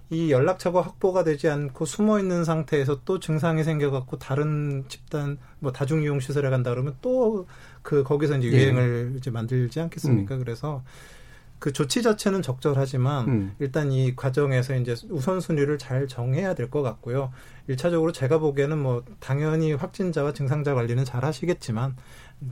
이 0.09 0.31
연락처가 0.31 0.81
확보가 0.81 1.23
되지 1.25 1.49
않고 1.49 1.85
숨어 1.85 2.19
있는 2.19 2.45
상태에서 2.45 3.01
또 3.03 3.19
증상이 3.19 3.63
생겨갖고 3.63 4.17
다른 4.19 4.85
집단 4.87 5.37
뭐 5.59 5.71
다중이용 5.73 6.19
시설에 6.21 6.49
간다 6.49 6.69
그러면 6.71 6.95
또 7.01 7.45
그 7.87 8.03
거기서 8.03 8.37
이제 8.39 8.49
예. 8.49 8.51
유행을 8.51 9.11
예. 9.13 9.17
이제 9.17 9.31
만들지 9.31 9.79
않겠습니까? 9.79 10.35
음. 10.35 10.39
그래서 10.43 10.83
그 11.59 11.73
조치 11.73 12.03
자체는 12.03 12.41
적절하지만 12.41 13.27
음. 13.27 13.55
일단 13.59 13.91
이 13.91 14.15
과정에서 14.15 14.75
이제 14.75 14.95
우선순위를 15.09 15.77
잘 15.77 16.07
정해야 16.07 16.53
될 16.53 16.69
것 16.69 16.81
같고요. 16.81 17.31
일차적으로 17.67 18.11
제가 18.11 18.37
보기에는 18.39 18.77
뭐 18.77 19.03
당연히 19.19 19.73
확진자와 19.73 20.33
증상자 20.33 20.73
관리는 20.73 21.03
잘 21.05 21.23
하시겠지만 21.25 21.95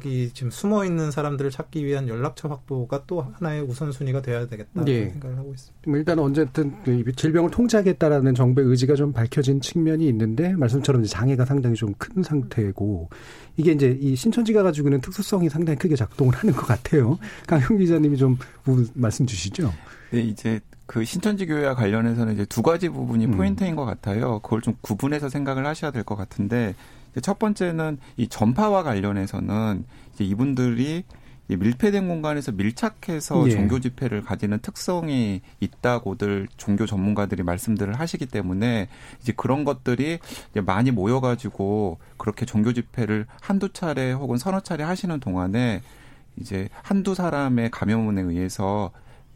이 0.04 0.32
지금 0.34 0.50
숨어 0.50 0.84
있는 0.84 1.12
사람들을 1.12 1.52
찾기 1.52 1.86
위한 1.86 2.08
연락처 2.08 2.48
확보가 2.48 3.04
또 3.06 3.21
하나의 3.21 3.62
우선순위가 3.62 4.24
돼야 4.24 4.48
되겠다 4.48 4.84
네. 4.84 5.12
생각을 5.12 5.38
하고 5.38 5.52
있습니다. 5.54 5.98
일단 5.98 6.17
어쨌든 6.19 6.74
그 6.84 7.12
질병을 7.15 7.52
통제하겠다라는 7.52 8.34
정부의 8.34 8.67
의지가 8.67 8.95
좀 8.95 9.13
밝혀진 9.13 9.62
측면이 9.62 10.08
있는데 10.08 10.56
말씀처럼 10.56 11.04
장애가 11.04 11.45
상당히 11.45 11.76
좀 11.76 11.93
큰 11.98 12.24
상태고 12.24 13.10
이게 13.58 13.71
이제 13.74 13.98
이 14.02 14.15
신천지가 14.15 14.63
가지고 14.63 14.88
있는 14.89 15.02
특수성이 15.02 15.50
상당히 15.50 15.78
크게 15.78 15.95
작동을 15.95 16.34
하는 16.36 16.54
것 16.56 16.65
같아요. 16.65 17.19
강형 17.48 17.78
기자님이 17.78 18.17
좀 18.17 18.38
말씀 18.95 19.26
주시죠. 19.28 19.71
네, 20.12 20.21
이제 20.21 20.60
그 20.88 21.04
신천지 21.06 21.45
교회와 21.45 21.74
관련해서는 21.76 22.34
이제 22.34 22.45
두 22.45 22.62
가지 22.62 22.89
부분이 22.89 23.26
음. 23.28 23.32
포인트인 23.32 23.76
것 23.76 23.86
같아요. 23.86 24.39
그걸 24.39 24.62
좀 24.62 24.76
구분해서 24.82 25.30
생각을 25.30 25.65
하셔야 25.65 25.91
될 25.91 26.04
것 26.04 26.15
같은데 26.15 26.76
첫 27.21 27.39
번째는 27.39 27.97
이 28.17 28.28
전파와 28.28 28.84
관련해서는 28.84 29.86
이제 30.13 30.23
이분들이 30.23 31.04
밀폐된 31.47 32.08
공간에서 32.08 32.51
밀착해서 32.51 33.47
예. 33.47 33.51
종교 33.51 33.80
집회를 33.80 34.23
가지는 34.23 34.60
특성이 34.60 35.41
있다고들 35.60 36.47
종교 36.58 36.86
전문가들이 36.86 37.43
말씀들을 37.43 37.99
하시기 37.99 38.25
때문에 38.25 38.89
이제 39.21 39.34
그런 39.36 39.63
것들이 39.63 40.19
이제 40.51 40.62
많이 40.62 40.89
모여가지고 40.91 41.99
그렇게 42.17 42.45
종교 42.45 42.73
집회를 42.73 43.28
한두 43.41 43.71
차례 43.71 44.12
혹은 44.12 44.38
서너 44.38 44.62
차례 44.62 44.84
하시는 44.84 45.19
동안에 45.19 45.82
이제 46.38 46.67
한두 46.82 47.13
사람의 47.13 47.69
감염원에 47.71 48.21
의해서 48.21 48.91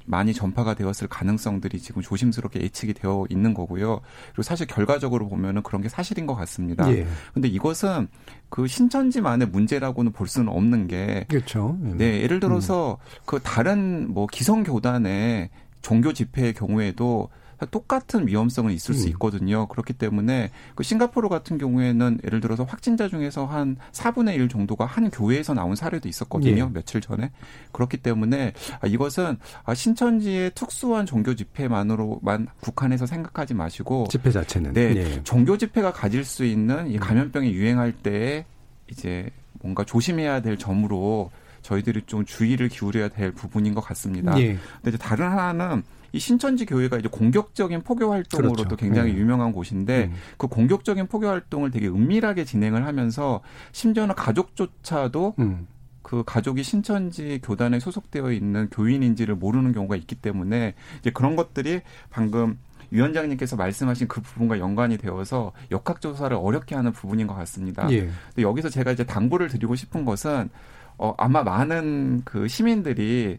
많이 0.10 0.34
전파가 0.34 0.74
되었을 0.74 1.08
가능성들이 1.08 1.80
지금 1.80 2.02
조심스럽게 2.02 2.62
예측이 2.62 2.96
되어 2.96 3.26
있는 3.30 3.54
거고요. 3.54 4.02
그리고 4.30 4.42
사실 4.42 4.66
결과적으로 4.66 5.30
보면은 5.30 5.62
그런 5.62 5.84
게 5.84 5.88
사실인 5.88 6.26
것 6.26 6.34
같습니다. 6.34 6.92
예. 6.92 7.06
근데 7.34 7.48
이것은 7.48 8.08
그 8.50 8.66
신천지만의 8.66 9.50
문제라고는 9.50 10.12
볼 10.12 10.28
수는 10.28 10.50
없는 10.50 10.88
게 10.88 11.28
그렇죠. 11.30 11.78
네, 11.80 12.22
예를 12.22 12.40
들어서 12.40 12.94
음. 13.00 13.22
그 13.26 13.40
다른 13.40 14.12
뭐 14.12 14.26
기성 14.26 14.64
교단의 14.64 15.52
종교 15.84 16.12
집회의 16.12 16.56
경우에도 16.56 17.30
똑같은 17.66 18.28
위험성은 18.28 18.74
있을 18.74 18.96
수 18.96 19.06
음. 19.06 19.10
있거든요. 19.10 19.68
그렇기 19.68 19.94
때문에 19.94 20.52
그 20.76 20.84
싱가포르 20.84 21.30
같은 21.30 21.58
경우에는 21.58 22.20
예를 22.24 22.40
들어서 22.40 22.64
확진자 22.64 23.08
중에서 23.08 23.46
한 23.46 23.78
4분의 23.92 24.36
1 24.36 24.50
정도가 24.50 24.86
한 24.86 25.10
교회에서 25.10 25.54
나온 25.54 25.76
사례도 25.76 26.08
있었거든요. 26.08 26.66
예. 26.70 26.74
며칠 26.74 27.02
전에. 27.02 27.32
그렇기 27.72 27.98
때문에 27.98 28.54
아, 28.82 28.88
이것은 28.88 29.38
아, 29.64 29.74
신천지의 29.74 30.52
특수한 30.56 31.06
종교 31.06 31.36
집회만으로만 31.36 32.48
국한해서 32.62 33.06
생각하지 33.06 33.54
마시고 33.54 34.08
집회 34.10 34.32
자체는 34.32 34.74
네. 34.74 34.96
예. 34.96 35.24
종교 35.24 35.58
집회가 35.58 35.92
가질 35.92 36.26
수 36.26 36.46
있는 36.46 36.90
이 36.90 36.96
음. 36.96 37.00
감염병이 37.00 37.52
유행할 37.52 37.92
때 37.92 38.46
이제 38.90 39.30
뭔가 39.62 39.84
조심해야 39.84 40.42
될 40.42 40.58
점으로 40.58 41.32
저희들이 41.62 42.04
좀 42.06 42.26
주의를 42.26 42.70
기울여야 42.70 43.10
될 43.10 43.32
부분인 43.32 43.74
것 43.74 43.82
같습니다. 43.82 44.38
예. 44.40 44.58
근데 44.76 44.90
이제 44.90 44.98
다른 44.98 45.28
하나는 45.28 45.84
이 46.12 46.20
신천지 46.20 46.66
교회가 46.66 46.98
이제 46.98 47.08
공격적인 47.10 47.82
포교 47.82 48.12
활동으로도 48.12 48.64
그렇죠. 48.64 48.76
굉장히 48.76 49.14
네. 49.14 49.20
유명한 49.20 49.52
곳인데 49.52 50.06
음. 50.06 50.14
그 50.38 50.48
공격적인 50.48 51.08
포교 51.08 51.28
활동을 51.28 51.72
되게 51.72 51.88
은밀하게 51.88 52.46
진행을 52.46 52.86
하면서 52.86 53.42
심지어는 53.72 54.16
가족조차도 54.16 55.36
음. 55.40 55.68
그 56.02 56.24
가족이 56.26 56.64
신천지 56.64 57.40
교단에 57.44 57.80
소속되어 57.80 58.32
있는 58.32 58.70
교인인지를 58.72 59.36
모르는 59.36 59.74
경우가 59.74 59.96
있기 59.98 60.16
때문에 60.16 60.74
이제 61.00 61.12
그런 61.12 61.36
것들이 61.36 61.82
방금 62.10 62.58
위원장님께서 62.92 63.56
말씀하신 63.56 64.08
그 64.08 64.22
부분과 64.22 64.60
연관이 64.60 64.98
되어서 64.98 65.52
역학조사를 65.70 66.36
어렵게 66.36 66.76
하는 66.76 66.92
부분인 66.92 67.28
것 67.28 67.36
같습니다. 67.36 67.88
예. 67.92 68.10
근데 68.30 68.42
여기서 68.42 68.70
제가 68.70 68.92
이제 68.92 69.04
당부를 69.04 69.50
드리고 69.50 69.76
싶은 69.76 70.06
것은 70.06 70.50
어, 70.98 71.14
아마 71.18 71.44
많은 71.44 72.24
그 72.26 72.48
시민들이 72.48 73.38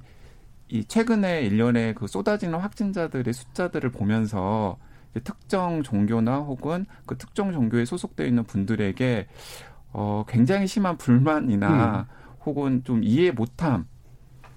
이 0.70 0.84
최근에 0.84 1.42
일련의 1.42 1.94
그 1.94 2.06
쏟아지는 2.06 2.58
확진자들의 2.58 3.32
숫자들을 3.32 3.90
보면서 3.90 4.78
특정 5.24 5.82
종교나 5.82 6.38
혹은 6.38 6.86
그 7.06 7.18
특정 7.18 7.52
종교에 7.52 7.84
소속되어 7.84 8.26
있는 8.26 8.44
분들에게 8.44 9.26
어 9.92 10.24
굉장히 10.28 10.68
심한 10.68 10.96
불만이나 10.96 12.06
음. 12.08 12.14
혹은 12.46 12.84
좀 12.84 13.02
이해 13.02 13.32
못함 13.32 13.86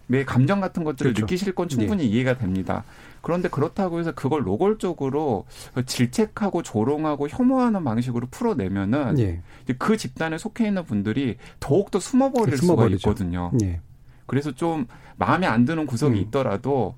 내 0.05 0.23
감정 0.23 0.61
같은 0.61 0.83
것들을 0.83 1.13
그렇죠. 1.13 1.25
느끼실 1.25 1.55
건 1.55 1.67
충분히 1.67 2.03
네. 2.03 2.09
이해가 2.09 2.37
됩니다. 2.37 2.83
그런데 3.21 3.49
그렇다고 3.49 3.99
해서 3.99 4.11
그걸 4.11 4.43
노골적으로 4.43 5.45
질책하고 5.85 6.61
조롱하고 6.61 7.29
혐오하는 7.29 7.83
방식으로 7.83 8.27
풀어내면은 8.29 9.15
네. 9.15 9.41
그 9.79 9.97
집단에 9.97 10.37
속해 10.37 10.67
있는 10.67 10.83
분들이 10.83 11.37
더욱더 11.59 11.99
숨어버릴 11.99 12.57
숨어버리죠. 12.57 12.99
수가 12.99 13.11
있거든요. 13.11 13.49
네. 13.59 13.81
그래서 14.27 14.51
좀 14.51 14.87
마음에 15.17 15.47
안 15.47 15.65
드는 15.65 15.85
구석이 15.85 16.17
음. 16.17 16.21
있더라도 16.23 16.95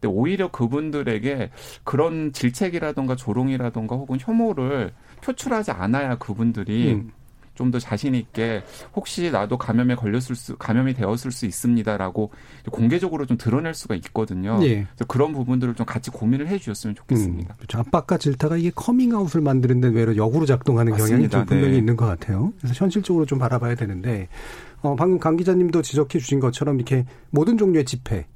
근데 0.00 0.08
오히려 0.08 0.50
그분들에게 0.50 1.50
그런 1.84 2.32
질책이라던가 2.32 3.16
조롱이라던가 3.16 3.96
혹은 3.96 4.18
혐오를 4.20 4.92
표출하지 5.22 5.70
않아야 5.70 6.16
그분들이 6.16 6.92
음. 6.94 7.12
좀더 7.56 7.78
자신 7.78 8.14
있게 8.14 8.62
혹시 8.94 9.30
나도 9.30 9.58
감염에 9.58 9.94
걸렸을 9.94 10.36
수 10.36 10.56
감염이 10.56 10.94
되었을 10.94 11.32
수 11.32 11.46
있습니다라고 11.46 12.30
공개적으로 12.70 13.26
좀 13.26 13.36
드러낼 13.36 13.74
수가 13.74 13.94
있거든요. 13.96 14.58
네. 14.58 14.86
그래서 14.86 15.04
그런 15.08 15.32
부분들을 15.32 15.74
좀 15.74 15.86
같이 15.86 16.10
고민을 16.10 16.48
해 16.48 16.58
주셨으면 16.58 16.94
좋겠습니다. 16.94 17.54
음, 17.54 17.56
그렇죠. 17.56 17.78
압박과 17.78 18.18
질타가 18.18 18.58
이게 18.58 18.70
커밍아웃을 18.74 19.40
만드는 19.40 19.80
데 19.80 19.88
외려 19.88 20.16
역으로 20.16 20.46
작동하는 20.46 20.92
맞습니다. 20.92 21.16
경향이 21.16 21.30
좀 21.30 21.46
분명히 21.46 21.72
네. 21.72 21.78
있는 21.78 21.96
것 21.96 22.06
같아요. 22.06 22.52
그래서 22.58 22.74
현실적으로 22.76 23.24
좀 23.24 23.38
바라봐야 23.38 23.74
되는데 23.74 24.28
어, 24.82 24.94
방금 24.96 25.18
강 25.18 25.36
기자님도 25.36 25.82
지적해 25.82 26.18
주신 26.18 26.40
것처럼 26.40 26.76
이렇게 26.76 27.06
모든 27.30 27.58
종류의 27.58 27.84
집회 27.84 28.26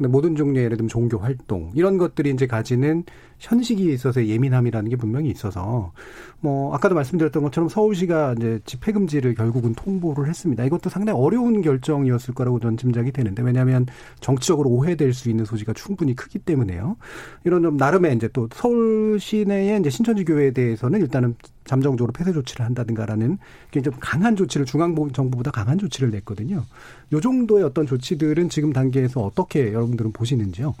근데 0.00 0.08
모든 0.08 0.34
종류의 0.34 0.64
예를 0.64 0.78
들면 0.78 0.88
종교 0.88 1.18
활동 1.18 1.70
이런 1.74 1.98
것들이 1.98 2.30
이제 2.30 2.46
가지는 2.46 3.04
현식이 3.38 3.92
있어서 3.92 4.26
예민함이라는 4.26 4.88
게 4.88 4.96
분명히 4.96 5.28
있어서 5.28 5.92
뭐 6.40 6.74
아까도 6.74 6.94
말씀드렸던 6.94 7.42
것처럼 7.42 7.68
서울시가 7.68 8.34
이제 8.38 8.60
집회 8.64 8.92
금지를 8.92 9.34
결국은 9.34 9.74
통보를 9.74 10.26
했습니다. 10.26 10.64
이것도 10.64 10.88
상당히 10.88 11.18
어려운 11.18 11.60
결정이었을 11.60 12.32
거라고 12.32 12.60
저는 12.60 12.78
짐작이 12.78 13.12
되는데 13.12 13.42
왜냐하면 13.42 13.84
정치적으로 14.20 14.70
오해될 14.70 15.12
수 15.12 15.28
있는 15.28 15.44
소지가 15.44 15.74
충분히 15.74 16.14
크기 16.14 16.38
때문에요. 16.38 16.96
이런 17.44 17.62
좀 17.62 17.76
나름의 17.76 18.16
이제 18.16 18.28
또 18.32 18.48
서울 18.54 19.20
시내의 19.20 19.80
이제 19.80 19.90
신천지 19.90 20.24
교회에 20.24 20.52
대해서는 20.52 21.00
일단은 21.02 21.34
잠정적으로 21.64 22.12
폐쇄 22.12 22.32
조치를 22.32 22.64
한다든가라는 22.66 23.38
좀 23.82 23.94
강한 24.00 24.36
조치를 24.36 24.66
중앙정부보다 24.66 25.50
강한 25.50 25.78
조치를 25.78 26.10
냈거든요. 26.10 26.64
요 27.12 27.20
정도의 27.20 27.64
어떤 27.64 27.86
조치들은 27.86 28.48
지금 28.48 28.72
단계에서 28.72 29.20
어떻게 29.20 29.72
여러분들은 29.72 30.12
보시는지요? 30.12 30.74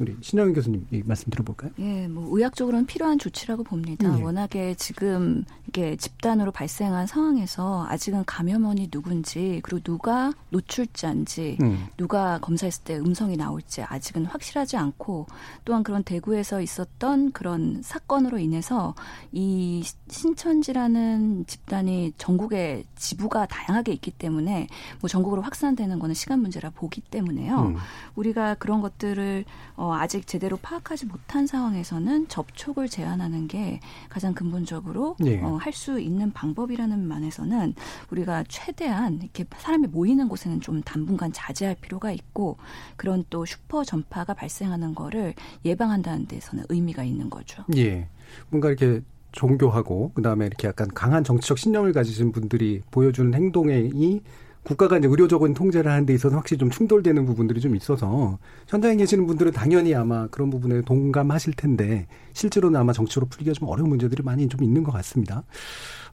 우리 0.00 0.16
신영희 0.20 0.54
교수님 0.54 0.86
말씀 1.04 1.30
들어볼까요? 1.30 1.70
예, 1.78 2.08
뭐 2.08 2.36
의학적으로는 2.36 2.86
필요한 2.86 3.18
조치라고 3.18 3.62
봅니다. 3.62 4.18
예. 4.18 4.22
워낙에 4.22 4.74
지금 4.74 5.44
이게 5.68 5.96
집단으로 5.96 6.50
발생한 6.50 7.06
상황에서 7.06 7.86
아직은 7.88 8.24
감염원이 8.24 8.90
누군지 8.90 9.60
그리고 9.62 9.80
누가 9.82 10.32
노출자인지 10.50 11.58
음. 11.62 11.86
누가 11.96 12.38
검사했을 12.40 12.84
때 12.84 12.98
음성이 12.98 13.36
나올지 13.36 13.82
아직은 13.82 14.26
확실하지 14.26 14.76
않고 14.76 15.26
또한 15.64 15.84
그런 15.84 16.02
대구에서 16.02 16.60
있었던 16.60 17.32
그런 17.32 17.80
사건으로 17.82 18.38
인해서 18.38 18.94
이 19.30 19.84
신천지라는 20.08 21.46
집단이 21.46 22.14
전국에 22.18 22.84
지부가 22.96 23.46
다양하게 23.46 23.92
있기 23.92 24.10
때문에 24.10 24.66
뭐 25.00 25.08
전국으로 25.08 25.42
확산되는 25.42 25.98
거는 25.98 26.14
시간 26.14 26.40
문제라 26.40 26.70
보기 26.70 27.00
때문에요. 27.00 27.60
음. 27.60 27.76
우리가 28.16 28.54
그런 28.54 28.80
것들을 28.80 29.44
어, 29.76 29.83
아직 29.92 30.26
제대로 30.26 30.56
파악하지 30.56 31.06
못한 31.06 31.46
상황에서는 31.46 32.28
접촉을 32.28 32.88
제한하는 32.88 33.48
게 33.48 33.80
가장 34.08 34.32
근본적으로 34.34 35.16
네. 35.20 35.42
어, 35.42 35.56
할 35.56 35.74
수 35.74 35.98
있는 35.98 36.32
방법이라는 36.32 37.08
면에서는 37.08 37.74
우리가 38.10 38.44
최대한 38.48 39.20
이렇게 39.20 39.44
사람이 39.56 39.88
모이는 39.88 40.28
곳에는 40.28 40.60
좀 40.60 40.80
당분간 40.82 41.32
자제할 41.32 41.74
필요가 41.80 42.12
있고 42.12 42.56
그런 42.94 43.24
또 43.28 43.44
슈퍼 43.44 43.82
전파가 43.82 44.34
발생하는 44.34 44.94
거를 44.94 45.34
예방한다는 45.64 46.26
데서는 46.26 46.64
의미가 46.68 47.02
있는 47.02 47.28
거죠. 47.28 47.64
예. 47.76 48.08
뭔가 48.50 48.68
이렇게 48.68 49.02
종교하고 49.32 50.12
그다음에 50.14 50.46
이렇게 50.46 50.68
약간 50.68 50.86
강한 50.94 51.24
정치적 51.24 51.58
신념을 51.58 51.92
가지신 51.92 52.30
분들이 52.30 52.80
보여주는 52.92 53.34
행동이 53.34 54.22
국가가 54.64 54.96
이제 54.96 55.06
의료적인 55.06 55.52
통제를 55.54 55.90
하는 55.90 56.06
데 56.06 56.14
있어서 56.14 56.36
확실히 56.36 56.58
좀 56.58 56.70
충돌되는 56.70 57.26
부분들이 57.26 57.60
좀 57.60 57.76
있어서 57.76 58.38
현장에 58.66 58.96
계시는 58.96 59.26
분들은 59.26 59.52
당연히 59.52 59.94
아마 59.94 60.26
그런 60.28 60.48
부분에 60.50 60.80
동감하실 60.82 61.52
텐데 61.54 62.06
실제로는 62.32 62.80
아마 62.80 62.92
정치로 62.92 63.26
풀기가 63.26 63.52
좀 63.52 63.68
어려운 63.68 63.90
문제들이 63.90 64.22
많이 64.22 64.48
좀 64.48 64.62
있는 64.62 64.82
것 64.82 64.90
같습니다. 64.92 65.44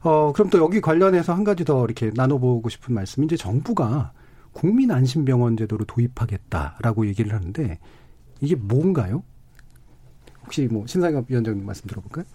어, 0.02 0.32
그럼 0.34 0.50
또 0.50 0.58
여기 0.58 0.80
관련해서 0.80 1.32
한 1.32 1.44
가지 1.44 1.64
더 1.64 1.84
이렇게 1.84 2.10
나눠보고 2.14 2.68
싶은 2.68 2.94
말씀이 2.94 3.24
이제 3.24 3.36
정부가 3.36 4.12
국민 4.52 4.90
안심병원 4.90 5.56
제도를 5.56 5.86
도입하겠다라고 5.86 7.06
얘기를 7.06 7.32
하는데 7.34 7.78
이게 8.40 8.54
뭔가요? 8.54 9.22
혹시 10.44 10.68
뭐 10.70 10.86
신상엽 10.86 11.24
위원장님 11.30 11.64
말씀 11.64 11.86
들어볼까요? 11.86 12.26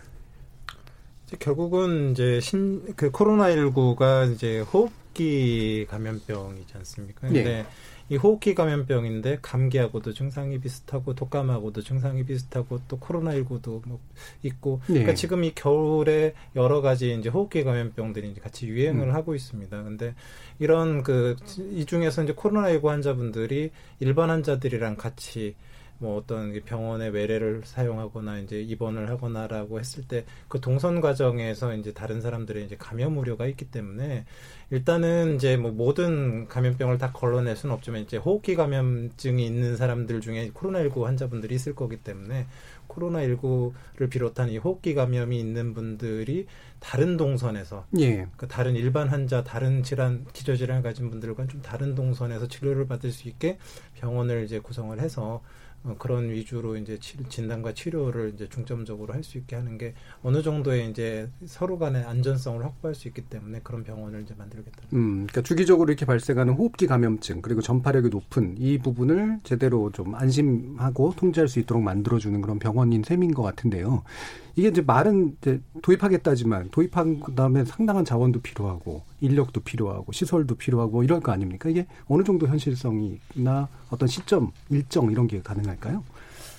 결국은 1.40 2.12
이제 2.14 2.40
신 2.40 2.82
그 2.96 3.12
코로나 3.12 3.50
19가 3.50 4.34
이제 4.34 4.62
호흡 4.62 4.92
호흡기 5.18 5.88
감염병이지 5.90 6.74
않습니까? 6.78 7.22
근데 7.22 7.44
네. 7.44 7.66
이 8.10 8.16
호흡기 8.16 8.56
감염병인데 8.56 9.40
감기하고도 9.42 10.14
증상이 10.14 10.60
비슷하고 10.60 11.14
독감하고도 11.14 11.82
증상이 11.82 12.24
비슷하고 12.24 12.80
또 12.88 12.98
코로나19도 13.00 13.82
뭐 13.86 14.00
있고 14.44 14.80
네. 14.88 14.94
그러니까 14.94 15.14
지금 15.16 15.44
이 15.44 15.54
겨울에 15.54 16.34
여러 16.56 16.82
가지 16.82 17.14
이제 17.14 17.30
호흡기 17.30 17.64
감염병들이 17.64 18.30
이제 18.30 18.40
같이 18.40 18.68
유행을 18.68 19.10
음. 19.10 19.14
하고 19.14 19.36
있습니다. 19.36 19.84
근데 19.84 20.14
이런 20.60 21.04
그 21.04 21.36
이 21.72 21.86
중에서 21.86 22.24
이제 22.24 22.34
코로나19 22.34 22.86
환자분들이 22.86 23.72
일반 24.00 24.30
환자들이랑 24.30 24.96
같이 24.96 25.56
뭐 26.00 26.18
어떤 26.18 26.60
병원의 26.64 27.12
외래를 27.12 27.62
사용하거나 27.66 28.40
이제 28.40 28.62
입원을 28.62 29.10
하거나라고 29.10 29.80
했을 29.80 30.04
때 30.08 30.26
그 30.48 30.62
동선 30.62 31.02
과정에서 31.02 31.74
이제 31.76 31.94
다른 31.94 32.22
사람들의 32.22 32.66
이제 32.66 32.76
감염 32.78 33.18
우려가 33.18 33.48
있기 33.48 33.66
때문에 33.66 34.26
일단은 34.70 35.36
이제 35.36 35.58
뭐 35.58 35.72
모든 35.72 36.48
감염병을 36.48 36.98
다 36.98 37.12
걸러낼 37.12 37.56
수는 37.56 37.76
없지만 37.76 38.02
이제 38.02 38.18
호흡기 38.18 38.56
감염증이 38.56 39.46
있는 39.46 39.76
사람들 39.76 40.22
중에 40.22 40.52
코로나19 40.54 41.04
환자분들이 41.04 41.56
있을 41.56 41.76
거기 41.76 41.98
때문에 41.98 42.48
코로나19를 42.88 44.10
비롯한 44.10 44.50
이 44.50 44.58
호흡기 44.58 44.94
감염이 44.94 45.40
있는 45.40 45.74
분들이 45.74 46.48
다른 46.80 47.18
동선에서 47.18 47.86
예. 48.00 48.28
그 48.38 48.48
다른 48.48 48.76
일반 48.76 49.10
환자, 49.10 49.44
다른 49.44 49.84
질환, 49.84 50.26
기저질환을 50.32 50.84
가진 50.84 51.10
분들과 51.10 51.48
좀 51.48 51.62
다른 51.62 51.96
동선에서 51.96 52.48
치료를 52.48 52.88
받을 52.88 53.12
수 53.12 53.28
있게 53.28 53.58
병원을 53.96 54.44
이제 54.44 54.60
구성을 54.60 54.98
해서 55.00 55.42
어, 55.42 55.42
그런 55.98 56.30
위주로 56.30 56.76
이제 56.78 56.98
진단과 57.00 57.74
치료를 57.74 58.32
이제 58.36 58.48
중점적으로 58.50 59.14
할 59.14 59.24
수 59.24 59.38
있게 59.38 59.56
하는 59.58 59.78
게 59.78 59.94
어느 60.24 60.42
정도의 60.42 60.90
이제 60.90 61.30
서로 61.46 61.78
간의 61.78 62.04
안전성을 62.04 62.64
확보할 62.64 62.96
수 62.96 63.08
있기 63.10 63.24
때문에 63.24 63.60
그런 63.64 63.84
병원을 63.84 64.22
이제 64.22 64.34
만들겠다. 64.38 64.84
음, 64.94 65.28
그러니까 65.28 65.42
주기적으로 65.42 65.90
이렇게 65.92 66.06
발생하는 66.06 66.54
호흡기 66.54 66.88
감염증 66.88 67.42
그리고 67.42 67.62
전파력이 67.62 68.10
높은 68.10 68.56
이 68.58 68.78
부분을 68.78 69.40
제대로 69.44 69.92
좀 69.92 70.16
안심하고 70.16 71.14
통제할 71.18 71.48
수 71.50 71.60
있도록 71.60 71.84
만들어주는 71.84 72.40
그런 72.42 72.60
병원인 72.60 73.04
셈인 73.04 73.34
것 73.34 73.44
같은데요. 73.44 74.04
이게 74.58 74.70
이제 74.70 74.82
말은 74.82 75.38
이제 75.40 75.62
도입하겠다지만 75.84 76.70
도입한 76.72 77.20
그다음에 77.20 77.64
상당한 77.64 78.04
자원도 78.04 78.42
필요하고 78.42 79.04
인력도 79.22 79.62
필요하고 79.62 80.12
시설도 80.12 80.56
필요하고 80.56 81.04
이럴 81.04 81.20
거 81.20 81.32
아닙니까? 81.32 81.70
이게 81.70 81.86
어느 82.08 82.24
정도 82.24 82.48
현실성이나 82.48 83.70
어떤 83.92 84.08
시점 84.08 84.52
일정 84.70 85.12
이런 85.12 85.28
게 85.28 85.44
가능할까요? 85.44 86.04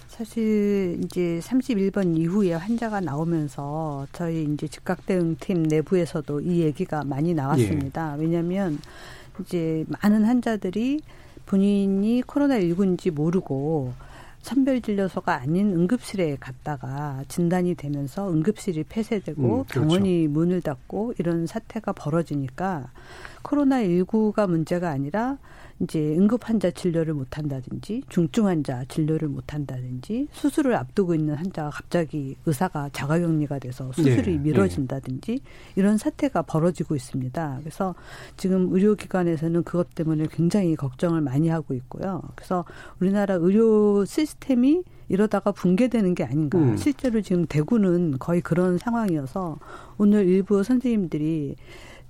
사실 0.06 1.00
이제 1.04 1.40
31번 1.42 2.16
이후에 2.16 2.52
환자가 2.54 3.00
나오면서 3.00 4.06
저희 4.12 4.44
이제 4.44 4.68
즉각 4.68 5.04
대응팀 5.04 5.64
내부에서도 5.64 6.40
이 6.40 6.60
얘기가 6.60 7.02
많이 7.02 7.34
나왔습니다. 7.34 8.14
예. 8.16 8.22
왜냐하면 8.22 8.78
이제 9.40 9.84
많은 9.88 10.24
환자들이 10.24 11.00
본인이 11.46 12.22
코로나19인지 12.22 13.10
모르고 13.10 13.92
선별진료소가 14.42 15.34
아닌 15.34 15.72
응급실에 15.72 16.36
갔다가 16.40 17.22
진단이 17.28 17.74
되면서 17.74 18.30
응급실이 18.30 18.84
폐쇄되고 18.84 19.42
음, 19.42 19.64
그렇죠. 19.64 19.80
병원이 19.80 20.28
문을 20.28 20.62
닫고 20.62 21.14
이런 21.18 21.46
사태가 21.46 21.92
벌어지니까 21.92 22.90
코로나19가 23.42 24.48
문제가 24.48 24.90
아니라 24.90 25.38
이제 25.80 26.16
응급 26.16 26.48
환자 26.48 26.70
진료를 26.70 27.14
못 27.14 27.38
한다든지 27.38 28.02
중증 28.08 28.46
환자 28.46 28.84
진료를 28.86 29.28
못 29.28 29.54
한다든지 29.54 30.26
수술을 30.32 30.74
앞두고 30.74 31.14
있는 31.14 31.34
환자가 31.34 31.70
갑자기 31.70 32.36
의사가 32.46 32.90
자가격리가 32.92 33.60
돼서 33.60 33.92
수술이 33.92 34.32
네. 34.32 34.38
미뤄진다든지 34.38 35.32
네. 35.32 35.38
이런 35.76 35.96
사태가 35.96 36.42
벌어지고 36.42 36.96
있습니다. 36.96 37.58
그래서 37.60 37.94
지금 38.36 38.72
의료기관에서는 38.72 39.62
그것 39.62 39.94
때문에 39.94 40.26
굉장히 40.32 40.74
걱정을 40.74 41.20
많이 41.20 41.48
하고 41.48 41.74
있고요. 41.74 42.22
그래서 42.34 42.64
우리나라 43.00 43.34
의료 43.34 44.04
시스템이 44.04 44.82
이러다가 45.08 45.52
붕괴되는 45.52 46.14
게 46.14 46.24
아닌가. 46.24 46.58
음. 46.58 46.76
실제로 46.76 47.20
지금 47.20 47.46
대구는 47.46 48.18
거의 48.18 48.40
그런 48.40 48.78
상황이어서 48.78 49.58
오늘 49.96 50.26
일부 50.26 50.62
선생님들이 50.62 51.56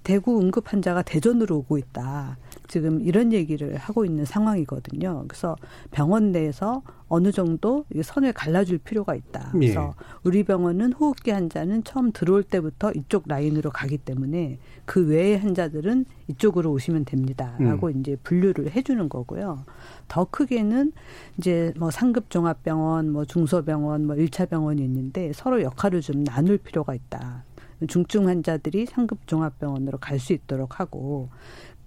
대구 0.03 0.41
응급 0.41 0.73
환자가 0.73 1.03
대전으로 1.03 1.59
오고 1.59 1.79
있다. 1.79 2.39
지금 2.69 3.01
이런 3.01 3.33
얘기를 3.33 3.77
하고 3.77 4.05
있는 4.05 4.25
상황이거든요. 4.25 5.25
그래서 5.27 5.57
병원 5.91 6.33
내에서 6.33 6.83
어느 7.09 7.33
정도 7.33 7.87
선을 8.01 8.35
갈라줄 8.35 8.79
필요가 8.79 9.15
있다. 9.15 9.53
예. 9.55 9.59
그래서 9.59 9.95
예. 9.99 10.05
우리 10.25 10.45
병원은 10.45 10.93
호흡기 10.93 11.31
환자는 11.31 11.85
처음 11.85 12.13
들어올 12.13 12.43
때부터 12.43 12.93
이쪽 12.93 13.25
라인으로 13.27 13.71
가기 13.71 13.99
때문에 13.99 14.59
그 14.85 15.07
외의 15.09 15.39
환자들은 15.39 16.05
이쪽으로 16.29 16.71
오시면 16.71 17.07
됩니다.라고 17.07 17.89
음. 17.89 18.01
이제 18.01 18.17
분류를 18.23 18.71
해주는 18.71 19.09
거고요. 19.09 19.65
더 20.07 20.27
크게는 20.27 20.93
이제 21.39 21.73
뭐 21.79 21.91
상급 21.91 22.29
종합병원, 22.29 23.11
뭐 23.11 23.25
중소병원, 23.25 24.07
뭐 24.07 24.17
1차 24.17 24.49
병원이 24.49 24.85
있는데 24.85 25.33
서로 25.33 25.63
역할을 25.63 26.03
좀 26.03 26.25
나눌 26.25 26.59
필요가 26.59 26.95
있다. 26.95 27.45
중증 27.87 28.27
환자들이 28.29 28.87
상급 28.87 29.27
종합병원으로 29.27 29.99
갈 29.99 30.19
수 30.19 30.33
있도록 30.33 30.81
하고 30.81 31.31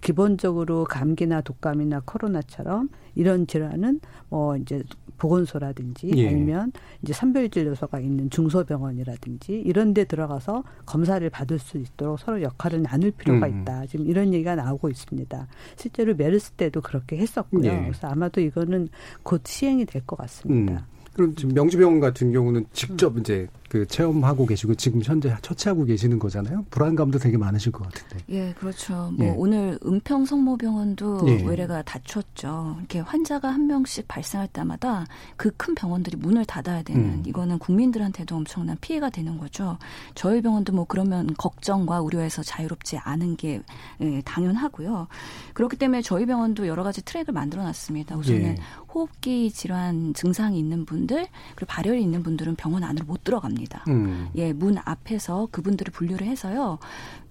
기본적으로 0.02 0.84
감기나 0.86 1.42
독감이나 1.42 2.02
코로나처럼 2.06 2.90
이런 3.16 3.48
질환은 3.48 4.02
뭐 4.30 4.58
이제 4.58 4.84
보건소라든지 5.18 6.12
예. 6.16 6.30
아니면 6.30 6.72
이제 7.04 7.14
선별진료소가 7.14 8.00
있는 8.00 8.30
중소병원이라든지 8.32 9.54
이런 9.54 9.94
데 9.94 10.04
들어가서 10.04 10.64
검사를 10.86 11.28
받을 11.30 11.60
수 11.60 11.78
있도록 11.78 12.20
서로 12.20 12.42
역할을 12.42 12.82
나눌 12.82 13.12
필요가 13.12 13.46
음. 13.48 13.62
있다. 13.62 13.86
지금 13.86 14.08
이런 14.08 14.34
얘기가 14.34 14.56
나오고 14.56 14.90
있습니다. 14.90 15.48
실제로 15.76 16.16
메르스 16.16 16.52
때도 16.52 16.82
그렇게 16.82 17.18
했었고요. 17.18 17.66
예. 17.70 17.82
그래서 17.82 18.08
아마도 18.08 18.42
이거는 18.42 18.90
곧 19.24 19.42
시행이 19.46 19.86
될 19.86 20.02
것 20.02 20.16
같습니다. 20.18 20.74
음. 20.74 21.01
그럼 21.14 21.36
지금 21.36 21.54
명지병원 21.54 22.00
같은 22.00 22.32
경우는 22.32 22.66
직접 22.74 23.16
음. 23.16 23.22
이제 23.22 23.48
그 23.70 23.86
체험하고 23.88 24.46
계시고 24.46 24.76
지금 24.76 25.02
현재 25.02 25.34
처치하고 25.42 25.86
계시는 25.86 26.20
거잖아요. 26.20 26.66
불안감도 26.72 27.20
되게 27.20 27.38
많으실 27.38 27.72
것 27.72 27.84
같은데. 27.86 28.18
예, 28.30 28.54
그렇죠. 28.54 29.12
뭐 29.18 29.28
예. 29.28 29.34
오늘 29.38 29.80
은평 29.86 30.26
성모병원도 30.26 31.22
예. 31.28 31.44
외래가 31.46 31.82
닫혔죠. 31.82 32.76
이렇게 32.80 33.00
환자가 33.00 33.50
한 33.50 33.68
명씩 33.68 34.10
발생할 34.10 34.50
때마다 34.50 35.06
그 35.38 35.52
큰 35.62 35.76
병원들이 35.76 36.18
문을 36.18 36.44
닫아야 36.46 36.82
되는 36.82 37.04
음. 37.04 37.24
이거는 37.26 37.60
국민들한테도 37.60 38.36
엄청난 38.36 38.76
피해가 38.82 39.12
되는 39.12 39.38
거죠. 39.38 39.78
저희 40.16 40.42
병원도 40.42 40.74
뭐 40.74 40.86
그러면 40.88 41.32
걱정과 41.38 42.02
우려에서 42.02 42.42
자유롭지 42.42 42.98
않은 42.98 43.36
게 43.36 43.62
예, 44.02 44.22
당연하고요. 44.22 45.08
그렇기 45.54 45.78
때문에 45.78 46.02
저희 46.02 46.26
병원도 46.26 46.68
여러 46.68 46.82
가지 46.84 47.04
트랙을 47.04 47.34
만들어 47.34 47.62
놨습니다. 47.64 48.18
우선은 48.18 48.42
예. 48.42 48.58
호흡기 48.94 49.52
질환 49.52 50.14
증상이 50.14 50.58
있는 50.60 50.86
분들 50.86 51.28
그리고 51.56 51.66
발열이 51.68 52.02
있는 52.02 52.24
분들은 52.24 52.56
병원 52.56 52.84
안으로 52.84 53.06
못 53.06 53.24
들어갑니다. 53.24 53.86
음. 53.88 54.30
예, 54.36 54.54
문 54.54 54.78
앞에서 54.84 55.48
그분들을 55.52 55.92
분류를 55.92 56.28
해서요. 56.28 56.80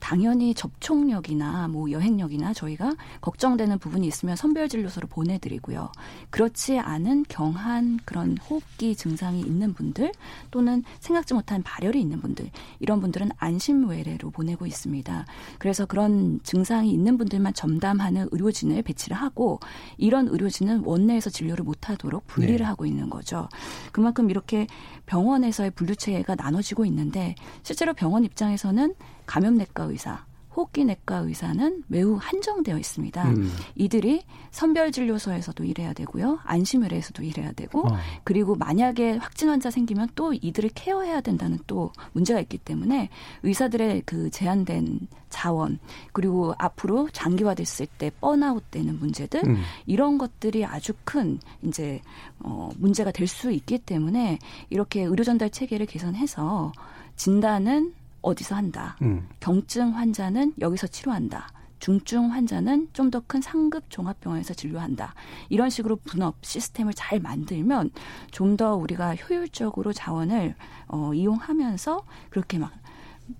당연히 0.00 0.54
접촉력이나 0.54 1.68
뭐 1.68 1.90
여행력이나 1.90 2.52
저희가 2.52 2.94
걱정되는 3.20 3.78
부분이 3.78 4.06
있으면 4.06 4.34
선별 4.34 4.68
진료소로 4.68 5.06
보내드리고요. 5.08 5.92
그렇지 6.30 6.78
않은 6.78 7.26
경한 7.28 8.00
그런 8.04 8.36
호흡기 8.38 8.96
증상이 8.96 9.40
있는 9.40 9.74
분들 9.74 10.12
또는 10.50 10.82
생각지 10.98 11.34
못한 11.34 11.62
발열이 11.62 12.00
있는 12.00 12.20
분들 12.20 12.50
이런 12.80 13.00
분들은 13.00 13.30
안심 13.36 13.88
외래로 13.88 14.30
보내고 14.30 14.66
있습니다. 14.66 15.26
그래서 15.58 15.86
그런 15.86 16.40
증상이 16.42 16.90
있는 16.90 17.18
분들만 17.18 17.54
점담하는 17.54 18.28
의료진을 18.32 18.82
배치를 18.82 19.16
하고 19.16 19.60
이런 19.98 20.28
의료진은 20.28 20.84
원내에서 20.84 21.30
진료를 21.30 21.64
못하도록 21.64 22.26
분리를 22.26 22.58
네. 22.58 22.64
하고 22.64 22.86
있는 22.86 23.10
거죠. 23.10 23.48
그만큼 23.92 24.30
이렇게 24.30 24.66
병원에서의 25.06 25.72
분류 25.72 25.94
체계가 25.96 26.36
나눠지고 26.36 26.84
있는데 26.86 27.34
실제로 27.62 27.92
병원 27.94 28.24
입장에서는 28.24 28.94
감염내과 29.30 29.84
의사, 29.84 30.24
호흡기 30.56 30.84
내과 30.84 31.18
의사는 31.18 31.84
매우 31.86 32.16
한정되어 32.20 32.76
있습니다. 32.76 33.28
음. 33.30 33.52
이들이 33.76 34.24
선별진료소에서도 34.50 35.62
일해야 35.62 35.92
되고요. 35.92 36.40
안심의뢰에서도 36.42 37.22
일해야 37.22 37.52
되고 37.52 37.86
어. 37.86 37.96
그리고 38.24 38.56
만약에 38.56 39.18
확진 39.18 39.48
환자 39.48 39.70
생기면 39.70 40.08
또 40.16 40.32
이들을 40.32 40.70
케어해야 40.74 41.20
된다는 41.20 41.60
또 41.68 41.92
문제가 42.12 42.40
있기 42.40 42.58
때문에 42.58 43.08
의사들의 43.44 44.02
그 44.04 44.30
제한된 44.30 45.06
자원 45.28 45.78
그리고 46.12 46.52
앞으로 46.58 47.08
장기화됐을 47.12 47.86
때 47.98 48.10
뻔아웃 48.20 48.64
되는 48.72 48.98
문제들 48.98 49.46
음. 49.46 49.62
이런 49.86 50.18
것들이 50.18 50.64
아주 50.64 50.92
큰 51.04 51.38
이제 51.62 52.00
어 52.40 52.70
문제가 52.76 53.12
될 53.12 53.28
수 53.28 53.52
있기 53.52 53.78
때문에 53.78 54.40
이렇게 54.70 55.02
의료 55.04 55.22
전달 55.22 55.50
체계를 55.50 55.86
개선해서 55.86 56.72
진단은 57.14 57.94
어디서 58.22 58.54
한다. 58.54 58.96
음. 59.02 59.28
경증 59.40 59.96
환자는 59.96 60.54
여기서 60.60 60.86
치료한다. 60.88 61.48
중증 61.80 62.30
환자는 62.30 62.88
좀 62.92 63.10
더 63.10 63.20
큰 63.26 63.40
상급 63.40 63.88
종합병원에서 63.88 64.52
진료한다. 64.52 65.14
이런 65.48 65.70
식으로 65.70 65.96
분업 65.96 66.36
시스템을 66.42 66.92
잘 66.92 67.20
만들면 67.20 67.90
좀 68.32 68.56
더 68.58 68.74
우리가 68.76 69.14
효율적으로 69.16 69.92
자원을 69.94 70.54
어, 70.88 71.14
이용하면서 71.14 72.04
그렇게 72.28 72.58
막 72.58 72.72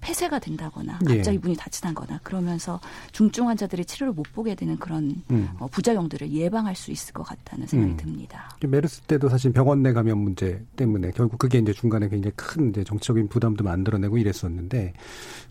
폐쇄가 0.01 0.39
된다거나 0.39 0.99
예. 1.09 1.17
갑자기 1.17 1.39
문이 1.39 1.57
닫히다거나 1.57 2.21
그러면서 2.23 2.81
중증 3.13 3.49
환자들이 3.49 3.85
치료를 3.85 4.13
못 4.13 4.25
보게 4.33 4.55
되는 4.55 4.79
그런 4.79 5.23
음. 5.31 5.49
어, 5.59 5.67
부작용들을 5.69 6.31
예방할 6.31 6.77
수 6.77 6.91
있을 6.91 7.13
것 7.13 7.23
같다는 7.23 7.67
생각이 7.67 7.93
음. 7.93 7.97
듭니다. 7.97 8.57
메르스 8.67 9.03
때도 9.03 9.29
사실 9.29 9.53
병원 9.53 9.83
내 9.83 9.93
감염 9.93 10.19
문제 10.19 10.65
때문에 10.77 11.11
결국 11.13 11.39
그게 11.39 11.59
이제 11.59 11.73
중간에 11.73 12.09
굉장히 12.09 12.33
큰 12.37 12.71
이제 12.71 12.85
정치적인 12.85 13.29
부담도 13.29 13.65
만들어내고 13.65 14.19
이랬었는데 14.19 14.93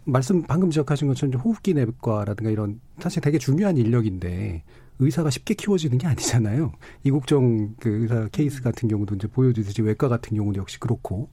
말씀 0.06 0.44
방금 0.44 0.70
지적하신 0.70 1.08
것처럼 1.08 1.40
호흡기 1.42 1.74
내과라든가 1.74 2.52
이런 2.52 2.80
사실 3.00 3.22
되게 3.22 3.38
중요한 3.38 3.78
인력인데 3.78 4.64
의사가 5.00 5.30
쉽게 5.30 5.54
키워지는 5.54 5.98
게 5.98 6.08
아니잖아요. 6.08 6.74
이국정 7.04 7.76
그 7.80 7.90
의사 7.90 8.28
케이스 8.32 8.62
같은 8.62 8.90
경우도 8.90 9.16
이제 9.16 9.28
보여주듯이 9.28 9.82
외과 9.82 10.10
같은 10.10 10.36
경우도 10.36 10.60
역시 10.60 10.80
그렇고 10.80 11.30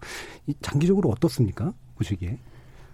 장기적으로 0.62 1.10
어떻습니까? 1.10 1.74
보시기에? 1.96 2.38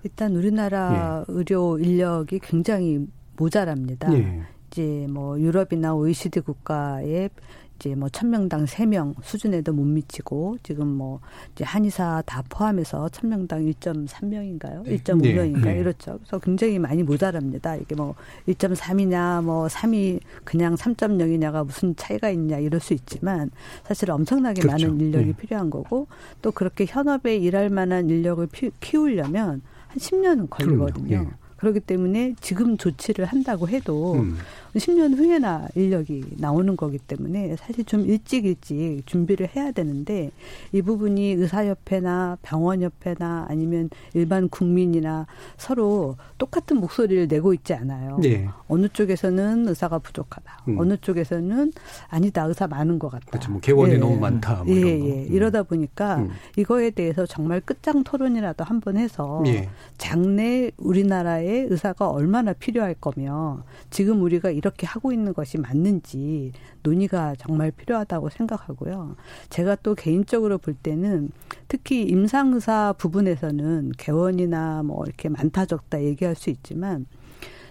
일단 0.05 0.35
우리나라 0.37 1.25
예. 1.29 1.33
의료 1.33 1.79
인력이 1.79 2.41
굉장히 2.41 3.07
모자랍니다. 3.37 4.13
예. 4.15 4.43
이제 4.71 5.07
뭐 5.11 5.39
유럽이나 5.39 5.95
OECD 5.95 6.41
국가의 6.41 7.31
이제 7.77 7.95
뭐 7.97 8.09
천명당 8.09 8.67
세 8.67 8.87
명 8.87 9.13
수준에도 9.23 9.73
못 9.73 9.85
미치고 9.85 10.59
지금 10.63 10.87
뭐 10.87 11.19
이제 11.53 11.65
한의사 11.65 12.23
다 12.25 12.43
포함해서 12.49 13.09
천명당 13.09 13.65
1.3명인가요? 13.65 14.85
네. 14.85 14.97
1.5명인가요? 14.99 15.65
네. 15.65 15.79
이렇죠. 15.81 16.19
그래서 16.19 16.39
굉장히 16.39 16.79
많이 16.79 17.03
모자랍니다. 17.03 17.75
이게 17.77 17.95
뭐 17.97 18.15
1.3이냐 18.49 19.43
뭐 19.43 19.67
3이 19.67 20.21
그냥 20.45 20.75
3.0이냐가 20.77 21.65
무슨 21.67 21.95
차이가 21.97 22.31
있냐 22.31 22.59
이럴 22.59 22.81
수 22.81 22.95
있지만 22.95 23.51
사실 23.85 24.11
엄청나게 24.11 24.63
그렇죠. 24.63 24.87
많은 24.87 25.01
인력이 25.01 25.27
네. 25.27 25.33
필요한 25.33 25.69
거고 25.69 26.07
또 26.41 26.53
그렇게 26.53 26.87
현업에 26.87 27.37
일할 27.37 27.69
만한 27.69 28.09
인력을 28.09 28.49
키우려면 28.81 29.63
한 29.93 29.99
10년은 29.99 30.49
걸리거든요. 30.49 31.17
예. 31.17 31.29
그렇기 31.57 31.81
때문에 31.81 32.35
지금 32.41 32.77
조치를 32.77 33.25
한다고 33.25 33.69
해도 33.69 34.15
음. 34.15 34.39
10년 34.75 35.17
후에나 35.17 35.69
인력이 35.75 36.37
나오는 36.39 36.77
거기 36.77 36.99
때문에 36.99 37.57
사실 37.57 37.85
좀 37.85 38.07
일찍 38.07 38.47
일찍 38.47 39.03
준비를 39.05 39.49
해야 39.55 39.71
되는데 39.71 40.31
이 40.73 40.81
부분이 40.81 41.33
의사협회나 41.33 42.39
병원협회나 42.43 43.47
아니면 43.49 43.91
일반 44.15 44.49
국민이나 44.49 45.27
서로 45.59 46.17
똑같은 46.39 46.79
목소리를 46.79 47.29
내고 47.29 47.53
있지 47.53 47.75
않아요. 47.75 48.19
네. 48.23 48.49
어느 48.69 48.89
쪽에서는 48.89 49.69
의사가 49.69 49.99
부족하다. 49.99 50.65
음. 50.69 50.79
어느 50.79 50.97
쪽에서는 50.97 51.73
아니다. 52.09 52.45
의사 52.45 52.67
많은 52.67 52.99
것 52.99 53.11
같다. 53.11 53.27
그렇죠. 53.31 53.51
뭐 53.51 53.61
개원이 53.61 53.95
예. 53.95 53.99
너무 53.99 54.19
많다. 54.19 54.65
뭐 54.65 54.75
예, 54.75 54.81
예. 54.81 55.27
음. 55.27 55.27
이러다 55.31 55.65
보니까 55.65 56.17
음. 56.17 56.31
이거에 56.57 56.91
대해서 56.91 57.27
정말 57.27 57.61
끝장 57.61 58.03
토론이라도 58.05 58.65
한번 58.65 58.97
해서 58.97 59.43
예. 59.47 59.69
장래 59.99 60.71
우리나라의 60.79 61.67
의사가 61.69 62.09
얼마나 62.09 62.55
필요할 62.55 62.95
거며 62.95 63.63
지금 63.91 64.23
우리가 64.23 64.51
이 64.51 64.62
렇게 64.63 64.87
하고 64.87 65.13
있는 65.13 65.35
것이 65.35 65.59
맞는지 65.59 66.53
논의가 66.83 67.35
정말 67.39 67.71
필요하다고 67.71 68.31
생각하고요. 68.31 69.17
제가 69.51 69.77
또 69.83 69.95
개인적으로 69.95 70.59
볼 70.59 70.75
때는 70.75 71.31
특히 71.69 72.03
임상의사 72.03 72.95
부분에서는 72.99 73.93
개원이나 73.99 74.83
뭐 74.83 75.05
이렇게 75.05 75.29
많다 75.29 75.67
적다 75.67 76.03
얘기할 76.03 76.35
수 76.35 76.51
있지만 76.51 77.07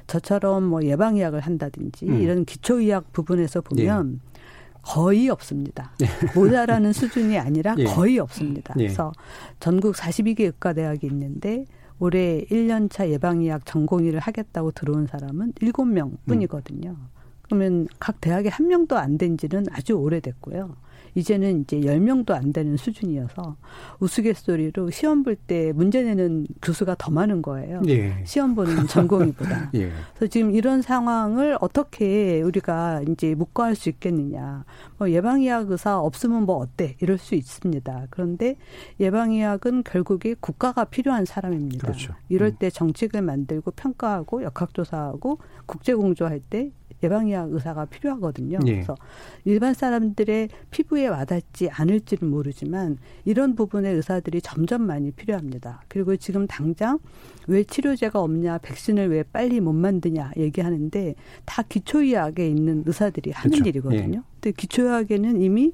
저처럼 0.07 0.63
뭐 0.65 0.83
예방의학을 0.83 1.39
한다든지 1.39 2.05
음. 2.05 2.21
이런 2.21 2.45
기초의학 2.45 3.13
부분에서 3.13 3.61
보면 3.61 4.19
예. 4.23 4.31
거의 4.81 5.29
없습니다. 5.29 5.91
예. 6.01 6.07
모자라는 6.35 6.91
수준이 6.91 7.37
아니라 7.37 7.75
예. 7.77 7.85
거의 7.85 8.19
없습니다. 8.19 8.73
예. 8.77 8.83
그래서 8.83 9.11
전국 9.59 9.95
42개 9.95 10.41
의과대학이 10.41 11.07
있는데 11.07 11.65
올해 12.01 12.43
1년차 12.49 13.07
예방의학 13.09 13.63
전공의를 13.63 14.19
하겠다고 14.19 14.71
들어온 14.71 15.05
사람은 15.05 15.53
7명 15.53 16.17
뿐이거든요. 16.25 16.89
음. 16.89 17.20
그러면 17.51 17.87
각 17.99 18.21
대학에 18.21 18.49
한 18.49 18.67
명도 18.67 18.97
안 18.97 19.17
된 19.17 19.37
지는 19.37 19.65
아주 19.71 19.93
오래됐고요. 19.93 20.75
이제는 21.13 21.61
이제 21.61 21.77
10명도 21.81 22.31
안 22.31 22.53
되는 22.53 22.77
수준이어서 22.77 23.57
우스갯소리로 23.99 24.91
시험 24.91 25.23
볼 25.23 25.35
때 25.35 25.73
문제 25.73 26.01
내는 26.03 26.47
교수가 26.61 26.95
더 26.97 27.11
많은 27.11 27.41
거예요. 27.41 27.81
예. 27.89 28.23
시험 28.23 28.55
보는 28.55 28.87
전공의보다. 28.87 29.71
예. 29.75 29.91
그래서 30.15 30.29
지금 30.31 30.51
이런 30.55 30.81
상황을 30.81 31.57
어떻게 31.59 32.41
우리가 32.41 33.01
이제 33.09 33.35
묵과할 33.35 33.75
수 33.75 33.89
있겠느냐. 33.89 34.63
뭐 34.97 35.09
예방의학 35.11 35.69
의사 35.69 35.99
없으면 35.99 36.43
뭐 36.43 36.55
어때? 36.57 36.95
이럴 37.01 37.17
수 37.17 37.35
있습니다. 37.35 38.07
그런데 38.09 38.55
예방의학은 39.01 39.83
결국에 39.83 40.35
국가가 40.39 40.85
필요한 40.85 41.25
사람입니다. 41.25 41.87
그렇죠. 41.87 42.13
이럴 42.29 42.49
음. 42.51 42.55
때 42.57 42.69
정책을 42.69 43.21
만들고 43.21 43.71
평가하고 43.71 44.43
역학조사하고 44.43 45.39
국제공조할 45.65 46.39
때 46.49 46.71
예방의학 47.03 47.51
의사가 47.51 47.85
필요하거든요. 47.85 48.59
예. 48.67 48.71
그래서 48.73 48.95
일반 49.45 49.73
사람들의 49.73 50.49
피부에 50.69 51.07
와닿지 51.07 51.69
않을지는 51.69 52.29
모르지만 52.31 52.97
이런 53.25 53.55
부분의 53.55 53.95
의사들이 53.95 54.41
점점 54.41 54.83
많이 54.83 55.11
필요합니다. 55.11 55.83
그리고 55.87 56.15
지금 56.15 56.47
당장 56.47 56.99
왜 57.47 57.63
치료제가 57.63 58.19
없냐, 58.19 58.59
백신을 58.59 59.09
왜 59.09 59.23
빨리 59.23 59.59
못 59.59 59.73
만드냐 59.73 60.31
얘기하는데 60.37 61.15
다 61.45 61.63
기초의학에 61.63 62.47
있는 62.47 62.83
의사들이 62.85 63.31
하는 63.31 63.51
그렇죠. 63.51 63.69
일이거든요. 63.69 64.17
예. 64.19 64.31
근데 64.39 64.51
기초의학에는 64.55 65.41
이미 65.41 65.73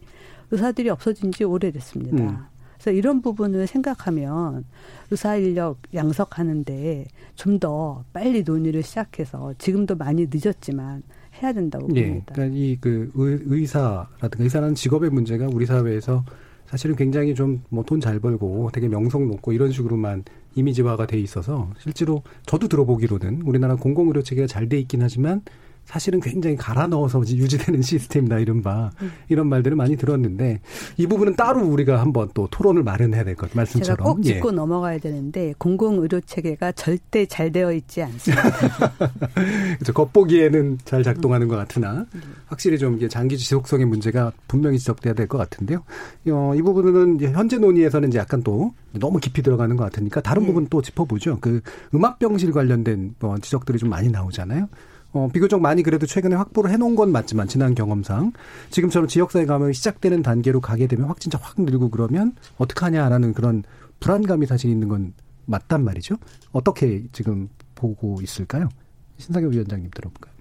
의사들이 0.52 0.90
없어진 0.90 1.32
지 1.32 1.44
오래됐습니다. 1.44 2.24
음. 2.24 2.38
그래서 2.78 2.92
이런 2.92 3.22
부분을 3.22 3.66
생각하면 3.68 4.64
의사 5.10 5.36
인력 5.36 5.80
양성하는데 5.94 7.06
좀 7.36 7.58
더 7.60 8.04
빨리 8.14 8.44
논의를 8.44 8.84
시작해서 8.84 9.54
지금도 9.58 9.96
많이 9.96 10.28
늦었지만 10.30 11.02
해야 11.42 11.54
된다고 11.54 11.88
예, 11.96 12.08
봅니다. 12.08 12.34
그러니까 12.34 12.58
이 12.58 12.78
그 12.82 13.12
의사라든가 13.16 14.44
의사라는 14.44 14.76
직업의 14.76 15.10
문제가 15.10 15.48
우리 15.52 15.66
사회에서 15.66 16.24
사실은 16.68 16.96
굉장히 16.96 17.34
좀 17.36 17.62
뭐 17.70 17.84
돈 17.84 18.00
잘 18.02 18.20
벌고 18.20 18.70
되게 18.74 18.88
명성 18.88 19.28
높고 19.28 19.54
이런 19.54 19.72
식으로만 19.72 20.24
이미지화가 20.56 21.08
돼 21.08 21.20
있어서 21.20 21.72
실제로 21.80 22.24
저도 22.46 22.68
들어보기로는 22.68 23.44
우리나라 23.44 23.76
공공의료 23.76 24.24
체계가 24.24 24.48
잘 24.48 24.68
돼 24.68 24.80
있긴 24.80 25.02
하지만 25.02 25.42
사실은 25.88 26.20
굉장히 26.20 26.58
갈아 26.58 26.86
넣어서 26.88 27.20
유지되는 27.22 27.82
시스템이다 27.82 28.40
이른바 28.40 28.92
음. 29.02 29.10
이런 29.30 29.48
말들을 29.48 29.78
많이 29.78 29.96
들었는데 29.96 30.60
이 30.98 31.08
부분은 31.08 31.38
따로 31.38 31.66
우리가 31.66 32.02
한번 32.02 32.30
또 32.34 32.48
토론을 32.52 32.84
마련해야 32.84 33.24
될 33.24 33.36
것 33.38 33.50
말씀처럼 33.54 33.98
제가 33.98 34.04
꼭 34.04 34.22
짚고 34.22 34.50
예. 34.50 34.56
넘어가야 34.56 35.00
되는데 35.00 35.54
공공 35.58 36.02
의료 36.02 36.20
체계가 36.20 36.74
절대 36.74 37.26
잘 37.26 37.52
되어 37.54 37.72
있지 37.72 38.02
않습니다. 38.04 38.44
그렇죠. 39.80 39.94
겉보기에는 39.94 40.80
잘 40.84 41.04
작동하는 41.04 41.48
것 41.48 41.56
같으나 41.56 42.06
확실히 42.48 42.78
좀 42.78 43.00
장기 43.08 43.38
지속성의 43.38 43.86
문제가 43.86 44.34
분명히 44.48 44.78
지적돼야 44.80 45.14
될 45.14 45.28
것 45.28 45.38
같은데요. 45.38 45.84
어, 46.30 46.54
이 46.56 46.62
부분은 46.62 47.20
현재 47.34 47.58
논의에서는 47.58 48.10
이제 48.10 48.18
약간 48.18 48.42
또 48.44 48.74
너무 48.94 49.20
깊이 49.20 49.42
들어가는 49.42 49.76
것 49.78 49.84
같으니까 49.86 50.22
다른 50.22 50.42
네. 50.44 50.48
부분 50.48 50.68
또 50.70 50.82
짚어보죠. 50.82 51.38
그 51.42 51.62
음압 51.94 52.20
병실 52.20 52.52
관련된 52.52 53.16
뭐 53.20 53.38
지적들이 53.38 53.78
좀 53.78 53.90
많이 53.90 54.10
나오잖아요. 54.10 54.68
어, 55.14 55.30
비교적 55.34 55.62
많이 55.62 55.84
그래도 55.84 56.06
최근에 56.06 56.36
확보를 56.36 56.72
해놓은 56.72 56.96
건 56.96 57.12
맞지만 57.12 57.48
지난 57.48 57.76
경험상 57.76 58.34
지금처럼 58.70 59.08
지역사회 59.08 59.46
감염이 59.46 59.74
시작되는 59.74 60.22
단계로 60.22 60.62
가게 60.62 60.88
되면 60.88 61.08
확진자 61.08 61.40
확 61.42 61.62
늘고 61.62 61.90
그러면 61.90 62.36
어떡하냐라는 62.58 63.34
그런 63.34 63.64
불안감이 64.00 64.46
사실 64.46 64.70
있는 64.70 64.88
건 64.88 65.14
맞단 65.46 65.84
말이죠. 65.84 66.18
어떻게 66.52 67.06
지금 67.14 67.50
보고 67.74 68.22
있을까요? 68.22 68.70
신상엽 69.18 69.54
위원장님 69.54 69.90
들어볼까요? 69.92 70.34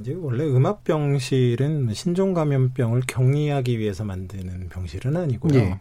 이제 0.00 0.14
원래 0.14 0.44
음압병실은 0.44 1.94
신종 1.94 2.34
감염병을 2.34 3.02
격리하기 3.06 3.78
위해서 3.78 4.04
만드는 4.04 4.68
병실은 4.68 5.16
아니고요. 5.16 5.58
예. 5.58 5.80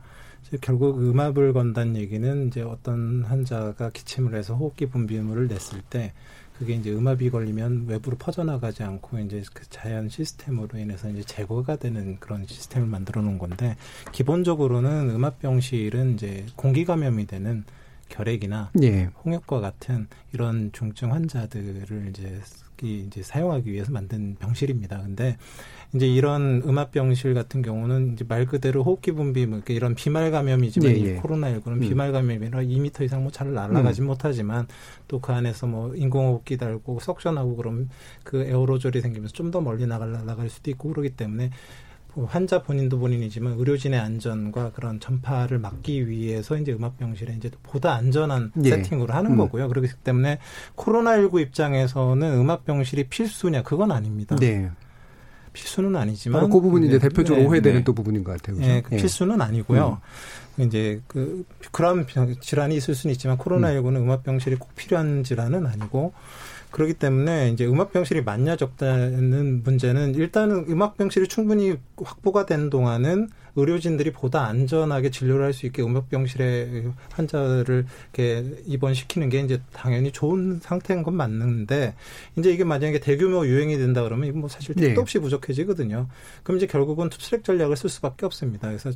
결국 0.61 1.01
음압을 1.01 1.53
건다는 1.53 1.95
얘기는 1.97 2.47
이제 2.47 2.61
어떤 2.61 3.23
환자가 3.23 3.89
기침을 3.89 4.35
해서 4.35 4.55
호흡기 4.55 4.85
분비물을 4.85 5.47
냈을 5.47 5.81
때 5.89 6.13
그게 6.57 6.73
이제 6.73 6.91
음압이 6.91 7.29
걸리면 7.29 7.85
외부로 7.87 8.17
퍼져나가지 8.17 8.83
않고 8.83 9.19
이제 9.19 9.43
그 9.53 9.63
자연 9.69 10.07
시스템으로 10.09 10.77
인해서 10.77 11.09
이제 11.09 11.21
제거가 11.23 11.75
되는 11.75 12.17
그런 12.19 12.45
시스템을 12.45 12.87
만들어 12.87 13.21
놓은 13.21 13.37
건데 13.37 13.75
기본적으로는 14.11 15.09
음압 15.09 15.39
병실은 15.39 16.13
이제 16.13 16.45
공기 16.55 16.85
감염이 16.85 17.27
되는 17.27 17.65
결핵이나 18.09 18.71
예. 18.83 19.09
홍역과 19.23 19.59
같은 19.59 20.07
이런 20.31 20.71
중증 20.71 21.11
환자들을 21.11 22.07
이제 22.09 22.39
이제 22.81 23.23
사용하기 23.23 23.71
위해서 23.71 23.91
만든 23.91 24.35
병실입니다. 24.39 25.01
근데 25.01 25.37
이제 25.93 26.07
이런 26.07 26.61
음압 26.65 26.91
병실 26.91 27.33
같은 27.33 27.61
경우는 27.61 28.13
이제 28.13 28.25
말 28.27 28.45
그대로 28.45 28.83
호흡기 28.83 29.11
분비 29.13 29.45
뭐 29.45 29.61
이런 29.69 29.95
비말 29.95 30.29
감염이지만 30.31 30.91
예, 30.91 31.01
예. 31.01 31.21
코로나19는 31.21 31.67
음. 31.67 31.79
비말 31.79 32.11
감염이라 32.11 32.59
2미터 32.63 33.03
이상 33.03 33.21
뭐 33.21 33.31
잘 33.31 33.53
날아가지 33.53 34.01
음. 34.01 34.07
못하지만 34.07 34.67
또 35.07 35.19
그 35.19 35.31
안에서 35.31 35.67
뭐 35.67 35.95
인공호흡기 35.95 36.57
달고 36.57 36.99
석션하고 36.99 37.55
그럼 37.55 37.89
그 38.23 38.43
에어로졸이 38.43 38.99
생기면서 39.01 39.33
좀 39.33 39.51
더 39.51 39.61
멀리 39.61 39.85
나갈 39.87 40.11
나갈 40.25 40.49
수도 40.49 40.69
있고 40.71 40.89
그러기 40.89 41.11
때문에 41.11 41.51
환자 42.23 42.61
본인도 42.61 42.99
본인이지만 42.99 43.53
의료진의 43.57 43.99
안전과 43.99 44.71
그런 44.71 44.99
전파를 44.99 45.59
막기 45.59 46.07
위해서 46.07 46.57
이제 46.57 46.71
음압병실에 46.71 47.33
이제 47.33 47.49
보다 47.63 47.93
안전한 47.93 48.51
예. 48.63 48.69
세팅으로 48.69 49.13
하는 49.13 49.31
음. 49.31 49.37
거고요. 49.37 49.67
그렇기 49.67 49.89
때문에 50.03 50.39
코로나19 50.75 51.41
입장에서는 51.41 52.39
음압병실이 52.39 53.05
필수냐 53.09 53.63
그건 53.63 53.91
아닙니다. 53.91 54.35
네. 54.37 54.69
필수는 55.53 55.95
아니지만 55.95 56.49
그 56.49 56.59
부분이 56.59 56.87
네. 56.87 56.95
이제 56.95 56.99
대표적으로 56.99 57.43
네. 57.43 57.47
오해되는 57.47 57.79
네. 57.79 57.83
또 57.83 57.93
부분인 57.93 58.23
것 58.23 58.33
같아요. 58.33 58.57
그렇죠? 58.57 58.73
네, 58.73 58.81
그 58.81 58.95
필수는 58.95 59.41
아니고요. 59.41 60.01
음. 60.59 60.63
이제 60.63 61.01
그 61.07 61.45
그런 61.71 62.05
질환이 62.39 62.75
있을 62.75 62.95
수는 62.95 63.11
있지만 63.13 63.37
코로나19는 63.37 63.95
음. 63.97 64.03
음압병실이 64.03 64.57
꼭 64.57 64.73
필요한 64.75 65.23
질환은 65.23 65.65
아니고 65.65 66.13
그렇기 66.75 66.95
때문에 66.95 67.51
이제 67.51 67.65
음압병실이 67.65 68.23
많냐 68.23 68.57
적다는 68.57 69.63
문제는 69.63 70.13
일단은 70.15 70.65
음압병실이 70.67 71.29
충분히 71.29 71.77
확보가 71.95 72.45
된 72.45 72.69
동안은 72.69 73.29
의료진들이 73.55 74.11
보다 74.11 74.47
안전하게 74.47 75.09
진료를 75.09 75.45
할 75.45 75.53
수 75.53 75.65
있게 75.65 75.81
음압병실에 75.81 76.83
환자를 77.13 77.85
이렇게 78.13 78.43
입원시키는 78.65 79.29
게 79.29 79.39
이제 79.39 79.61
당연히 79.71 80.11
좋은 80.11 80.59
상태인 80.61 81.01
건 81.01 81.13
맞는데 81.13 81.95
이제 82.37 82.51
이게 82.51 82.65
만약에 82.65 82.99
대규모 82.99 83.47
유행이 83.47 83.77
된다 83.77 84.03
그러면 84.03 84.27
이건 84.27 84.41
뭐 84.41 84.49
사실 84.49 84.75
택도 84.75 84.95
네. 84.95 84.99
없이 84.99 85.19
부족해지거든요. 85.19 86.09
그럼 86.43 86.57
이제 86.57 86.67
결국은 86.67 87.09
투트랙 87.09 87.45
전략을 87.45 87.77
쓸 87.77 87.89
수밖에 87.89 88.25
없습니다. 88.25 88.67
그래서 88.67 88.91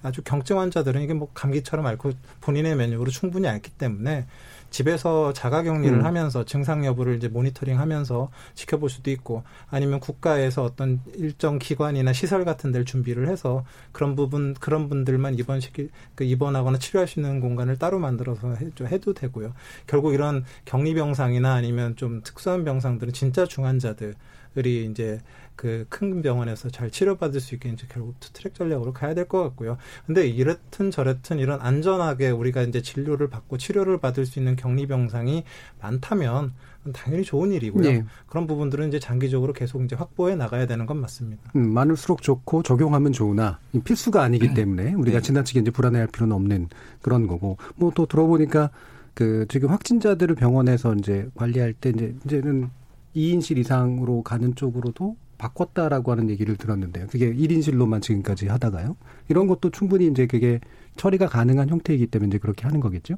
아주 0.00 0.22
경증 0.22 0.58
환자들은 0.58 1.02
이게 1.02 1.12
뭐 1.12 1.28
감기처럼 1.34 1.84
앓고 1.84 2.12
본인의 2.40 2.76
면역으로 2.76 3.10
충분히 3.10 3.46
앓기 3.46 3.72
때문에 3.72 4.24
집에서 4.70 5.32
자가 5.32 5.62
격리를 5.62 5.98
음. 5.98 6.04
하면서 6.04 6.44
증상 6.44 6.84
여부를 6.86 7.16
이제 7.16 7.28
모니터링하면서 7.28 8.30
지켜볼 8.54 8.88
수도 8.88 9.10
있고 9.10 9.42
아니면 9.68 10.00
국가에서 10.00 10.62
어떤 10.62 11.00
일정 11.14 11.58
기관이나 11.58 12.12
시설 12.12 12.44
같은 12.44 12.72
데를 12.72 12.84
준비를 12.84 13.28
해서 13.28 13.64
그런 13.92 14.16
부분 14.16 14.54
그런 14.54 14.88
분들만 14.88 15.38
입원시키 15.38 15.90
그 16.14 16.24
입원하거나 16.24 16.78
치료할 16.78 17.08
수 17.08 17.20
있는 17.20 17.40
공간을 17.40 17.78
따로 17.78 17.98
만들어서 17.98 18.54
해, 18.54 18.70
해도 18.86 19.12
되고요. 19.12 19.52
결국 19.86 20.14
이런 20.14 20.44
격리 20.64 20.94
병상이나 20.94 21.52
아니면 21.52 21.96
좀 21.96 22.22
특수한 22.22 22.64
병상들은 22.64 23.12
진짜 23.12 23.44
중환자들이 23.44 24.86
이제 24.90 25.20
그 25.60 25.84
큰 25.90 26.22
병원에서 26.22 26.70
잘 26.70 26.90
치료받을 26.90 27.38
수 27.38 27.54
있게 27.54 27.68
이제 27.68 27.86
결국 27.90 28.18
투트랙 28.18 28.54
전략으로 28.54 28.94
가야 28.94 29.12
될 29.12 29.28
것 29.28 29.42
같고요. 29.42 29.76
근데 30.06 30.26
이렇든 30.26 30.90
저렇든 30.90 31.38
이런 31.38 31.60
안전하게 31.60 32.30
우리가 32.30 32.62
이제 32.62 32.80
진료를 32.80 33.28
받고 33.28 33.58
치료를 33.58 33.98
받을 33.98 34.24
수 34.24 34.38
있는 34.38 34.56
격리 34.56 34.86
병상이 34.86 35.44
많다면 35.82 36.54
당연히 36.94 37.24
좋은 37.24 37.52
일이고요. 37.52 37.82
네. 37.82 38.04
그런 38.26 38.46
부분들은 38.46 38.88
이제 38.88 38.98
장기적으로 38.98 39.52
계속 39.52 39.84
이제 39.84 39.94
확보해 39.94 40.34
나가야 40.34 40.66
되는 40.66 40.86
건 40.86 40.96
맞습니다. 40.96 41.52
음, 41.56 41.74
많을수록 41.74 42.22
좋고 42.22 42.62
적용하면 42.62 43.12
좋으나 43.12 43.58
필수가 43.84 44.22
아니기 44.22 44.48
음. 44.48 44.54
때문에 44.54 44.94
우리가 44.94 45.18
네. 45.18 45.22
지나치게 45.22 45.60
이제 45.60 45.70
불안해할 45.70 46.06
필요는 46.08 46.34
없는 46.34 46.68
그런 47.02 47.26
거고 47.26 47.58
뭐 47.76 47.92
또 47.94 48.06
들어보니까 48.06 48.70
그 49.12 49.44
지금 49.50 49.68
확진자들을 49.68 50.36
병원에서 50.36 50.94
이제 50.94 51.28
관리할 51.34 51.74
때 51.74 51.90
이제 51.90 52.14
이제는 52.24 52.70
2인실 53.14 53.58
이상으로 53.58 54.22
가는 54.22 54.54
쪽으로도 54.54 55.16
바꿨다라고 55.40 56.12
하는 56.12 56.28
얘기를 56.28 56.56
들었는데요. 56.56 57.06
그게 57.06 57.32
1인실로만 57.32 58.02
지금까지 58.02 58.48
하다가요. 58.48 58.96
이런 59.28 59.46
것도 59.46 59.70
충분히 59.70 60.06
이제 60.06 60.26
그게 60.26 60.60
처리가 60.96 61.28
가능한 61.28 61.70
형태이기 61.70 62.08
때문에 62.08 62.28
이제 62.28 62.38
그렇게 62.38 62.64
하는 62.64 62.78
거겠죠. 62.78 63.14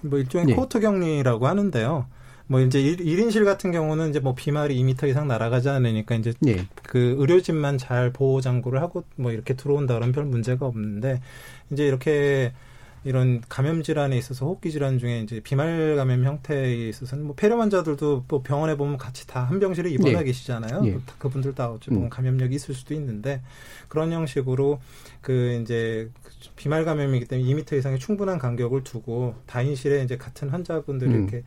뭐 0.00 0.18
일종의 0.18 0.50
예. 0.50 0.54
코호트 0.54 0.80
격리라고 0.80 1.46
하는데요. 1.46 2.06
뭐 2.48 2.60
이제 2.60 2.82
1, 2.82 3.00
인실 3.00 3.44
같은 3.44 3.70
경우는 3.70 4.10
이제 4.10 4.18
뭐 4.18 4.34
비말이 4.34 4.76
2미터 4.82 5.08
이상 5.08 5.28
날아가지 5.28 5.68
않으니까 5.68 6.16
이제 6.16 6.34
예. 6.46 6.66
그 6.82 7.14
의료진만 7.18 7.78
잘 7.78 8.12
보호 8.12 8.40
장구를 8.40 8.82
하고 8.82 9.04
뭐 9.14 9.30
이렇게 9.30 9.54
들어온다 9.54 9.94
그러면 9.94 10.12
별 10.12 10.24
문제가 10.24 10.66
없는데 10.66 11.20
이제 11.70 11.86
이렇게 11.86 12.52
이런 13.04 13.42
감염 13.48 13.82
질환에 13.82 14.16
있어서 14.16 14.46
호흡기 14.46 14.70
질환 14.72 14.98
중에 14.98 15.20
이제 15.20 15.40
비말 15.40 15.94
감염 15.96 16.24
형태에 16.24 16.88
있어서는 16.88 17.26
뭐 17.26 17.34
폐렴 17.36 17.60
환자들도 17.60 18.24
뭐 18.28 18.42
병원에 18.42 18.76
보면 18.76 18.96
같이 18.96 19.26
다 19.26 19.44
한 19.44 19.60
병실에 19.60 19.90
입원하 19.90 20.20
네. 20.20 20.24
계시잖아요. 20.24 20.80
네. 20.82 20.98
그분들 21.18 21.54
다 21.54 21.70
어찌 21.70 21.90
보면 21.90 22.04
음. 22.04 22.10
감염력이 22.10 22.54
있을 22.54 22.74
수도 22.74 22.94
있는데 22.94 23.42
그런 23.88 24.12
형식으로 24.12 24.80
그 25.20 25.60
이제 25.62 26.10
비말 26.56 26.84
감염이기 26.84 27.26
때문에 27.26 27.48
2미터 27.48 27.74
이상의 27.74 27.98
충분한 27.98 28.38
간격을 28.38 28.84
두고 28.84 29.34
다인실에 29.46 30.02
이제 30.02 30.16
같은 30.16 30.48
환자분들이 30.48 31.10
음. 31.10 31.22
이렇게 31.22 31.44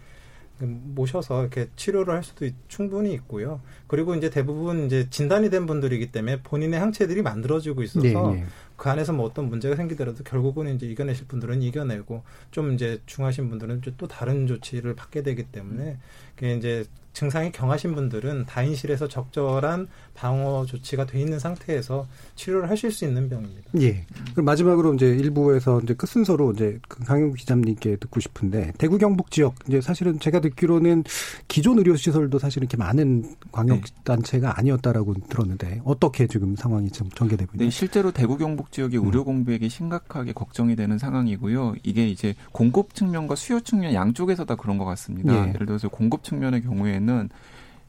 모셔서 0.59 1.41
이렇게 1.41 1.69
치료를 1.75 2.13
할 2.13 2.23
수도 2.23 2.47
충분히 2.67 3.13
있고요. 3.13 3.61
그리고 3.85 4.15
이제 4.15 4.29
대부분 4.29 4.85
이제 4.87 5.07
진단이 5.09 5.49
된 5.49 5.65
분들이기 5.67 6.11
때문에 6.11 6.41
본인의 6.41 6.79
항체들이 6.79 7.21
만들어지고 7.21 7.83
있어서 7.83 8.31
네, 8.31 8.37
네. 8.37 8.45
그 8.78 8.89
안에서 8.89 9.11
뭐 9.11 9.25
어떤 9.25 9.49
문제가 9.49 9.75
생기더라도 9.75 10.23
결국은 10.23 10.73
이제 10.75 10.86
이겨내실 10.86 11.28
분들은 11.28 11.61
이겨내고 11.63 12.23
좀 12.51 12.73
이제 12.73 13.01
중하신 13.07 13.49
분들은 13.49 13.82
또 13.97 14.07
다른 14.07 14.47
조치를 14.47 14.95
받게 14.95 15.23
되기 15.23 15.43
때문에 15.43 15.97
그게 16.36 16.55
이제 16.55 16.86
증상이 17.18 17.51
경하신 17.51 17.95
분들은 17.95 18.45
다인실에서 18.45 19.07
적절한 19.07 19.88
방어 20.13 20.65
조치가 20.68 21.07
돼 21.07 21.20
있는 21.20 21.39
상태에서 21.39 22.07
치료를 22.36 22.70
하실 22.70 22.91
수 22.91 23.05
있는 23.05 23.28
병입니다. 23.28 23.72
예. 23.82 24.05
그럼 24.34 24.45
마지막으로 24.45 24.93
이제 24.93 25.07
일부에서 25.07 25.82
이제 25.82 25.95
끝 25.95 26.05
순서로 26.05 26.51
이제 26.51 26.78
그 26.88 27.03
강영 27.03 27.34
기자님께 27.34 27.95
듣고 27.95 28.20
싶은데 28.20 28.72
대구 28.78 28.99
경북 28.99 29.32
지역 29.32 29.55
이제 29.68 29.82
사실은 29.82 30.20
제가 30.20 30.41
듣기로는 30.41 31.05
기존 31.47 31.80
의료 31.80 31.95
시설도 31.95 32.38
사실 32.38 32.61
이렇게 32.61 32.78
많은 32.78 33.36
광역 33.51 33.82
단체가 34.03 34.59
아니었다라고 34.59 35.15
들었는데 35.28 35.82
어떻게 35.86 36.28
지금 36.28 36.55
상황이 36.55 36.91
좀 36.91 37.09
전개되고 37.09 37.53
있나요? 37.55 37.68
네, 37.68 37.72
실제로 37.72 38.11
대구 38.11 38.38
경북 38.38 38.72
지역의 38.72 38.99
음. 38.99 39.05
의료 39.07 39.24
공백이 39.24 39.70
심각하게 39.70 40.34
걱정이 40.34 40.76
되는 40.76 40.99
상황이고요. 40.99 41.78
이게 41.82 42.07
이제 42.07 42.36
공급 42.51 42.93
측면과 42.93 43.34
수요 43.34 43.59
측면 43.59 43.95
양쪽에서 43.95 44.45
다 44.45 44.55
그런 44.55 44.78
것 44.78 44.86
같습니다. 44.86 45.34
예. 45.34 45.49
예를 45.49 45.65
들어서 45.65 45.89
공급 45.89 46.24
측면의 46.24 46.61
경우에는 46.61 47.06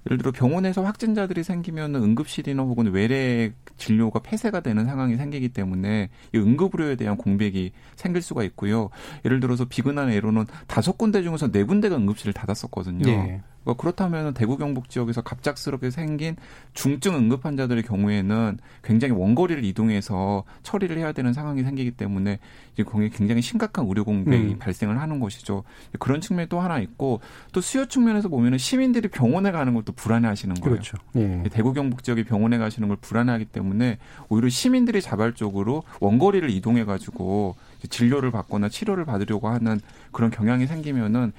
예를 0.06 0.18
들어 0.18 0.32
병원에서 0.32 0.82
확진자들이 0.82 1.42
생기면 1.42 1.94
응급실이나 1.94 2.62
혹은 2.62 2.90
외래 2.92 3.52
진료가 3.76 4.20
폐쇄가 4.20 4.60
되는 4.60 4.86
상황이 4.86 5.16
생기기 5.16 5.50
때문에 5.50 6.08
이 6.34 6.38
응급의료에 6.38 6.96
대한 6.96 7.16
공백이 7.16 7.72
생길 7.96 8.22
수가 8.22 8.42
있고요. 8.44 8.90
예를 9.24 9.40
들어서 9.40 9.64
비근한 9.66 10.12
예로는 10.12 10.46
다섯 10.66 10.96
군데 10.96 11.22
중에서 11.22 11.50
네 11.50 11.64
군데가 11.64 11.96
응급실을 11.96 12.32
닫았었거든요. 12.32 13.04
네. 13.04 13.42
그러니까 13.68 13.82
그렇다면 13.82 14.32
대구 14.32 14.56
경북 14.56 14.88
지역에서 14.88 15.20
갑작스럽게 15.20 15.90
생긴 15.90 16.36
중증 16.72 17.14
응급 17.14 17.44
환자들의 17.44 17.82
경우에는 17.82 18.58
굉장히 18.82 19.12
원거리를 19.12 19.62
이동해서 19.62 20.44
처리를 20.62 20.96
해야 20.96 21.12
되는 21.12 21.34
상황이 21.34 21.62
생기기 21.62 21.90
때문에 21.90 22.38
이제 22.72 22.84
굉장히 23.12 23.42
심각한 23.42 23.86
의료 23.86 24.04
공백이 24.04 24.54
음. 24.54 24.58
발생을 24.58 24.98
하는 24.98 25.20
것이죠. 25.20 25.64
그런 25.98 26.22
측면이 26.22 26.48
또 26.48 26.60
하나 26.60 26.78
있고 26.78 27.20
또 27.52 27.60
수요 27.60 27.86
측면에서 27.86 28.28
보면은 28.28 28.56
시민들이 28.56 29.08
병원에 29.08 29.50
가는 29.50 29.74
것도 29.74 29.92
불안해하시는 29.92 30.54
거예요. 30.54 30.76
그렇죠. 30.76 30.96
예. 31.16 31.42
대구 31.52 31.74
경북 31.74 32.02
지역에 32.02 32.24
병원에 32.24 32.56
가시는 32.56 32.88
걸 32.88 32.96
불안해하기 33.00 33.46
때문에 33.46 33.98
오히려 34.30 34.48
시민들이 34.48 35.02
자발적으로 35.02 35.82
원거리를 36.00 36.48
이동해 36.48 36.84
가지고 36.84 37.56
진료를 37.90 38.30
받거나 38.30 38.70
치료를 38.70 39.04
받으려고 39.04 39.48
하는 39.48 39.80
그런 40.10 40.30
경향이 40.30 40.66
생기면은 40.66 41.32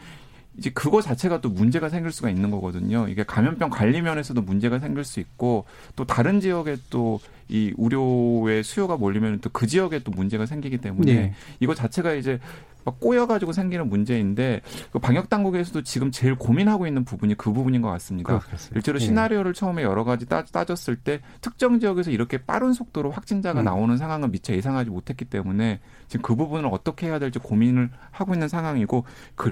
이제 0.57 0.69
그거 0.71 1.01
자체가 1.01 1.41
또 1.41 1.49
문제가 1.49 1.89
생길 1.89 2.11
수가 2.11 2.29
있는 2.29 2.51
거거든요. 2.51 3.07
이게 3.07 3.23
감염병 3.23 3.69
관리 3.69 4.01
면에서도 4.01 4.41
문제가 4.41 4.79
생길 4.79 5.03
수 5.03 5.19
있고 5.19 5.65
또 5.95 6.05
다른 6.05 6.39
지역에 6.41 6.77
또이 6.89 7.73
우려의 7.77 8.63
수요가 8.63 8.97
몰리면 8.97 9.39
또 9.39 9.49
그 9.53 9.67
지역에 9.67 9.99
또 9.99 10.11
문제가 10.11 10.45
생기기 10.45 10.77
때문에 10.77 11.13
네. 11.13 11.33
이거 11.59 11.73
자체가 11.73 12.13
이제 12.13 12.39
막 12.85 12.99
꼬여가지고 12.99 13.51
생기는 13.51 13.89
문제인데 13.89 14.61
그 14.91 14.99
방역 14.99 15.29
당국에서도 15.29 15.83
지금 15.83 16.11
제일 16.11 16.35
고민하고 16.35 16.87
있는 16.87 17.03
부분이 17.03 17.35
그 17.35 17.51
부분인 17.51 17.81
것 17.81 17.89
같습니다. 17.89 18.39
그렇겠어요. 18.39 18.71
일제로 18.75 18.99
네. 18.99 19.05
시나리오를 19.05 19.53
처음에 19.53 19.83
여러 19.83 20.03
가지 20.03 20.25
따, 20.25 20.43
졌을 20.43 20.95
때 20.95 21.21
특정 21.41 21.79
지역에서 21.79 22.11
이렇게 22.11 22.37
빠른 22.37 22.73
속도로 22.73 23.11
확진자가 23.11 23.61
음. 23.61 23.65
나오는 23.65 23.97
상황은 23.97 24.31
미처 24.31 24.53
예상하지 24.53 24.89
못했기 24.89 25.25
때문에 25.25 25.79
지금 26.07 26.21
그 26.23 26.35
부분을 26.35 26.69
어떻게 26.71 27.07
해야 27.07 27.19
될지 27.19 27.39
고민을 27.39 27.89
하고 28.11 28.33
있는 28.33 28.47
상황이고 28.47 29.03
그 29.35 29.51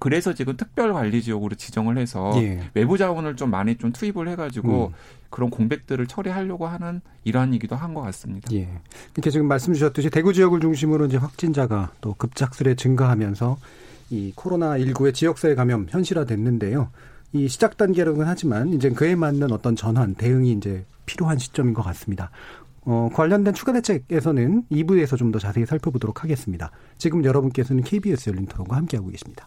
그래서 0.00 0.34
지금 0.34 0.56
특별 0.56 0.92
관리 0.92 1.22
지역으로 1.22 1.54
지정을 1.56 1.98
해서 1.98 2.32
예. 2.36 2.60
외부 2.74 2.96
자원을 2.98 3.36
좀 3.36 3.50
많이 3.50 3.76
좀 3.76 3.92
투입을 3.92 4.28
해가지고 4.28 4.88
음. 4.88 4.94
그런 5.30 5.50
공백들을 5.50 6.06
처리하려고 6.06 6.66
하는 6.66 7.00
일환이기도 7.24 7.76
한 7.76 7.94
것 7.94 8.02
같습니다. 8.02 8.48
예. 8.52 8.68
이렇게 9.14 9.30
지금 9.30 9.46
말씀 9.48 9.72
주셨듯이 9.74 10.10
대구 10.10 10.32
지역을 10.32 10.60
중심으로 10.60 11.06
이제 11.06 11.16
확진자가 11.16 11.92
또 12.00 12.14
급작스레 12.14 12.74
증가하면서 12.76 13.56
이 14.10 14.32
코로나 14.34 14.78
19의 14.78 15.12
지역사회 15.14 15.54
감염 15.54 15.86
현실화됐는데요. 15.88 16.90
이 17.32 17.48
시작 17.48 17.76
단계라고는 17.76 18.26
하지만 18.26 18.72
이제 18.72 18.88
그에 18.90 19.14
맞는 19.14 19.52
어떤 19.52 19.76
전환 19.76 20.14
대응이 20.14 20.52
이제 20.52 20.84
필요한 21.06 21.38
시점인 21.38 21.74
것 21.74 21.82
같습니다. 21.82 22.30
어, 22.82 23.10
관련된 23.12 23.52
추가 23.52 23.72
대책에서는 23.72 24.64
2부에서 24.70 25.18
좀 25.18 25.30
더 25.30 25.38
자세히 25.38 25.66
살펴보도록 25.66 26.22
하겠습니다. 26.24 26.70
지금 26.96 27.22
여러분께서는 27.22 27.82
KBS 27.82 28.30
열린 28.30 28.46
토론과 28.46 28.76
함께하고 28.76 29.10
계십니다. 29.10 29.46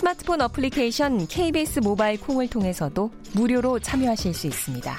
스마트폰 0.00 0.40
어플리케이션 0.40 1.26
KBS 1.26 1.80
모바일 1.80 2.18
콩을 2.18 2.48
통해서도 2.48 3.10
무료로 3.34 3.80
참여하실 3.80 4.32
수 4.32 4.46
있습니다. 4.46 4.96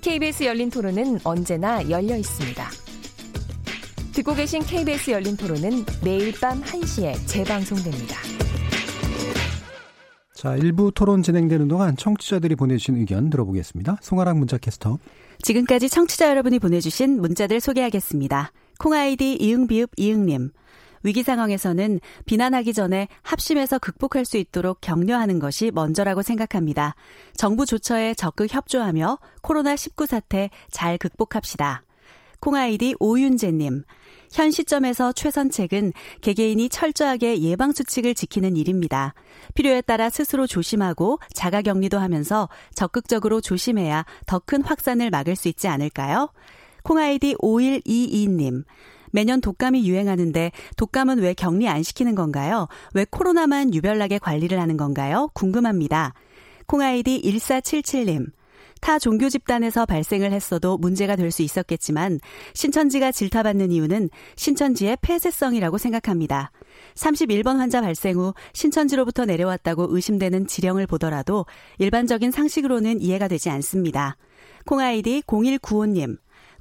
KBS 0.00 0.42
열린 0.42 0.70
토론은 0.70 1.20
언제나 1.22 1.88
열려 1.88 2.16
있습니다. 2.16 2.68
듣고 4.12 4.34
계신 4.34 4.60
KBS 4.62 5.12
열린 5.12 5.36
토론은 5.36 5.84
매일 6.02 6.32
밤 6.40 6.60
1시에 6.62 7.14
재방송됩니다. 7.28 8.16
자, 10.34 10.56
일부 10.56 10.90
토론 10.92 11.22
진행되는 11.22 11.68
동안 11.68 11.96
청취자들이 11.96 12.56
보내주신 12.56 12.96
의견 12.96 13.30
들어보겠습니다. 13.30 13.98
송아랑 14.02 14.40
문자 14.40 14.58
캐스터. 14.58 14.98
지금까지 15.42 15.88
청취자 15.88 16.28
여러분이 16.28 16.58
보내주신 16.58 17.20
문자들 17.20 17.60
소개하겠습니다. 17.60 18.50
콩아이디 18.80 19.34
이응비읍 19.34 19.90
이응님. 19.96 20.50
위기 21.02 21.22
상황에서는 21.22 22.00
비난하기 22.26 22.72
전에 22.72 23.08
합심해서 23.22 23.78
극복할 23.78 24.24
수 24.24 24.36
있도록 24.36 24.80
격려하는 24.80 25.38
것이 25.38 25.70
먼저라고 25.72 26.22
생각합니다. 26.22 26.94
정부 27.36 27.66
조처에 27.66 28.14
적극 28.14 28.52
협조하며 28.52 29.18
코로나19 29.42 30.06
사태 30.06 30.50
잘 30.70 30.98
극복합시다. 30.98 31.82
콩아이디 32.40 32.94
오윤재님. 33.00 33.82
현 34.30 34.50
시점에서 34.50 35.12
최선책은 35.12 35.92
개개인이 36.20 36.68
철저하게 36.68 37.40
예방수칙을 37.40 38.14
지키는 38.14 38.56
일입니다. 38.56 39.14
필요에 39.54 39.80
따라 39.80 40.10
스스로 40.10 40.46
조심하고 40.46 41.18
자가 41.32 41.62
격리도 41.62 41.98
하면서 41.98 42.48
적극적으로 42.74 43.40
조심해야 43.40 44.04
더 44.26 44.38
큰 44.38 44.62
확산을 44.62 45.10
막을 45.10 45.34
수 45.34 45.48
있지 45.48 45.66
않을까요? 45.68 46.30
콩아이디 46.84 47.36
5122님. 47.36 48.64
매년 49.12 49.40
독감이 49.40 49.88
유행하는데 49.88 50.52
독감은 50.76 51.18
왜 51.18 51.34
격리 51.34 51.68
안 51.68 51.82
시키는 51.82 52.14
건가요? 52.14 52.68
왜 52.94 53.06
코로나만 53.08 53.74
유별나게 53.74 54.18
관리를 54.18 54.60
하는 54.60 54.76
건가요? 54.76 55.30
궁금합니다. 55.34 56.14
콩아이디 56.66 57.22
1477님. 57.22 58.26
타 58.80 58.98
종교 58.98 59.28
집단에서 59.28 59.86
발생을 59.86 60.32
했어도 60.32 60.78
문제가 60.78 61.16
될 61.16 61.32
수 61.32 61.42
있었겠지만 61.42 62.20
신천지가 62.54 63.10
질타받는 63.12 63.72
이유는 63.72 64.08
신천지의 64.36 64.98
폐쇄성이라고 65.02 65.78
생각합니다. 65.78 66.52
31번 66.94 67.56
환자 67.56 67.80
발생 67.80 68.16
후 68.16 68.34
신천지로부터 68.52 69.24
내려왔다고 69.24 69.88
의심되는 69.90 70.46
지령을 70.46 70.86
보더라도 70.86 71.44
일반적인 71.78 72.30
상식으로는 72.30 73.00
이해가 73.00 73.26
되지 73.28 73.50
않습니다. 73.50 74.16
콩아이디 74.64 75.22
0195님. 75.26 76.18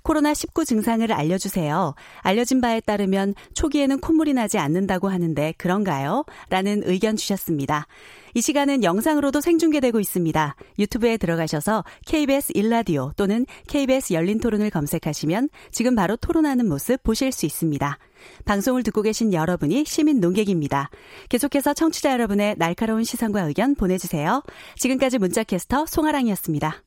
코로나19 0.07 0.65
증상을 0.65 1.11
알려주세요. 1.11 1.93
알려진 2.21 2.61
바에 2.61 2.79
따르면 2.79 3.35
초기에는 3.53 3.99
콧물이 3.99 4.33
나지 4.33 4.57
않는다고 4.57 5.09
하는데 5.09 5.53
그런가요? 5.57 6.23
라는 6.49 6.81
의견 6.85 7.17
주셨습니다. 7.17 7.87
이 8.33 8.41
시간은 8.41 8.83
영상으로도 8.83 9.41
생중계되고 9.41 9.99
있습니다. 9.99 10.55
유튜브에 10.79 11.17
들어가셔서 11.17 11.83
KBS 12.05 12.53
일라디오 12.55 13.11
또는 13.17 13.45
KBS 13.67 14.13
열린 14.13 14.39
토론을 14.39 14.69
검색하시면 14.69 15.49
지금 15.71 15.95
바로 15.95 16.15
토론하는 16.15 16.67
모습 16.67 17.01
보실 17.03 17.31
수 17.31 17.45
있습니다. 17.45 17.97
방송을 18.45 18.83
듣고 18.83 19.01
계신 19.01 19.33
여러분이 19.33 19.85
시민 19.85 20.19
농객입니다. 20.19 20.89
계속해서 21.29 21.73
청취자 21.73 22.11
여러분의 22.13 22.55
날카로운 22.57 23.03
시선과 23.03 23.41
의견 23.41 23.75
보내주세요. 23.75 24.43
지금까지 24.77 25.17
문자캐스터 25.17 25.85
송아랑이었습니다. 25.85 26.86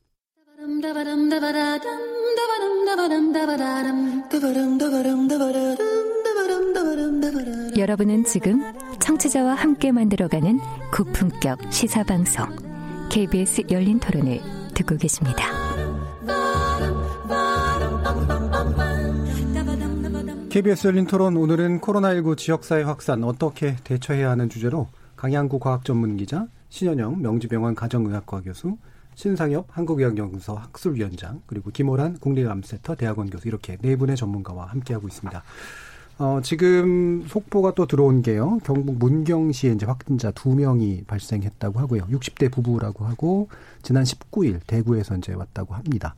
여러분은 7.75 8.23
지금 8.25 8.61
청취자와 8.99 9.55
함께 9.55 9.91
만들어가는 9.91 10.59
고품격 10.93 11.73
시사방송 11.73 12.45
KBS 13.09 13.63
열린 13.71 13.99
토론을 13.99 14.39
듣고 14.75 14.97
계십니다. 14.97 15.47
KBS 20.51 20.87
열린 20.87 21.07
토론 21.07 21.37
오늘은 21.37 21.81
코로나19 21.81 22.37
지역사회 22.37 22.83
확산 22.83 23.23
어떻게 23.23 23.77
대처해야 23.83 24.29
하는 24.29 24.47
주제로 24.47 24.89
강양구 25.15 25.57
과학전문기자 25.57 26.45
신현영 26.69 27.23
명지병원 27.23 27.73
가정의학과 27.73 28.41
교수 28.41 28.77
신상엽 29.21 29.67
한국의학연구소 29.69 30.55
학술위원장 30.55 31.43
그리고 31.45 31.69
김호란 31.69 32.17
국립암센터 32.17 32.95
대학원 32.95 33.29
교수 33.29 33.47
이렇게 33.47 33.77
네 33.79 33.95
분의 33.95 34.15
전문가와 34.15 34.65
함께하고 34.65 35.07
있습니다. 35.07 35.43
어, 36.17 36.39
지금 36.41 37.23
속보가 37.27 37.75
또 37.75 37.85
들어온 37.85 38.23
게요. 38.23 38.57
경북 38.63 38.97
문경시에 38.97 39.73
이제 39.73 39.85
확진자 39.85 40.31
두 40.31 40.55
명이 40.55 41.03
발생했다고 41.05 41.79
하고요. 41.79 42.07
60대 42.07 42.51
부부라고 42.51 43.05
하고 43.05 43.47
지난 43.83 44.05
19일 44.05 44.59
대구에서 44.65 45.17
이제 45.17 45.33
왔다고 45.33 45.75
합니다. 45.75 46.15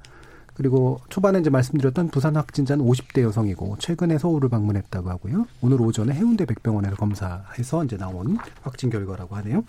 그리고 0.54 1.00
초반에 1.10 1.40
이제 1.40 1.50
말씀드렸던 1.50 2.10
부산 2.10 2.36
확진자는 2.36 2.86
50대 2.86 3.22
여성이고 3.22 3.78
최근에 3.80 4.18
서울을 4.18 4.50
방문했다고 4.50 5.10
하고요. 5.10 5.48
오늘 5.62 5.82
오전에 5.82 6.14
해운대 6.14 6.46
백병원에서 6.46 6.96
검사해서 6.96 7.86
이제 7.86 7.98
나온 7.98 8.38
확진 8.62 8.90
결과라고 8.90 9.36
하네요. 9.38 9.64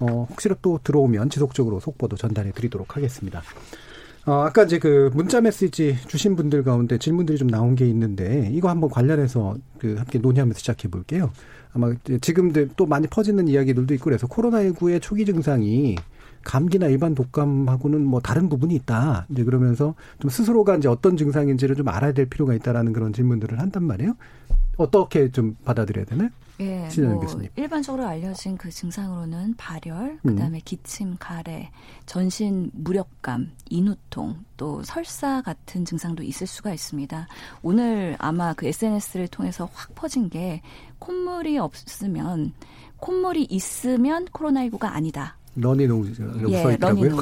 어, 0.00 0.26
혹시라도 0.30 0.60
또 0.62 0.80
들어오면 0.82 1.30
지속적으로 1.30 1.80
속보도 1.80 2.16
전달해 2.16 2.52
드리도록 2.52 2.96
하겠습니다. 2.96 3.42
어, 4.24 4.32
아까 4.32 4.62
이제 4.62 4.78
그 4.78 5.10
문자 5.14 5.40
메시지 5.40 5.96
주신 6.06 6.36
분들 6.36 6.62
가운데 6.62 6.96
질문들이 6.96 7.38
좀 7.38 7.48
나온 7.48 7.74
게 7.74 7.88
있는데 7.88 8.48
이거 8.52 8.68
한번 8.68 8.88
관련해서 8.88 9.56
그 9.78 9.96
함께 9.96 10.18
논의하면서 10.18 10.58
시작해 10.58 10.88
볼게요. 10.88 11.30
아마 11.72 11.92
지금도 12.20 12.68
또 12.76 12.86
많이 12.86 13.06
퍼지는 13.06 13.48
이야기들도 13.48 13.94
있고 13.94 14.04
그래서 14.04 14.26
코로나19의 14.26 15.00
초기 15.02 15.24
증상이 15.24 15.96
감기나 16.44 16.86
일반 16.86 17.14
독감하고는 17.14 18.04
뭐 18.04 18.20
다른 18.20 18.48
부분이 18.48 18.74
있다. 18.74 19.26
이제 19.30 19.44
그러면서 19.44 19.94
좀 20.20 20.30
스스로가 20.30 20.76
이제 20.76 20.88
어떤 20.88 21.16
증상인지를 21.16 21.76
좀 21.76 21.88
알아야 21.88 22.12
될 22.12 22.26
필요가 22.26 22.54
있다라는 22.54 22.92
그런 22.92 23.12
질문들을 23.12 23.58
한단 23.58 23.84
말이에요. 23.84 24.14
어떻게 24.76 25.30
좀 25.30 25.56
받아들여야 25.64 26.04
되나요? 26.06 26.28
예, 26.60 26.88
뭐 27.00 27.18
교수님. 27.20 27.48
일반적으로 27.56 28.06
알려진 28.06 28.56
그 28.56 28.70
증상으로는 28.70 29.54
발열, 29.56 30.18
그다음에 30.22 30.58
음. 30.58 30.60
기침, 30.64 31.16
가래, 31.18 31.70
전신 32.06 32.70
무력감, 32.72 33.50
인후통, 33.68 34.44
또 34.56 34.82
설사 34.82 35.42
같은 35.42 35.84
증상도 35.84 36.22
있을 36.22 36.46
수가 36.46 36.72
있습니다. 36.72 37.26
오늘 37.62 38.16
아마 38.18 38.52
그 38.54 38.66
SNS를 38.66 39.28
통해서 39.28 39.68
확 39.72 39.94
퍼진 39.94 40.28
게 40.28 40.62
콧물이 40.98 41.58
없으면 41.58 42.52
콧물이 42.98 43.48
있으면 43.50 44.26
코로나19가 44.26 44.84
아니다. 44.84 45.36
러니노우즈라고 45.54 46.50
예, 46.50 46.62
써있더라고요. 46.62 47.16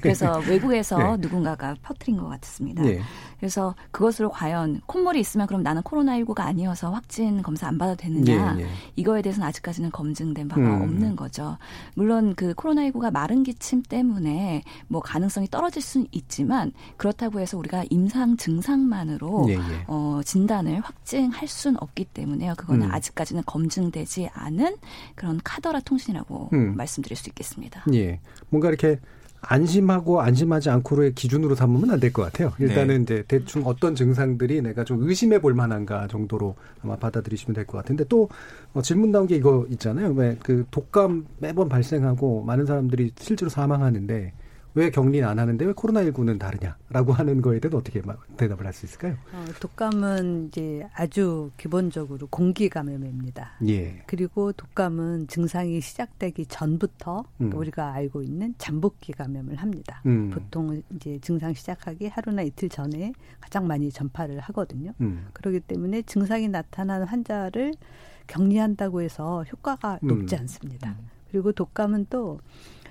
그래서 0.00 0.40
외국에서 0.48 1.16
네. 1.16 1.16
누군가가 1.18 1.74
퍼뜨린 1.82 2.18
것 2.18 2.28
같습니다. 2.28 2.82
네. 2.82 3.00
그래서 3.40 3.74
그것을 3.90 4.28
과연 4.28 4.82
콧물이 4.86 5.18
있으면 5.18 5.46
그럼 5.46 5.62
나는 5.62 5.82
코로나19가 5.82 6.40
아니어서 6.40 6.90
확진 6.92 7.42
검사 7.42 7.66
안 7.66 7.78
받아도 7.78 7.96
되느냐 8.02 8.56
예, 8.58 8.62
예. 8.62 8.66
이거에 8.96 9.22
대해서는 9.22 9.48
아직까지는 9.48 9.90
검증된 9.90 10.46
바가 10.48 10.62
음. 10.62 10.82
없는 10.82 11.16
거죠. 11.16 11.56
물론 11.94 12.34
그 12.34 12.52
코로나19가 12.52 13.10
마른 13.10 13.42
기침 13.42 13.82
때문에 13.82 14.62
뭐 14.88 15.00
가능성이 15.00 15.48
떨어질 15.48 15.80
수는 15.80 16.06
있지만 16.12 16.72
그렇다고 16.98 17.40
해서 17.40 17.56
우리가 17.56 17.84
임상 17.88 18.36
증상만으로 18.36 19.46
예, 19.48 19.54
예. 19.54 19.84
어, 19.86 20.20
진단을 20.22 20.80
확증할 20.80 21.48
수는 21.48 21.78
없기 21.80 22.04
때문에요. 22.04 22.54
그거는 22.56 22.88
음. 22.88 22.92
아직까지는 22.92 23.44
검증되지 23.46 24.28
않은 24.34 24.76
그런 25.14 25.40
카더라 25.42 25.80
통신이라고 25.80 26.50
음. 26.52 26.76
말씀드릴 26.76 27.16
수 27.16 27.30
있겠습니다. 27.30 27.84
예. 27.94 28.20
뭔가 28.50 28.68
이렇게 28.68 29.00
안심하고 29.42 30.20
안심하지 30.20 30.70
않고의 30.70 31.14
기준으로 31.14 31.54
삼으면 31.54 31.90
안 31.90 32.00
될 32.00 32.12
것 32.12 32.22
같아요. 32.22 32.52
일단은 32.58 32.96
네. 32.98 33.02
이제 33.02 33.24
대충 33.28 33.62
어떤 33.66 33.94
증상들이 33.94 34.60
내가 34.62 34.84
좀 34.84 35.02
의심해 35.02 35.40
볼 35.40 35.54
만한가 35.54 36.08
정도로 36.08 36.54
아마 36.82 36.96
받아들이시면 36.96 37.54
될 37.54 37.64
것 37.66 37.78
같은데 37.78 38.04
또 38.08 38.28
어, 38.74 38.82
질문 38.82 39.10
나온 39.12 39.26
게 39.26 39.36
이거 39.36 39.66
있잖아요. 39.70 40.12
왜 40.12 40.36
그 40.42 40.64
독감 40.70 41.26
매번 41.38 41.68
발생하고 41.68 42.42
많은 42.44 42.66
사람들이 42.66 43.12
실제로 43.18 43.48
사망하는데 43.48 44.32
왜 44.74 44.90
격리는 44.90 45.26
안 45.26 45.38
하는데 45.38 45.64
왜 45.64 45.72
코로나19는 45.72 46.38
다르냐라고 46.38 47.12
하는 47.12 47.42
거에 47.42 47.58
대해서 47.60 47.78
어떻게 47.78 48.00
대답을 48.36 48.66
할 48.66 48.72
수 48.72 48.86
있을까요? 48.86 49.16
어, 49.32 49.44
독감은 49.60 50.46
이제 50.46 50.88
아주 50.94 51.50
기본적으로 51.56 52.28
공기 52.28 52.68
감염입니다. 52.68 53.52
예. 53.66 54.02
그리고 54.06 54.52
독감은 54.52 55.26
증상이 55.26 55.80
시작되기 55.80 56.46
전부터 56.46 57.24
음. 57.40 57.52
우리가 57.52 57.92
알고 57.92 58.22
있는 58.22 58.54
잠복기 58.58 59.12
감염을 59.12 59.56
합니다. 59.56 60.02
음. 60.06 60.30
보통 60.30 60.82
이제 60.94 61.18
증상 61.20 61.52
시작하기 61.52 62.06
하루나 62.08 62.42
이틀 62.42 62.68
전에 62.68 63.12
가장 63.40 63.66
많이 63.66 63.90
전파를 63.90 64.38
하거든요. 64.40 64.92
음. 65.00 65.26
그렇기 65.32 65.60
때문에 65.60 66.02
증상이 66.02 66.48
나타난 66.48 67.02
환자를 67.02 67.74
격리한다고 68.28 69.02
해서 69.02 69.44
효과가 69.50 69.98
높지 70.02 70.36
음. 70.36 70.40
않습니다. 70.42 70.96
그리고 71.30 71.52
독감은 71.52 72.06
또 72.10 72.38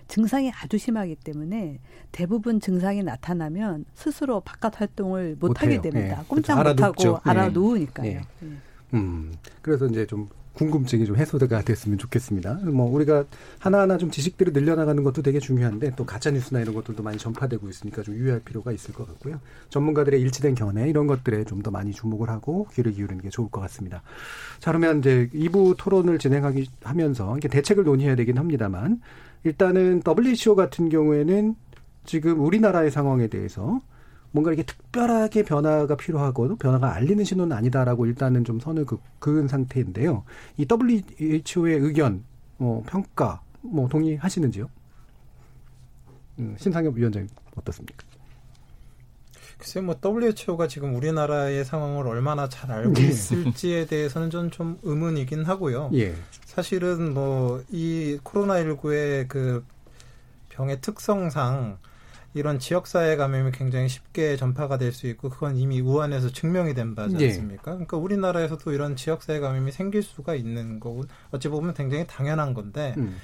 증상이 0.10 0.52
아주 0.52 0.78
심하기 0.78 1.16
때문에 1.24 1.80
대부분 2.12 2.60
증상이 2.60 3.04
나타나면 3.04 3.86
스스로 3.94 4.42
바깥 4.42 4.82
활동을 4.82 5.38
못 5.40 5.62
하게 5.62 5.80
됩니다. 5.80 6.18
네. 6.18 6.26
꼼짝 6.28 6.62
못 6.62 6.82
하고 6.82 7.20
알아놓으니까요. 7.24 8.12
네. 8.12 8.22
네. 8.42 8.50
음. 8.96 9.32
그래서 9.62 9.86
이제 9.86 10.06
좀 10.06 10.28
궁금증이 10.54 11.06
좀 11.06 11.16
해소가 11.16 11.62
됐으면 11.62 11.98
좋겠습니다. 11.98 12.56
뭐 12.66 12.92
우리가 12.92 13.24
하나하나 13.60 13.98
좀 13.98 14.12
지식들을 14.12 14.52
늘려나가는 14.52 15.02
것도 15.04 15.22
되게 15.22 15.40
중요한데 15.40 15.94
또 15.96 16.06
가짜 16.06 16.32
뉴스나 16.32 16.60
이런 16.60 16.76
것들도 16.76 17.02
많이 17.02 17.18
전파되고 17.18 17.70
있으니까 17.70 18.02
좀 18.04 18.16
유의할 18.16 18.42
필요가 18.42 18.74
있을 18.74 18.94
것 18.94 19.08
같고요. 19.08 19.40
전문가들의 19.70 20.20
일치된 20.20 20.56
견해 20.56 20.90
이런 20.90 21.08
것들에 21.08 21.46
좀 21.46 21.60
더 21.60 21.72
많이 21.72 21.92
주목을 21.92 22.30
하고 22.30 22.68
귀를 22.74 22.94
기울이는 22.94 23.22
게 23.22 23.30
좋을 23.30 23.50
것 23.50 23.60
같습니다. 23.62 24.02
자 24.60 24.72
그러면 24.72 25.00
이제 25.00 25.30
2부 25.34 25.76
토론을 25.78 26.18
진행하기 26.18 26.70
하면서 26.84 27.38
이게 27.38 27.48
대책을 27.50 27.84
논의해야 27.84 28.16
되긴 28.16 28.38
합니다만 28.38 29.02
일단은 29.44 30.02
WHO 30.06 30.56
같은 30.56 30.90
경우에는 30.90 31.56
지금 32.06 32.40
우리나라의 32.40 32.92
상황에 32.92 33.28
대해서 33.28 33.80
뭔가 34.32 34.52
이렇게 34.52 34.64
특별하게 34.64 35.44
변화가 35.44 35.96
필요하고 35.96 36.56
변화가 36.58 36.94
알리는 36.94 37.24
신호는 37.24 37.56
아니다라고 37.56 38.06
일단은 38.06 38.44
좀 38.44 38.60
선을 38.60 38.86
그은 39.20 39.48
상태인데요. 39.48 40.24
이 40.58 40.68
WHO의 40.70 41.80
의견, 41.80 42.24
뭐 42.58 42.84
평가, 42.86 43.42
뭐 43.62 43.88
동의하시는지요? 43.88 44.70
음, 46.40 46.56
신상엽 46.58 46.96
위원장님 46.96 47.30
어떻습니까? 47.56 48.09
글쎄 49.60 49.82
뭐 49.82 49.96
WHO가 50.04 50.68
지금 50.68 50.96
우리나라의 50.96 51.66
상황을 51.66 52.08
얼마나 52.08 52.48
잘 52.50 52.72
알고 52.72 52.94
네. 52.94 53.08
있을지에 53.10 53.86
대해서는 53.86 54.30
좀, 54.30 54.50
좀 54.50 54.80
의문이긴 54.84 55.44
하고요. 55.44 55.92
예. 55.94 56.16
사실은 56.46 57.14
뭐 57.14 57.62
이 57.70 58.18
코로나19의 58.24 59.28
그 59.28 59.64
병의 60.50 60.82
특성상 60.82 61.78
이런 62.36 62.60
지역사회 62.60 63.16
감염이 63.16 63.52
굉장히 63.52 63.90
쉽게 63.90 64.38
전파가 64.38 64.78
될 64.78 64.94
수 64.94 65.08
있고 65.08 65.30
그건 65.30 65.58
이미 65.58 65.82
우한에서 65.82 66.32
증명이 66.32 66.74
된 66.74 66.96
바지 66.96 67.16
예. 67.20 67.28
않습니까? 67.28 67.72
예. 67.72 67.76
그러니까 67.76 67.98
우리나라에서도 67.98 68.72
이런 68.72 68.96
지역사회 68.96 69.40
감염이 69.40 69.72
생길 69.72 70.04
수가 70.04 70.36
있는 70.36 70.80
거고 70.80 71.04
어찌 71.32 71.50
보면 71.50 71.74
굉장히 71.74 72.08
당연한 72.08 72.54
건데 72.54 72.94
음. 72.98 73.18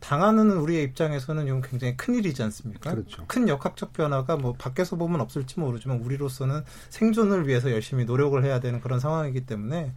당하는 0.00 0.50
우리의 0.52 0.82
입장에서는 0.84 1.46
이건 1.46 1.62
굉장히 1.62 1.96
큰 1.96 2.14
일이지 2.14 2.42
않습니까? 2.42 2.90
그렇죠. 2.90 3.24
큰 3.28 3.48
역학적 3.48 3.92
변화가 3.92 4.36
뭐 4.36 4.54
밖에서 4.54 4.96
보면 4.96 5.20
없을지 5.20 5.60
모르지만 5.60 6.00
우리로서는 6.00 6.62
생존을 6.88 7.46
위해서 7.46 7.70
열심히 7.70 8.04
노력을 8.04 8.42
해야 8.42 8.60
되는 8.60 8.80
그런 8.80 8.98
상황이기 8.98 9.46
때문에 9.46 9.92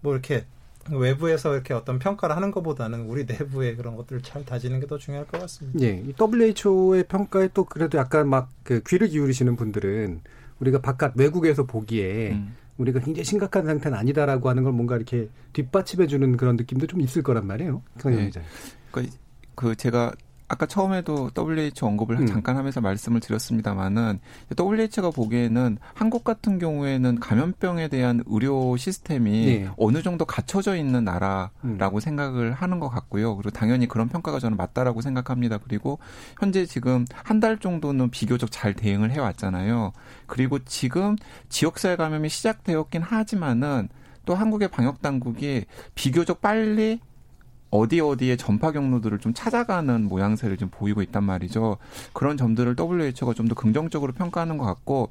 뭐 0.00 0.12
이렇게 0.12 0.44
외부에서 0.88 1.52
이렇게 1.54 1.74
어떤 1.74 1.98
평가를 1.98 2.36
하는 2.36 2.52
것보다는 2.52 3.06
우리 3.06 3.24
내부의 3.24 3.76
그런 3.76 3.96
것들을 3.96 4.22
잘 4.22 4.44
다지는 4.44 4.78
게 4.78 4.86
더 4.86 4.98
중요할 4.98 5.26
것 5.26 5.40
같습니다. 5.40 5.80
예. 5.80 6.04
WHO의 6.16 7.04
평가에 7.08 7.48
또 7.54 7.64
그래도 7.64 7.98
약간 7.98 8.28
막 8.28 8.50
그 8.62 8.82
귀를 8.86 9.08
기울이시는 9.08 9.56
분들은 9.56 10.20
우리가 10.60 10.80
바깥 10.80 11.12
외국에서 11.16 11.64
보기에 11.64 12.32
음. 12.32 12.54
우리가 12.78 13.00
굉장히 13.00 13.24
심각한 13.24 13.64
상태는 13.64 13.96
아니다라고 13.98 14.48
하는 14.48 14.62
걸 14.62 14.72
뭔가 14.72 14.96
이렇게 14.96 15.28
뒷받침해 15.54 16.06
주는 16.06 16.36
그런 16.36 16.56
느낌도 16.56 16.86
좀 16.86 17.00
있을 17.00 17.22
거란 17.22 17.46
말이에요. 17.46 17.82
네. 18.04 18.30
그러니까 18.92 19.16
그 19.56 19.74
제가 19.74 20.12
아까 20.48 20.64
처음에도 20.64 21.30
WHO 21.36 21.88
언급을 21.88 22.20
음. 22.20 22.26
잠깐 22.26 22.56
하면서 22.56 22.80
말씀을 22.80 23.18
드렸습니다마는 23.18 24.20
WHO가 24.56 25.10
보기에는 25.10 25.78
한국 25.92 26.22
같은 26.22 26.60
경우에는 26.60 27.18
감염병에 27.18 27.88
대한 27.88 28.22
의료 28.26 28.76
시스템이 28.76 29.30
네. 29.46 29.68
어느 29.76 30.02
정도 30.02 30.24
갖춰져 30.24 30.76
있는 30.76 31.02
나라라고 31.02 31.96
음. 31.96 32.00
생각을 32.00 32.52
하는 32.52 32.78
것 32.78 32.88
같고요. 32.88 33.34
그리고 33.36 33.50
당연히 33.50 33.88
그런 33.88 34.08
평가가 34.08 34.38
저는 34.38 34.56
맞다라고 34.56 35.00
생각합니다. 35.00 35.58
그리고 35.58 35.98
현재 36.38 36.64
지금 36.64 37.04
한 37.12 37.40
달 37.40 37.58
정도는 37.58 38.10
비교적 38.10 38.50
잘 38.52 38.72
대응을 38.72 39.10
해왔잖아요. 39.10 39.92
그리고 40.26 40.58
지금 40.60 41.16
지역사회 41.48 41.96
감염이 41.96 42.28
시작되었긴 42.28 43.02
하지만은 43.02 43.88
또 44.24 44.34
한국의 44.34 44.68
방역 44.68 45.02
당국이 45.02 45.64
비교적 45.94 46.40
빨리 46.40 47.00
어디 47.78 48.00
어디에 48.00 48.36
전파 48.36 48.72
경로들을 48.72 49.18
좀 49.18 49.32
찾아가는 49.34 50.04
모양새를 50.04 50.56
좀 50.56 50.68
보이고 50.70 51.02
있단 51.02 51.24
말이죠. 51.24 51.78
그런 52.12 52.36
점들을 52.36 52.76
WHO가 52.78 53.34
좀 53.34 53.46
더 53.46 53.54
긍정적으로 53.54 54.12
평가하는 54.12 54.58
것 54.58 54.64
같고 54.64 55.10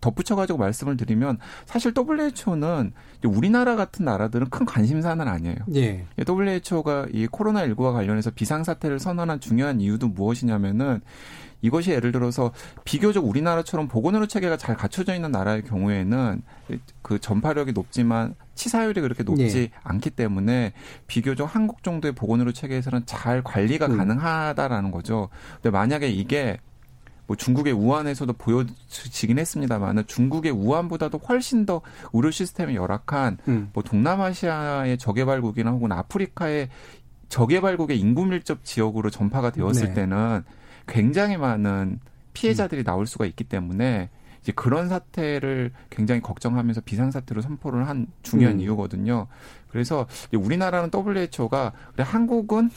덧붙여가지고 0.00 0.58
말씀을 0.58 0.96
드리면 0.96 1.38
사실 1.66 1.92
WHO는 1.94 2.92
우리나라 3.24 3.76
같은 3.76 4.04
나라들은 4.06 4.48
큰 4.48 4.64
관심사는 4.64 5.26
아니에요. 5.26 5.56
예. 5.74 6.06
WHO가 6.26 7.08
이 7.12 7.26
코로나 7.26 7.66
19와 7.66 7.92
관련해서 7.92 8.30
비상 8.30 8.64
사태를 8.64 8.98
선언한 8.98 9.40
중요한 9.40 9.80
이유도 9.80 10.08
무엇이냐면은 10.08 11.00
이것이 11.62 11.90
예를 11.90 12.12
들어서 12.12 12.52
비교적 12.84 13.26
우리나라처럼 13.26 13.88
보건의료 13.88 14.26
체계가 14.26 14.56
잘 14.56 14.76
갖춰져 14.76 15.14
있는 15.14 15.30
나라의 15.30 15.62
경우에는 15.62 16.42
그 17.02 17.18
전파력이 17.18 17.72
높지만 17.72 18.34
치사율이 18.54 19.00
그렇게 19.00 19.22
높지 19.22 19.46
네. 19.46 19.70
않기 19.82 20.10
때문에 20.10 20.72
비교적 21.06 21.44
한국 21.44 21.82
정도의 21.82 22.14
보건의료 22.14 22.52
체계에서는 22.52 23.06
잘 23.06 23.42
관리가 23.42 23.86
음. 23.86 23.96
가능하다라는 23.96 24.90
거죠. 24.90 25.28
근데 25.54 25.70
만약에 25.70 26.08
이게 26.08 26.58
뭐 27.26 27.36
중국의 27.36 27.72
우한에서도 27.72 28.32
보여지긴 28.34 29.38
했습니다만 29.38 30.04
중국의 30.06 30.52
우한보다도 30.52 31.18
훨씬 31.18 31.66
더 31.66 31.80
의료 32.12 32.30
시스템이 32.30 32.76
열악한 32.76 33.38
음. 33.48 33.70
뭐 33.72 33.82
동남아시아의 33.82 34.98
저개발국이나 34.98 35.72
혹은 35.72 35.92
아프리카의 35.92 36.68
저개발국의 37.28 37.98
인구 37.98 38.24
밀접 38.24 38.64
지역으로 38.64 39.10
전파가 39.10 39.50
되었을 39.50 39.88
네. 39.88 39.94
때는 39.94 40.44
굉장히 40.86 41.36
많은 41.36 42.00
피해자들이 42.32 42.82
음. 42.82 42.84
나올 42.84 43.06
수가 43.06 43.26
있기 43.26 43.44
때문에 43.44 44.10
이제 44.42 44.52
그런 44.52 44.88
사태를 44.88 45.72
굉장히 45.90 46.20
걱정하면서 46.20 46.82
비상사태로 46.82 47.40
선포를 47.40 47.88
한 47.88 48.06
중요한 48.22 48.56
음. 48.56 48.60
이유거든요. 48.60 49.26
그래서 49.68 50.06
우리나라는 50.32 50.90
WHO가 50.94 51.72
그래 51.92 52.04
한국은 52.06 52.70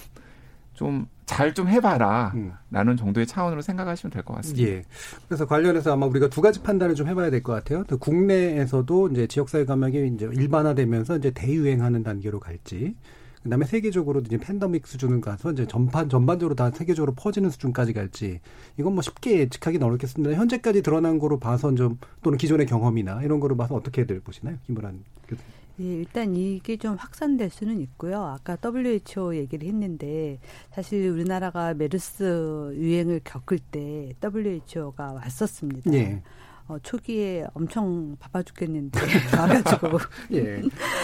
좀 0.73 1.07
잘좀 1.25 1.65
좀 1.65 1.67
해봐라. 1.67 2.31
음. 2.35 2.53
라는 2.71 2.97
정도의 2.97 3.27
차원으로 3.27 3.61
생각하시면 3.61 4.11
될 4.11 4.23
것 4.23 4.33
같습니다. 4.35 4.67
예. 4.67 4.83
그래서 5.27 5.45
관련해서 5.45 5.93
아마 5.93 6.07
우리가 6.07 6.29
두 6.29 6.41
가지 6.41 6.63
판단을 6.63 6.95
좀 6.95 7.07
해봐야 7.07 7.29
될 7.29 7.43
것 7.43 7.53
같아요. 7.53 7.83
국내에서도 7.99 9.09
이제 9.09 9.27
지역사회 9.27 9.65
감염이 9.65 10.07
이제 10.15 10.27
일반화되면서 10.33 11.17
이제 11.17 11.29
대유행하는 11.31 12.01
단계로 12.01 12.39
갈지, 12.39 12.95
그다음에 13.43 13.65
세계적으로 13.65 14.19
이제 14.19 14.37
팬더믹 14.37 14.85
수준을 14.85 15.21
가서 15.21 15.51
이제 15.51 15.65
전반 15.65 16.09
전반적으로 16.09 16.55
다 16.55 16.71
세계적으로 16.71 17.13
퍼지는 17.15 17.49
수준까지 17.49 17.93
갈지 17.93 18.41
이건 18.77 18.93
뭐 18.93 19.01
쉽게 19.01 19.39
예측하기는 19.39 19.85
어렵겠습니다. 19.85 20.35
현재까지 20.35 20.81
드러난 20.81 21.19
거로 21.19 21.39
봐서 21.39 21.73
좀 21.75 21.97
또는 22.21 22.37
기존의 22.37 22.65
경험이나 22.65 23.23
이런 23.23 23.39
거로 23.39 23.55
봐서 23.55 23.75
어떻게들 23.75 24.19
보시나요, 24.21 24.57
김문환 24.65 25.03
교수님? 25.27 25.59
예, 25.81 25.83
일단 25.83 26.35
이게 26.35 26.75
좀 26.75 26.95
확산될 26.95 27.49
수는 27.49 27.79
있고요. 27.81 28.21
아까 28.21 28.57
WHO 28.61 29.35
얘기를 29.35 29.67
했는데 29.67 30.39
사실 30.71 31.09
우리나라가 31.09 31.73
메르스 31.73 32.73
유행을 32.75 33.21
겪을 33.23 33.59
때 33.71 34.13
WHO가 34.21 35.13
왔었습니다. 35.13 35.93
예. 35.93 36.21
어, 36.69 36.77
초기에 36.83 37.47
엄청 37.55 38.15
바빠 38.19 38.43
죽겠는데 38.43 38.99
와가지고 39.37 39.97
예 40.33 40.61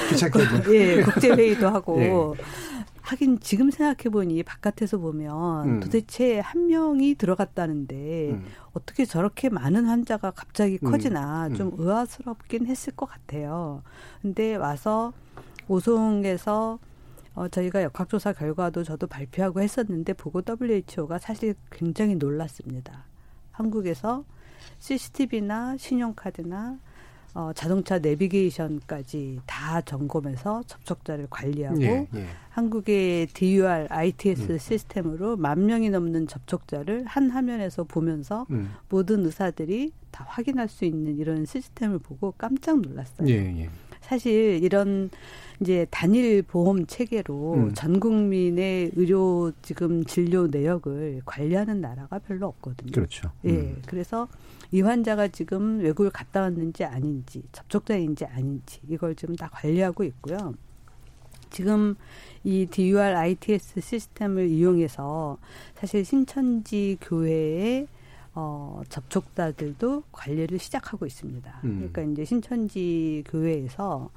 귀찮게 0.09 0.39
예 0.69 1.01
국제 1.01 1.31
회의도 1.31 1.67
하고 1.67 2.35
예. 2.37 2.43
하긴 3.01 3.39
지금 3.39 3.71
생각해 3.71 4.11
보니 4.11 4.43
바깥에서 4.43 4.99
보면 4.99 5.67
음. 5.67 5.79
도대체 5.79 6.39
한 6.39 6.67
명이 6.67 7.15
들어갔다는데 7.15 8.31
음. 8.31 8.45
어떻게 8.73 9.05
저렇게 9.05 9.49
많은 9.49 9.85
환자가 9.85 10.31
갑자기 10.31 10.77
음. 10.83 10.91
커지나 10.91 11.47
음. 11.47 11.55
좀 11.55 11.71
의아스럽긴 11.77 12.67
했을 12.67 12.93
것 12.95 13.07
같아요. 13.07 13.81
근데 14.21 14.55
와서 14.55 15.13
오송에서 15.67 16.77
어, 17.33 17.47
저희가 17.47 17.81
역학조사 17.83 18.33
결과도 18.33 18.83
저도 18.83 19.07
발표하고 19.07 19.61
했었는데 19.61 20.13
보고 20.13 20.41
WHO가 20.41 21.17
사실 21.17 21.55
굉장히 21.71 22.15
놀랐습니다. 22.15 23.05
한국에서 23.51 24.25
CCTV나 24.79 25.77
신용카드나 25.77 26.79
어, 27.35 27.51
자동차 27.53 27.99
내비게이션까지 27.99 29.41
다 29.45 29.81
점검해서 29.81 30.63
접촉자를 30.67 31.27
관리하고 31.29 31.81
예, 31.81 32.07
예. 32.15 32.25
한국의 32.49 33.27
DUR 33.27 33.87
ITS 33.89 34.53
음. 34.53 34.57
시스템으로 34.57 35.35
만 35.35 35.65
명이 35.65 35.89
넘는 35.89 36.27
접촉자를 36.27 37.03
한 37.05 37.29
화면에서 37.29 37.83
보면서 37.83 38.47
음. 38.51 38.71
모든 38.87 39.25
의사들이 39.25 39.91
다 40.11 40.25
확인할 40.29 40.69
수 40.69 40.85
있는 40.85 41.17
이런 41.17 41.45
시스템을 41.45 41.99
보고 41.99 42.31
깜짝 42.37 42.79
놀랐어요. 42.79 43.27
예, 43.27 43.63
예. 43.63 43.69
사실 44.05 44.59
이런 44.63 45.09
이제 45.61 45.87
단일 45.89 46.41
보험 46.43 46.85
체계로 46.85 47.53
음. 47.53 47.73
전 47.73 47.99
국민의 47.99 48.91
의료 48.95 49.51
지금 49.61 50.03
진료 50.03 50.47
내역을 50.47 51.21
관리하는 51.25 51.81
나라가 51.81 52.19
별로 52.19 52.47
없거든요. 52.47 52.91
그렇죠. 52.91 53.31
예. 53.45 53.49
음. 53.49 53.81
그래서 53.87 54.27
이 54.71 54.81
환자가 54.81 55.29
지금 55.29 55.79
외국을 55.79 56.11
갔다 56.11 56.41
왔는지 56.41 56.83
아닌지 56.83 57.43
접촉자인지 57.51 58.25
아닌지 58.25 58.79
이걸 58.89 59.15
지금 59.15 59.35
다 59.35 59.49
관리하고 59.51 60.03
있고요. 60.03 60.53
지금 61.49 61.95
이 62.43 62.67
DUR 62.69 62.99
ITS 62.99 63.79
시스템을 63.79 64.49
이용해서 64.49 65.37
사실 65.75 66.03
신천지 66.03 66.97
교회의 66.99 67.87
어, 68.35 68.81
접촉자들도 68.89 70.03
관리를 70.11 70.59
시작하고 70.59 71.05
있습니다. 71.05 71.61
음. 71.63 71.75
그러니까 71.77 72.01
이제 72.03 72.25
신천지 72.25 73.23
교회에서 73.27 74.09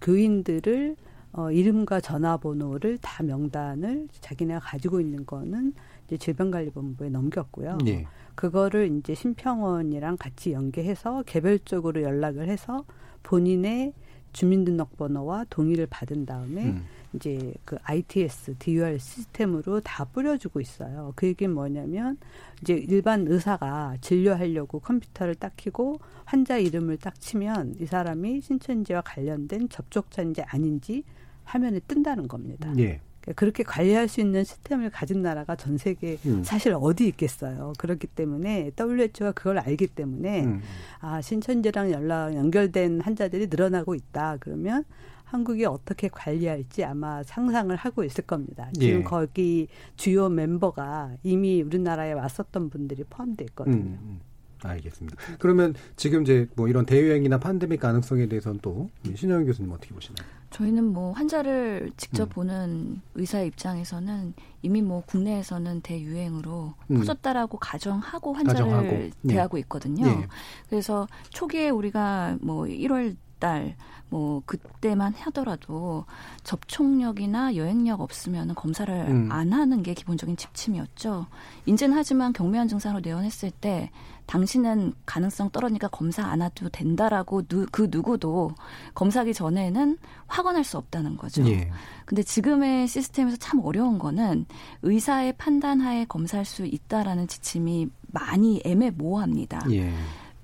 교인들을 0.00 0.96
어, 1.32 1.50
이름과 1.50 2.00
전화번호를 2.00 2.98
다 2.98 3.22
명단을 3.22 4.08
자기네가 4.22 4.60
가지고 4.60 5.00
있는 5.00 5.26
거는 5.26 5.74
이제 6.06 6.16
질병관리본부에 6.16 7.10
넘겼고요. 7.10 7.78
네. 7.84 8.06
그거를 8.34 8.96
이제 8.98 9.14
심평원이랑 9.14 10.16
같이 10.16 10.52
연계해서 10.52 11.24
개별적으로 11.26 12.02
연락을 12.02 12.48
해서 12.48 12.84
본인의 13.22 13.92
주민등록번호와 14.32 15.46
동의를 15.50 15.86
받은 15.90 16.24
다음에 16.24 16.64
음. 16.64 16.84
이제 17.14 17.54
그 17.64 17.76
ITS, 17.82 18.54
DUR 18.58 18.98
시스템으로 18.98 19.80
다 19.80 20.04
뿌려주고 20.04 20.60
있어요. 20.60 21.12
그 21.16 21.26
얘기는 21.26 21.52
뭐냐면 21.52 22.18
이제 22.62 22.74
일반 22.74 23.26
의사가 23.26 23.96
진료하려고 24.00 24.80
컴퓨터를 24.80 25.34
딱 25.34 25.56
키고 25.56 26.00
환자 26.24 26.58
이름을 26.58 26.98
딱 26.98 27.18
치면 27.20 27.76
이 27.80 27.86
사람이 27.86 28.40
신천지와 28.42 29.02
관련된 29.02 29.68
접촉자인지 29.68 30.42
아닌지 30.42 31.04
화면에 31.44 31.80
뜬다는 31.80 32.28
겁니다. 32.28 32.72
예. 32.78 33.00
그러니까 33.20 33.32
그렇게 33.34 33.62
관리할 33.62 34.08
수 34.08 34.20
있는 34.20 34.44
시스템을 34.44 34.90
가진 34.90 35.22
나라가 35.22 35.56
전 35.56 35.76
세계 35.76 36.18
음. 36.26 36.42
사실 36.44 36.74
어디 36.74 37.06
있겠어요. 37.08 37.72
그렇기 37.78 38.06
때문에 38.06 38.72
WHO가 38.78 39.32
그걸 39.32 39.58
알기 39.58 39.88
때문에 39.88 40.44
음. 40.44 40.60
아 41.00 41.20
신천지랑 41.20 41.90
연락 41.92 42.34
연결된 42.34 43.00
환자들이 43.00 43.48
늘어나고 43.48 43.94
있다. 43.94 44.36
그러면 44.40 44.84
한국이 45.30 45.64
어떻게 45.66 46.08
관리할지 46.08 46.84
아마 46.84 47.22
상상을 47.22 47.74
하고 47.76 48.02
있을 48.02 48.24
겁니다. 48.24 48.70
지금 48.74 49.00
예. 49.00 49.02
거기 49.02 49.68
주요 49.96 50.28
멤버가 50.28 51.12
이미 51.22 51.60
우리나라에 51.62 52.12
왔었던 52.12 52.70
분들이 52.70 53.04
포함되어 53.04 53.46
있거든요. 53.50 53.76
음, 53.76 53.98
음. 54.02 54.20
알겠습니다. 54.62 55.16
그러면 55.38 55.74
지금 55.96 56.22
이제 56.22 56.48
뭐 56.56 56.66
이런 56.66 56.84
대유행이나 56.84 57.38
팬데믹 57.38 57.78
가능성에 57.78 58.26
대해서는 58.26 58.58
또 58.60 58.90
신영 59.14 59.44
교수님 59.44 59.70
어떻게 59.70 59.94
보시나요? 59.94 60.26
저희는 60.50 60.84
뭐 60.84 61.12
환자를 61.12 61.92
직접 61.96 62.24
음. 62.24 62.28
보는 62.30 63.00
의사 63.14 63.40
입장에서는 63.42 64.32
이미 64.62 64.82
뭐 64.82 65.02
국내에서는 65.06 65.82
대유행으로 65.82 66.74
음. 66.90 66.96
퍼졌다라고 66.96 67.58
가정하고 67.58 68.32
환자를 68.32 68.64
가정하고. 68.64 69.10
네. 69.20 69.34
대하고 69.34 69.58
있거든요. 69.58 70.06
네. 70.06 70.26
그래서 70.68 71.06
초기에 71.28 71.68
우리가 71.68 72.38
뭐 72.40 72.64
1월 72.64 73.14
달, 73.38 73.76
뭐 74.10 74.42
그때만 74.46 75.14
하더라도 75.14 76.04
접촉력이나 76.44 77.56
여행력 77.56 78.00
없으면 78.00 78.54
검사를 78.54 78.92
음. 79.08 79.28
안 79.30 79.52
하는 79.52 79.82
게 79.82 79.94
기본적인 79.94 80.36
지침이었죠. 80.36 81.26
인제는 81.66 81.96
하지만 81.96 82.32
경미한 82.32 82.68
증상으로 82.68 83.00
내원했을 83.00 83.50
때 83.50 83.90
당신은 84.26 84.92
가능성 85.06 85.50
떨어지니까 85.50 85.88
검사 85.88 86.24
안 86.24 86.42
해도 86.42 86.68
된다라고 86.68 87.42
누, 87.42 87.66
그 87.70 87.88
누구도 87.90 88.52
검사하기 88.94 89.32
전에는 89.32 89.96
확언할 90.26 90.64
수 90.64 90.76
없다는 90.76 91.16
거죠. 91.16 91.46
예. 91.48 91.70
근데 92.04 92.22
지금의 92.22 92.88
시스템에서 92.88 93.38
참 93.38 93.60
어려운 93.64 93.98
거는 93.98 94.44
의사의 94.82 95.32
판단하에 95.38 96.04
검사할 96.06 96.44
수 96.44 96.66
있다라는 96.66 97.26
지침이 97.26 97.88
많이 98.08 98.60
애매모호합니다. 98.64 99.66
예. 99.72 99.92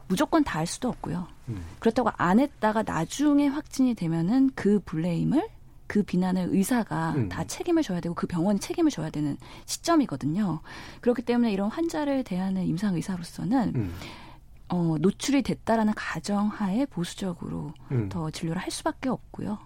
무조건 0.09 0.45
다 0.45 0.59
할 0.59 0.67
수도 0.67 0.89
없고요. 0.89 1.27
음. 1.49 1.65
그렇다고 1.79 2.11
안 2.17 2.41
했다가 2.41 2.83
나중에 2.85 3.47
확진이 3.47 3.95
되면은 3.95 4.51
그 4.55 4.81
블레임을 4.85 5.49
그 5.87 6.03
비난을 6.03 6.49
의사가 6.51 7.13
음. 7.17 7.29
다 7.29 7.45
책임을 7.45 7.83
져야 7.83 8.01
되고 8.01 8.15
그 8.15 8.27
병원이 8.27 8.59
책임을 8.61 8.91
져야 8.91 9.11
되는 9.11 9.37
시점이거든요. 9.67 10.61
그렇기 11.01 11.23
때문에 11.23 11.53
이런 11.53 11.71
환자를 11.71 12.25
대하는 12.25 12.65
임상 12.67 12.95
의사로서는 12.95 13.73
음. 13.75 13.95
어, 14.69 14.97
노출이 14.99 15.43
됐다라는 15.43 15.93
가정하에 15.95 16.87
보수적으로 16.87 17.73
음. 17.93 18.09
더 18.09 18.31
진료를 18.31 18.61
할 18.61 18.71
수밖에 18.71 19.09
없고요. 19.09 19.59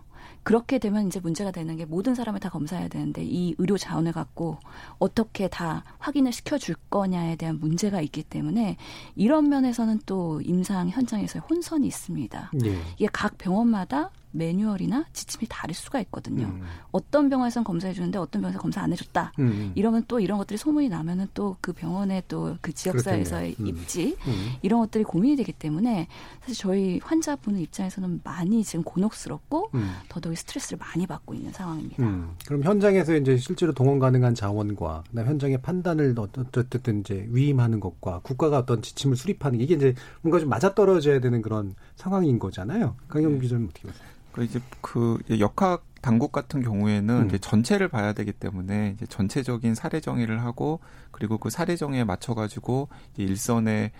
그렇게 0.48 0.78
되면 0.78 1.06
이제 1.06 1.20
문제가 1.20 1.50
되는 1.50 1.76
게 1.76 1.84
모든 1.84 2.14
사람을 2.14 2.40
다 2.40 2.48
검사해야 2.48 2.88
되는데 2.88 3.22
이 3.22 3.54
의료 3.58 3.76
자원을 3.76 4.12
갖고 4.12 4.56
어떻게 4.98 5.46
다 5.46 5.84
확인을 5.98 6.32
시켜줄 6.32 6.74
거냐에 6.88 7.36
대한 7.36 7.60
문제가 7.60 8.00
있기 8.00 8.22
때문에 8.22 8.78
이런 9.14 9.50
면에서는 9.50 10.00
또 10.06 10.40
임상 10.40 10.88
현장에서의 10.88 11.42
혼선이 11.50 11.86
있습니다. 11.86 12.52
예. 12.64 12.80
이게 12.96 13.08
각 13.12 13.36
병원마다 13.36 14.10
매뉴얼이나 14.30 15.06
지침이 15.12 15.46
다를 15.48 15.74
수가 15.74 16.00
있거든요. 16.02 16.46
음. 16.46 16.62
어떤 16.92 17.28
병원에서는 17.28 17.64
검사해 17.64 17.94
주는데 17.94 18.18
어떤 18.18 18.42
병원에서 18.42 18.60
검사 18.60 18.82
안 18.82 18.92
해줬다. 18.92 19.32
음. 19.38 19.72
이러면 19.74 20.04
또 20.08 20.20
이런 20.20 20.38
것들이 20.38 20.56
소문이 20.58 20.88
나면은 20.88 21.28
또 21.34 21.56
그 21.60 21.72
병원의 21.72 22.22
또 22.28 22.56
그 22.60 22.72
지역사회에서의 22.72 23.56
음. 23.60 23.66
입지 23.66 24.16
음. 24.26 24.52
이런 24.62 24.80
것들이 24.80 25.04
고민이 25.04 25.36
되기 25.36 25.52
때문에 25.52 26.08
사실 26.40 26.54
저희 26.56 27.00
환자분의 27.02 27.62
입장에서는 27.62 28.20
많이 28.24 28.64
지금 28.64 28.82
곤혹스럽고 28.84 29.70
음. 29.74 29.94
더더욱 30.08 30.36
스트레스를 30.36 30.78
많이 30.78 31.06
받고 31.06 31.34
있는 31.34 31.52
상황입니다. 31.52 32.02
음. 32.02 32.34
그럼 32.46 32.62
현장에서 32.62 33.14
이제 33.16 33.36
실제로 33.36 33.72
동원 33.72 33.98
가능한 33.98 34.34
자원과 34.34 35.04
현장의 35.14 35.62
판단을 35.62 36.14
어떻든 36.18 37.00
이제 37.00 37.26
위임하는 37.30 37.80
것과 37.80 38.20
국가가 38.22 38.58
어떤 38.58 38.82
지침을 38.82 39.16
수립하는 39.16 39.60
이게 39.60 39.74
이제 39.74 39.94
뭔가 40.22 40.38
좀 40.40 40.48
맞아떨어져야 40.48 41.20
되는 41.20 41.42
그런 41.42 41.74
상황인 41.96 42.38
거잖아요. 42.38 42.96
강영 43.08 43.34
네. 43.34 43.40
기자님 43.40 43.68
어떻게 43.70 43.88
보세요? 43.88 44.08
그 44.38 44.44
이제 44.44 44.60
그 44.80 45.18
역학 45.40 45.84
당국 46.00 46.30
같은 46.30 46.62
경우에는 46.62 47.22
음. 47.22 47.26
이제 47.26 47.38
전체를 47.38 47.88
봐야 47.88 48.12
되기 48.12 48.30
때문에 48.30 48.92
이제 48.94 49.04
전체적인 49.06 49.74
사례 49.74 50.00
정의를 50.00 50.42
하고 50.42 50.78
그리고 51.10 51.38
그 51.38 51.50
사례 51.50 51.74
정의에 51.74 52.04
맞춰 52.04 52.34
가지고 52.34 52.88
일선의 53.16 53.90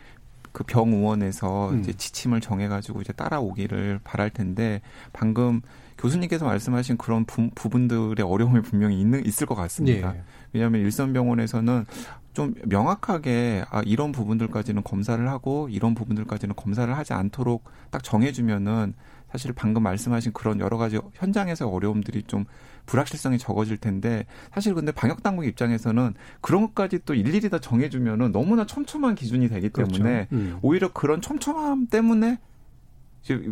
그 0.53 0.63
병의원에서 0.63 1.71
음. 1.71 1.81
이제 1.81 1.93
지침을 1.93 2.41
정해 2.41 2.69
가지고 2.69 3.01
이제 3.01 3.13
따라오기를 3.13 4.01
바랄 4.05 4.31
텐데 4.31 4.81
방금 5.13 5.61
교수님께서 5.99 6.45
말씀하신 6.45 6.99
그런 6.99 7.25
부, 7.25 7.51
분들의 7.51 8.25
어려움이 8.25 8.63
분명히 8.63 9.01
있는 9.01 9.27
있을 9.27 9.49
것 9.49 9.57
같습니다. 9.57 10.15
예. 10.15 10.23
왜냐하면 10.53 10.81
일선 10.81 11.13
병원에서는 11.13 11.85
좀 12.33 12.55
명확하게 12.65 13.65
아 13.69 13.83
이런 13.85 14.13
부분들까지는 14.13 14.85
검사를 14.85 15.29
하고 15.29 15.69
이런 15.69 15.97
부분들까지는 15.97 16.55
검사를 16.55 16.97
하지 16.97 17.13
않도록 17.13 17.65
딱 17.91 18.05
정해주면은 18.05 18.95
사실 19.31 19.53
방금 19.53 19.83
말씀하신 19.83 20.33
그런 20.33 20.61
여러 20.61 20.77
가지 20.79 20.99
현장에서 21.15 21.69
어려움들이 21.69 22.23
좀 22.25 22.45
불확실성이 22.87 23.39
적어질 23.39 23.77
텐데 23.77 24.25
사실 24.53 24.75
근데 24.75 24.93
방역 24.93 25.23
당국 25.23 25.45
입장에서는 25.45 26.15
그런 26.41 26.63
것까지 26.63 27.01
또 27.05 27.15
일일이 27.15 27.49
다 27.51 27.59
정해주면은 27.59 28.33
너무나 28.33 28.65
촘촘한 28.65 29.15
기준이 29.15 29.49
되기 29.49 29.69
때문에 29.69 30.27
그렇죠. 30.27 30.35
음. 30.35 30.59
오히려 30.63 30.93
그런 30.93 31.21
촘촘함 31.21 31.87
때문에 31.89 32.39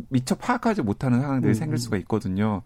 미처 0.09 0.35
파악하지 0.37 0.83
못하는 0.83 1.21
상황들이 1.21 1.51
음. 1.51 1.55
생길 1.55 1.79
수가 1.79 1.97
있거든요. 1.99 2.63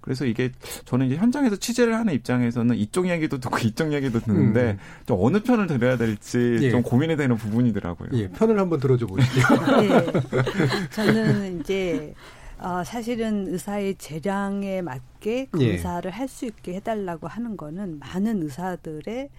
그래서 0.00 0.24
이게 0.24 0.50
저는 0.86 1.06
이제 1.06 1.16
현장에서 1.16 1.56
취재를 1.56 1.94
하는 1.94 2.14
입장에서는 2.14 2.74
이쪽 2.76 3.06
이야기도 3.06 3.38
듣고 3.38 3.58
이쪽 3.62 3.92
이야기도 3.92 4.20
듣는데 4.20 4.72
음. 4.72 4.78
좀 5.06 5.18
어느 5.20 5.40
편을 5.40 5.66
들어야 5.66 5.96
될지 5.96 6.58
예. 6.62 6.70
좀 6.70 6.82
고민이 6.82 7.16
되는 7.16 7.36
부분이더라고요. 7.36 8.08
예, 8.14 8.28
편을 8.28 8.58
한번 8.58 8.80
들어줘 8.80 9.06
보시죠. 9.06 9.40
네. 9.80 10.88
저는 10.90 11.60
이제 11.60 12.14
어, 12.60 12.82
사실은 12.84 13.46
의사의 13.48 13.96
재량에 13.96 14.82
맞게 14.82 15.46
검사를 15.52 16.10
예. 16.10 16.14
할수 16.14 16.46
있게 16.46 16.74
해달라고 16.74 17.26
하는 17.28 17.56
거는 17.56 17.98
많은 17.98 18.42
의사들의 18.42 19.30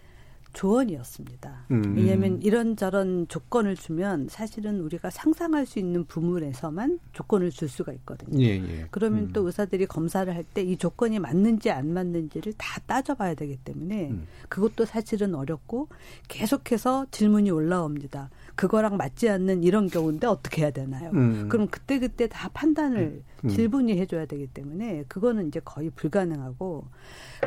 조언이었습니다. 0.53 1.65
음. 1.70 1.93
왜냐하면 1.95 2.41
이런저런 2.41 3.28
조건을 3.28 3.76
주면 3.76 4.28
사실은 4.30 4.80
우리가 4.82 5.11
상상할 5.11 5.67
수 5.67 5.78
있는 5.78 6.05
부문에서만 6.05 6.99
조건을 7.13 7.51
줄 7.51 7.70
수가 7.70 7.93
있거든요. 7.93 8.41
예, 8.43 8.55
예. 8.55 8.88
그러면 8.89 9.26
음. 9.26 9.34
또 9.34 9.45
의사들이 9.45 9.86
검사를 9.86 10.34
할 10.34 10.43
때 10.55 10.63
이 10.63 10.76
조건이 10.78 11.20
맞는지 11.20 11.70
안 11.70 11.93
맞는지를 11.93 12.53
다 12.57 12.82
따져봐야 12.88 13.36
되기 13.36 13.57
때문에 13.57 14.09
음. 14.09 14.26
그것도 14.49 14.86
사실은 14.86 15.36
어렵고 15.36 15.88
계속해서 16.28 17.05
질문이 17.11 17.51
올라옵니다. 17.51 18.32
그거랑 18.60 18.97
맞지 18.97 19.30
않는 19.30 19.64
이런 19.64 19.88
경우인데 19.88 20.28
어떻게 20.28 20.64
해야 20.64 20.72
되나요? 20.72 21.12
음. 21.14 21.47
그럼 21.47 21.70
그때 21.70 21.97
그때 21.97 22.28
다 22.28 22.49
판단을 22.53 23.24
음. 23.45 23.49
질문이 23.49 23.97
해줘야 23.97 24.26
되기 24.26 24.47
때문에 24.47 25.05
그거는 25.07 25.47
이제 25.47 25.62
거의 25.64 25.89
불가능하고 25.91 26.86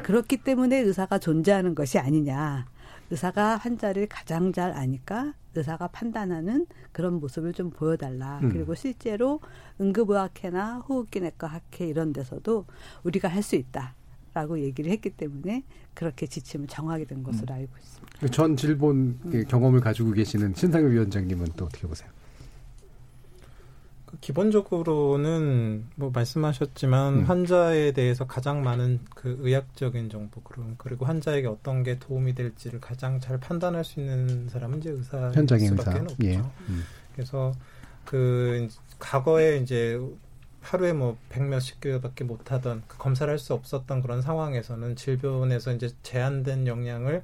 그렇기 0.04 0.38
때문에 0.38 0.78
의사가 0.78 1.18
존재하는 1.18 1.74
것이 1.74 1.98
아니냐. 1.98 2.64
의사가 3.10 3.58
환자를 3.58 4.06
가장 4.06 4.54
잘 4.54 4.72
아니까 4.72 5.34
의사가 5.54 5.88
판단하는 5.88 6.64
그런 6.92 7.20
모습을 7.20 7.52
좀 7.52 7.68
보여달라. 7.68 8.40
음. 8.42 8.48
그리고 8.50 8.74
실제로 8.74 9.40
응급의학회나 9.82 10.78
호흡기내과 10.78 11.46
학회 11.46 11.86
이런 11.88 12.14
데서도 12.14 12.64
우리가 13.04 13.28
할 13.28 13.42
수 13.42 13.56
있다. 13.56 13.94
라고 14.34 14.58
얘기를 14.58 14.90
했기 14.90 15.10
때문에 15.10 15.62
그렇게 15.94 16.26
지침을 16.26 16.66
정하게 16.66 17.04
된 17.04 17.22
것으로 17.22 17.52
음. 17.54 17.58
알고 17.58 17.72
있습니다. 17.78 18.28
전 18.28 18.56
질본 18.56 19.18
음. 19.26 19.44
경험을 19.48 19.80
가지고 19.80 20.12
계시는 20.12 20.54
신상엽 20.54 20.90
위원장님은 20.90 21.48
또 21.56 21.66
어떻게 21.66 21.86
보세요? 21.86 22.08
기본적으로는 24.20 25.86
뭐 25.96 26.10
말씀하셨지만 26.14 27.14
음. 27.14 27.24
환자에 27.24 27.92
대해서 27.92 28.26
가장 28.26 28.62
많은 28.62 29.00
그 29.14 29.36
의학적인 29.40 30.10
정보 30.10 30.40
그런 30.42 30.74
그리고 30.78 31.06
환자에게 31.06 31.48
어떤 31.48 31.82
게 31.82 31.98
도움이 31.98 32.34
될지를 32.34 32.80
가장 32.80 33.18
잘 33.20 33.38
판단할 33.38 33.84
수 33.84 34.00
있는 34.00 34.48
사람은 34.48 34.78
이제 34.78 34.90
의사 34.90 35.32
현장의 35.32 35.68
수밖에 35.68 35.90
의사. 35.90 36.02
없죠. 36.02 36.16
예. 36.24 36.36
음. 36.36 36.82
그래서 37.14 37.52
그 38.04 38.68
과거에 38.98 39.58
이제 39.58 39.98
하루에 40.62 40.92
뭐 40.92 41.16
백 41.28 41.42
몇십 41.44 41.80
개밖에 41.80 42.24
못 42.24 42.52
하던 42.52 42.82
그 42.88 42.96
검사를 42.98 43.30
할 43.30 43.38
수 43.38 43.52
없었던 43.54 44.00
그런 44.02 44.22
상황에서는 44.22 44.96
질병에서 44.96 45.72
이제 45.72 45.90
제한된 46.02 46.66
역량을 46.66 47.22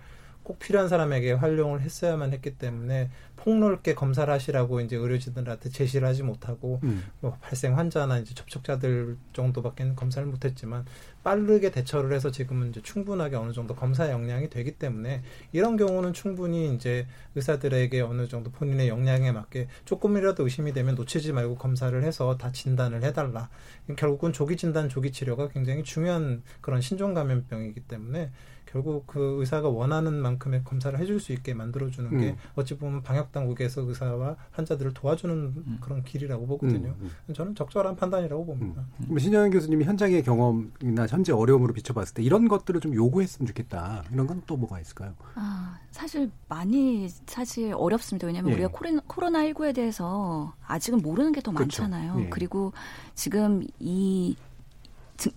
꼭 0.48 0.58
필요한 0.58 0.88
사람에게 0.88 1.32
활용을 1.32 1.82
했어야만 1.82 2.32
했기 2.32 2.56
때문에 2.56 3.10
폭넓게 3.36 3.94
검사를 3.94 4.32
하시라고 4.32 4.80
이제 4.80 4.96
의료진들한테 4.96 5.68
제시를 5.68 6.08
하지 6.08 6.22
못하고 6.22 6.80
음. 6.84 7.04
뭐 7.20 7.36
발생 7.42 7.76
환자나 7.76 8.18
이제 8.20 8.34
접촉자들 8.34 9.18
정도밖에는 9.34 9.94
검사를 9.94 10.26
못했지만 10.26 10.86
빠르게 11.22 11.70
대처를 11.70 12.14
해서 12.14 12.30
지금은 12.30 12.70
이제 12.70 12.80
충분하게 12.80 13.36
어느 13.36 13.52
정도 13.52 13.74
검사 13.74 14.10
역량이 14.10 14.48
되기 14.48 14.72
때문에 14.72 15.22
이런 15.52 15.76
경우는 15.76 16.14
충분히 16.14 16.74
이제 16.74 17.06
의사들에게 17.34 18.00
어느 18.00 18.26
정도 18.26 18.50
본인의 18.50 18.88
역량에 18.88 19.30
맞게 19.32 19.68
조금이라도 19.84 20.44
의심이 20.44 20.72
되면 20.72 20.94
놓치지 20.94 21.34
말고 21.34 21.56
검사를 21.56 22.02
해서 22.02 22.38
다 22.38 22.50
진단을 22.52 23.04
해달라. 23.04 23.50
결국은 23.96 24.32
조기 24.32 24.56
진단, 24.56 24.88
조기 24.88 25.12
치료가 25.12 25.48
굉장히 25.48 25.84
중요한 25.84 26.42
그런 26.62 26.80
신종 26.80 27.12
감염병이기 27.12 27.80
때문에 27.80 28.30
결국 28.70 29.06
그 29.06 29.36
의사가 29.40 29.68
원하는 29.68 30.14
만큼의 30.20 30.62
검사를 30.64 30.96
해줄 30.98 31.20
수 31.20 31.32
있게 31.32 31.54
만들어주는 31.54 32.12
음. 32.12 32.20
게 32.20 32.36
어찌 32.54 32.76
보면 32.76 33.02
방역 33.02 33.32
당국에서 33.32 33.82
의사와 33.82 34.36
환자들을 34.50 34.92
도와주는 34.94 35.34
음. 35.34 35.78
그런 35.80 36.02
길이라고 36.04 36.46
보거든요. 36.46 36.94
음. 37.00 37.10
음. 37.28 37.34
저는 37.34 37.54
적절한 37.54 37.96
판단이라고 37.96 38.44
봅니다. 38.44 38.84
음. 39.08 39.18
신영현 39.18 39.50
교수님이 39.50 39.84
현장의 39.84 40.22
경험이나 40.22 41.06
현재 41.08 41.32
어려움으로 41.32 41.72
비춰봤을 41.72 42.14
때 42.14 42.22
이런 42.22 42.46
것들을 42.48 42.80
좀 42.80 42.94
요구했으면 42.94 43.46
좋겠다. 43.46 44.04
이런 44.12 44.26
건 44.26 44.38
또 44.46 44.56
뭐가 44.56 44.80
있을까요? 44.80 45.14
아, 45.34 45.78
사실 45.90 46.30
많이 46.48 47.08
사실 47.26 47.74
어렵습니다. 47.74 48.26
왜냐하면 48.26 48.52
예. 48.52 48.54
우리가 48.54 48.70
코로나 49.06 49.42
19에 49.44 49.74
대해서 49.74 50.54
아직은 50.66 51.00
모르는 51.00 51.32
게 51.32 51.40
더 51.40 51.52
많잖아요. 51.52 52.12
그렇죠. 52.12 52.26
예. 52.26 52.30
그리고 52.30 52.72
지금 53.14 53.64
이 53.78 54.36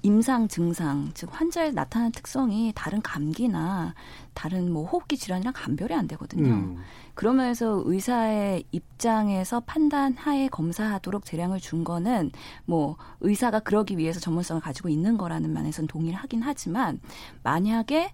임상 0.03 0.47
증상, 0.47 1.09
즉 1.13 1.29
환자에 1.31 1.71
나타나는 1.71 2.11
특성이 2.11 2.71
다른 2.75 3.01
감기나 3.01 3.95
다른 4.33 4.71
뭐 4.71 4.85
호흡기 4.85 5.17
질환이랑 5.17 5.53
감별이 5.55 5.93
안 5.93 6.07
되거든요. 6.07 6.51
음. 6.51 6.77
그러면서 7.15 7.81
의사의 7.85 8.63
입장에서 8.71 9.59
판단하에 9.61 10.47
검사하도록 10.49 11.25
재량을 11.25 11.59
준 11.59 11.83
거는 11.83 12.31
뭐 12.65 12.97
의사가 13.21 13.61
그러기 13.61 13.97
위해서 13.97 14.19
전문성을 14.19 14.61
가지고 14.61 14.89
있는 14.89 15.17
거라는 15.17 15.51
면에서는 15.51 15.87
동의를 15.87 16.17
하긴 16.19 16.41
하지만 16.43 16.99
만약에 17.43 18.13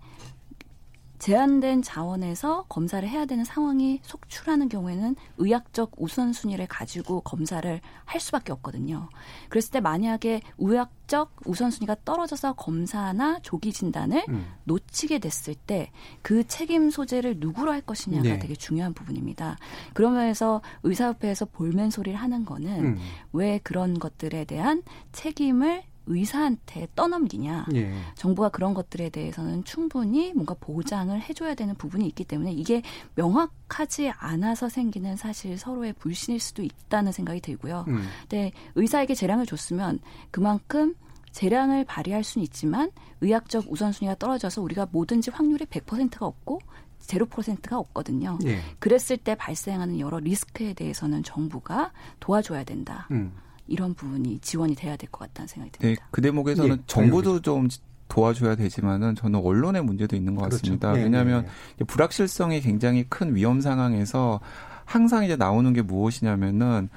제한된 1.19 1.81
자원에서 1.81 2.65
검사를 2.69 3.07
해야 3.07 3.25
되는 3.25 3.43
상황이 3.43 3.99
속출하는 4.03 4.69
경우에는 4.69 5.15
의학적 5.37 5.91
우선순위를 5.97 6.67
가지고 6.67 7.21
검사를 7.21 7.81
할 8.05 8.21
수밖에 8.21 8.51
없거든요. 8.53 9.09
그랬을 9.49 9.71
때 9.71 9.79
만약에 9.79 10.41
의학적 10.57 11.35
우선순위가 11.45 11.97
떨어져서 12.05 12.53
검사나 12.53 13.39
조기 13.41 13.73
진단을 13.73 14.25
음. 14.29 14.45
놓치게 14.65 15.19
됐을 15.19 15.55
때 15.55 15.91
그 16.21 16.45
책임 16.47 16.89
소재를 16.89 17.37
누구로 17.39 17.71
할 17.71 17.81
것이냐가 17.81 18.23
네. 18.23 18.39
되게 18.39 18.55
중요한 18.55 18.93
부분입니다. 18.93 19.57
그러면서 19.93 20.61
의사협회에서 20.83 21.45
볼멘 21.45 21.89
소리를 21.89 22.17
하는 22.17 22.45
거는 22.45 22.85
음. 22.85 22.97
왜 23.33 23.59
그런 23.63 23.97
것들에 23.99 24.45
대한 24.45 24.83
책임을 25.11 25.83
의사한테 26.07 26.87
떠넘기냐. 26.95 27.67
예. 27.75 27.93
정부가 28.15 28.49
그런 28.49 28.73
것들에 28.73 29.09
대해서는 29.09 29.63
충분히 29.63 30.33
뭔가 30.33 30.55
보장을 30.59 31.19
해줘야 31.21 31.53
되는 31.55 31.75
부분이 31.75 32.05
있기 32.07 32.23
때문에 32.23 32.51
이게 32.51 32.81
명확하지 33.15 34.11
않아서 34.17 34.69
생기는 34.69 35.15
사실 35.15 35.57
서로의 35.57 35.93
불신일 35.93 36.39
수도 36.39 36.63
있다는 36.63 37.11
생각이 37.11 37.41
들고요. 37.41 37.85
음. 37.87 38.03
근데 38.21 38.51
의사에게 38.75 39.13
재량을 39.13 39.45
줬으면 39.45 39.99
그만큼 40.31 40.95
재량을 41.31 41.85
발휘할 41.85 42.23
수는 42.23 42.43
있지만 42.45 42.91
의학적 43.21 43.65
우선순위가 43.69 44.15
떨어져서 44.15 44.61
우리가 44.61 44.87
뭐든지 44.91 45.29
확률이 45.29 45.65
100%가 45.65 46.25
없고 46.25 46.59
제로 46.99 47.25
퍼센트가 47.25 47.77
없거든요. 47.77 48.37
예. 48.45 48.59
그랬을 48.79 49.17
때 49.17 49.35
발생하는 49.35 49.99
여러 49.99 50.19
리스크에 50.19 50.73
대해서는 50.73 51.23
정부가 51.23 51.91
도와줘야 52.19 52.63
된다. 52.63 53.07
음. 53.11 53.33
이런 53.67 53.93
부분이 53.93 54.39
지원이 54.39 54.75
돼야 54.75 54.95
될 54.95 55.09
것 55.11 55.19
같다는 55.27 55.47
생각이 55.47 55.71
네, 55.73 55.77
듭니다. 55.79 56.01
네, 56.01 56.07
그 56.11 56.21
대목에서는 56.21 56.71
예, 56.77 56.83
정부도 56.87 57.41
좀 57.41 57.67
도와줘야 58.07 58.55
되지만은 58.55 59.15
저는 59.15 59.39
언론의 59.41 59.83
문제도 59.83 60.15
있는 60.15 60.35
것 60.35 60.41
그렇죠. 60.41 60.57
같습니다. 60.57 60.89
그렇죠. 60.91 61.03
왜냐하면 61.03 61.47
네, 61.77 61.85
불확실성이 61.85 62.61
굉장히 62.61 63.05
큰 63.09 63.35
위험 63.35 63.59
상황에서 63.61 64.39
항상 64.85 65.25
이제 65.25 65.35
나오는 65.35 65.71
게 65.73 65.81
무엇이냐면은 65.81 66.89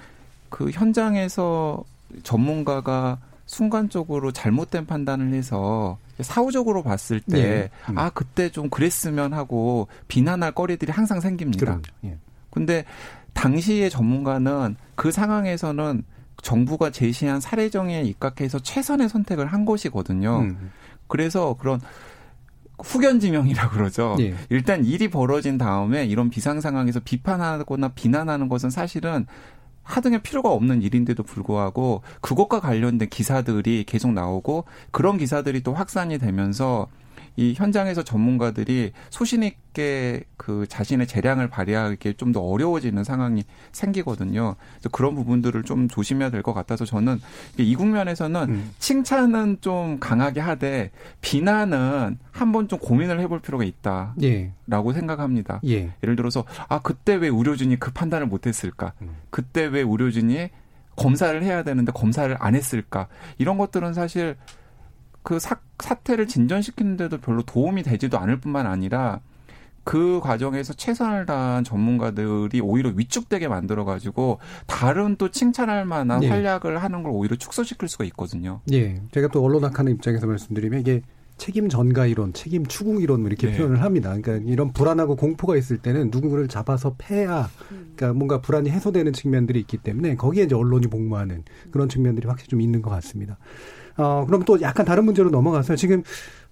그 0.49 0.71
현장에서 0.71 1.83
전문가가 2.23 3.19
순간적으로 3.47 4.31
잘못된 4.31 4.87
판단을 4.87 5.33
해서 5.33 5.99
사후적으로 6.21 6.83
봤을 6.85 7.21
때, 7.21 7.39
예. 7.39 7.71
음. 7.89 7.99
아, 7.99 8.11
그때 8.11 8.49
좀 8.51 8.69
그랬으면 8.71 9.33
하고 9.33 9.89
비난할 10.07 10.53
거리들이 10.53 10.93
항상 10.93 11.21
생깁니다. 11.21 11.65
그럼요. 11.65 11.83
예. 12.05 12.17
근데 12.51 12.85
당시의 13.33 13.91
전문가는 13.91 14.77
그 14.95 15.11
상황에서는 15.11 16.05
정부가 16.43 16.91
제시한 16.91 17.41
사례정에 17.41 18.03
입각해서 18.03 18.59
최선의 18.59 19.09
선택을 19.09 19.47
한 19.47 19.65
것이거든요. 19.65 20.41
음. 20.41 20.71
그래서 21.07 21.57
그런 21.59 21.81
후견지명이라 22.83 23.71
그러죠. 23.71 24.17
예. 24.21 24.35
일단 24.49 24.85
일이 24.85 25.09
벌어진 25.09 25.59
다음에 25.59 26.07
이런 26.07 26.31
비상 26.31 26.61
상황에서 26.61 27.01
비판하거나 27.01 27.89
비난하는 27.89 28.49
것은 28.49 28.71
사실은 28.71 29.27
하등의 29.83 30.23
필요가 30.23 30.51
없는 30.51 30.83
일인데도 30.83 31.23
불구하고 31.23 32.03
그것과 32.21 32.61
관련된 32.61 33.09
기사들이 33.09 33.85
계속 33.87 34.13
나오고 34.13 34.65
그런 34.91 35.19
기사들이 35.19 35.63
또 35.63 35.75
확산이 35.75 36.19
되면서 36.19 36.89
이 37.41 37.55
현장에서 37.57 38.03
전문가들이 38.03 38.93
소신 39.09 39.43
있게 39.43 40.25
그 40.37 40.67
자신의 40.69 41.07
재량을 41.07 41.49
발휘하기 41.49 42.15
좀 42.15 42.31
더 42.33 42.41
어려워지는 42.41 43.03
상황이 43.03 43.45
생기거든요. 43.73 44.57
그래서 44.75 44.89
그런 44.91 45.15
부분들을 45.15 45.63
좀 45.65 45.89
조심해야 45.89 46.31
될 46.31 46.43
것 46.43 46.53
같아서 46.53 46.85
저는 46.85 47.19
이 47.57 47.75
국면에서는 47.75 48.49
음. 48.51 48.71
칭찬은 48.79 49.59
좀 49.63 49.99
강하게 49.99 50.41
하되 50.41 50.91
비난은 51.23 52.19
한번 52.31 52.69
좀 52.69 52.79
고민을 52.79 53.21
해볼 53.21 53.41
필요가 53.41 53.65
있다라고 53.65 54.15
예. 54.23 54.53
생각합니다. 54.93 55.61
예. 55.67 55.93
를 56.03 56.15
들어서 56.15 56.45
아 56.69 56.81
그때 56.83 57.15
왜 57.15 57.29
의료진이 57.29 57.79
그 57.81 57.91
판단을 57.91 58.27
못했을까? 58.27 58.93
음. 59.01 59.17
그때 59.31 59.65
왜 59.65 59.81
의료진이 59.81 60.51
검사를 60.95 61.43
해야 61.43 61.63
되는데 61.63 61.91
검사를 61.93 62.37
안 62.39 62.55
했을까? 62.55 63.09
이런 63.39 63.57
것들은 63.57 63.95
사실 63.95 64.37
그 65.23 65.39
사, 65.39 65.57
사태를 65.79 66.27
진전시키는데도 66.27 67.19
별로 67.19 67.43
도움이 67.43 67.83
되지도 67.83 68.19
않을 68.19 68.41
뿐만 68.41 68.67
아니라 68.67 69.21
그 69.83 70.21
과정에서 70.23 70.75
최선을 70.75 71.27
다한 71.27 71.65
전문가들이 71.65 72.61
오히려 72.61 72.93
위축되게 72.95 73.49
만들어 73.49 73.85
가지고 73.85 74.39
다른 74.67 75.17
또 75.17 75.31
칭찬할 75.31 75.85
만한 75.85 76.23
예. 76.23 76.29
활약을 76.29 76.83
하는 76.83 77.03
걸 77.03 77.13
오히려 77.13 77.37
축소시킬 77.37 77.89
수가 77.89 78.05
있거든요. 78.05 78.61
예. 78.73 79.01
제가 79.13 79.29
또 79.29 79.43
언론 79.43 79.65
학하는 79.65 79.93
입장에서 79.93 80.27
말씀드리면 80.27 80.81
이게 80.81 81.03
책임 81.39 81.71
전가 81.71 82.05
이론, 82.05 82.35
책임 82.35 82.67
추궁 82.67 83.01
이론 83.01 83.21
뭐 83.21 83.29
이렇게 83.31 83.51
네. 83.51 83.57
표현을 83.57 83.83
합니다. 83.83 84.15
그러니까 84.15 84.47
이런 84.47 84.75
불안하고 84.75 85.17
공포가 85.17 85.57
있을 85.57 85.79
때는 85.79 86.11
누구를 86.13 86.49
잡아서 86.49 86.95
패야, 86.99 87.49
그러니까 87.69 88.13
뭔가 88.13 88.43
불안이 88.43 88.69
해소되는 88.69 89.15
측면들이 89.15 89.59
있기 89.61 89.79
때문에 89.79 90.17
거기에 90.17 90.45
이제 90.45 90.55
언론이 90.55 90.89
복무하는 90.89 91.45
그런 91.71 91.89
측면들이 91.89 92.29
확실히 92.29 92.51
좀 92.51 92.61
있는 92.61 92.83
것 92.83 92.91
같습니다. 92.91 93.39
어, 94.01 94.25
그럼 94.25 94.45
또 94.45 94.61
약간 94.63 94.87
다른 94.87 95.05
문제로 95.05 95.31
넘어가서 95.31 95.77
지금 95.77 96.03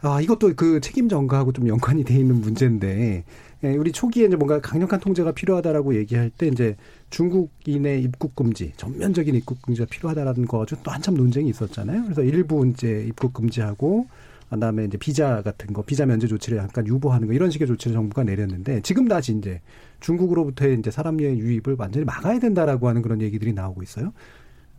아, 0.01 0.21
이것도 0.21 0.53
그 0.55 0.81
책임 0.81 1.09
전가하고 1.09 1.53
좀 1.53 1.67
연관이 1.69 2.05
돼 2.05 2.15
있는 2.15 2.41
문제인데 2.41 3.25
예, 3.65 3.75
우리 3.75 3.91
초기에 3.91 4.27
이제 4.27 4.37
뭔가 4.37 4.61
강력한 4.61 5.01
통제가 5.01 5.33
필요하다라고 5.33 5.97
얘기할 5.97 6.31
때 6.31 6.47
이제 6.47 6.77
중국인의 7.11 8.03
입국 8.03 8.37
금지, 8.37 8.73
전면적인 8.77 9.35
입국 9.35 9.63
금지가 9.63 9.87
필요하다라는 9.91 10.47
거 10.47 10.59
가지고 10.59 10.83
또 10.85 10.91
한참 10.93 11.15
논쟁이 11.15 11.49
있었잖아요. 11.51 12.05
그래서 12.05 12.23
일부 12.23 12.65
이제 12.69 13.05
입국 13.09 13.33
금지하고 13.33 14.07
그다음에 14.51 14.85
이제 14.85 14.97
비자 14.97 15.43
같은 15.43 15.73
거, 15.73 15.83
비자 15.83 16.07
면제 16.07 16.29
조치를 16.29 16.59
약간 16.59 16.87
유보하는 16.87 17.27
거 17.27 17.35
이런 17.35 17.51
식의 17.51 17.67
조치를 17.67 17.95
정부가 17.95 18.23
내렸는데 18.23 18.81
지금 18.83 19.09
다시 19.09 19.33
이제 19.33 19.61
중국으로부터의 20.01 20.79
이제 20.79 20.91
사람의 20.91 21.39
유입을 21.39 21.77
완전히 21.77 22.05
막아야 22.05 22.39
된다라고 22.39 22.89
하는 22.89 23.03
그런 23.03 23.21
얘기들이 23.21 23.53
나오고 23.53 23.83
있어요. 23.83 24.13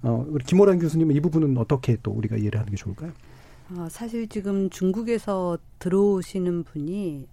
어, 0.01 0.25
우리 0.27 0.43
김호란 0.45 0.79
교수님은 0.79 1.15
이 1.15 1.19
부분은 1.19 1.57
어떻게 1.57 1.97
또 2.01 2.11
우리가 2.11 2.37
이해를 2.37 2.59
하는 2.59 2.71
게 2.71 2.77
좋을까요? 2.77 3.11
어, 3.75 3.87
사실 3.89 4.27
지금 4.27 4.69
중국에서 4.69 5.57
들어오시는 5.79 6.63
분이 6.63 7.27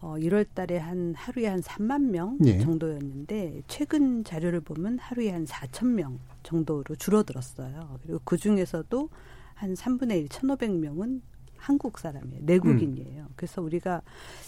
어, 0.00 0.16
1월 0.18 0.46
달에 0.52 0.78
한 0.78 1.14
하루에 1.14 1.46
한 1.46 1.60
3만 1.60 2.10
명 2.10 2.38
예. 2.44 2.58
정도였는데 2.58 3.62
최근 3.68 4.24
자료를 4.24 4.60
보면 4.60 4.98
하루에 4.98 5.30
한 5.30 5.44
4천 5.44 5.86
명 5.86 6.18
정도로 6.42 6.96
줄어들었어요. 6.96 7.98
그리고 8.02 8.20
그 8.24 8.36
중에서도 8.36 9.08
한 9.54 9.74
3분의 9.74 10.22
1, 10.22 10.28
1,500명은 10.28 11.20
한국 11.56 11.98
사람이에요. 11.98 12.42
내국인이에요. 12.42 13.22
음. 13.22 13.28
그래서 13.36 13.62
우리가 13.62 14.02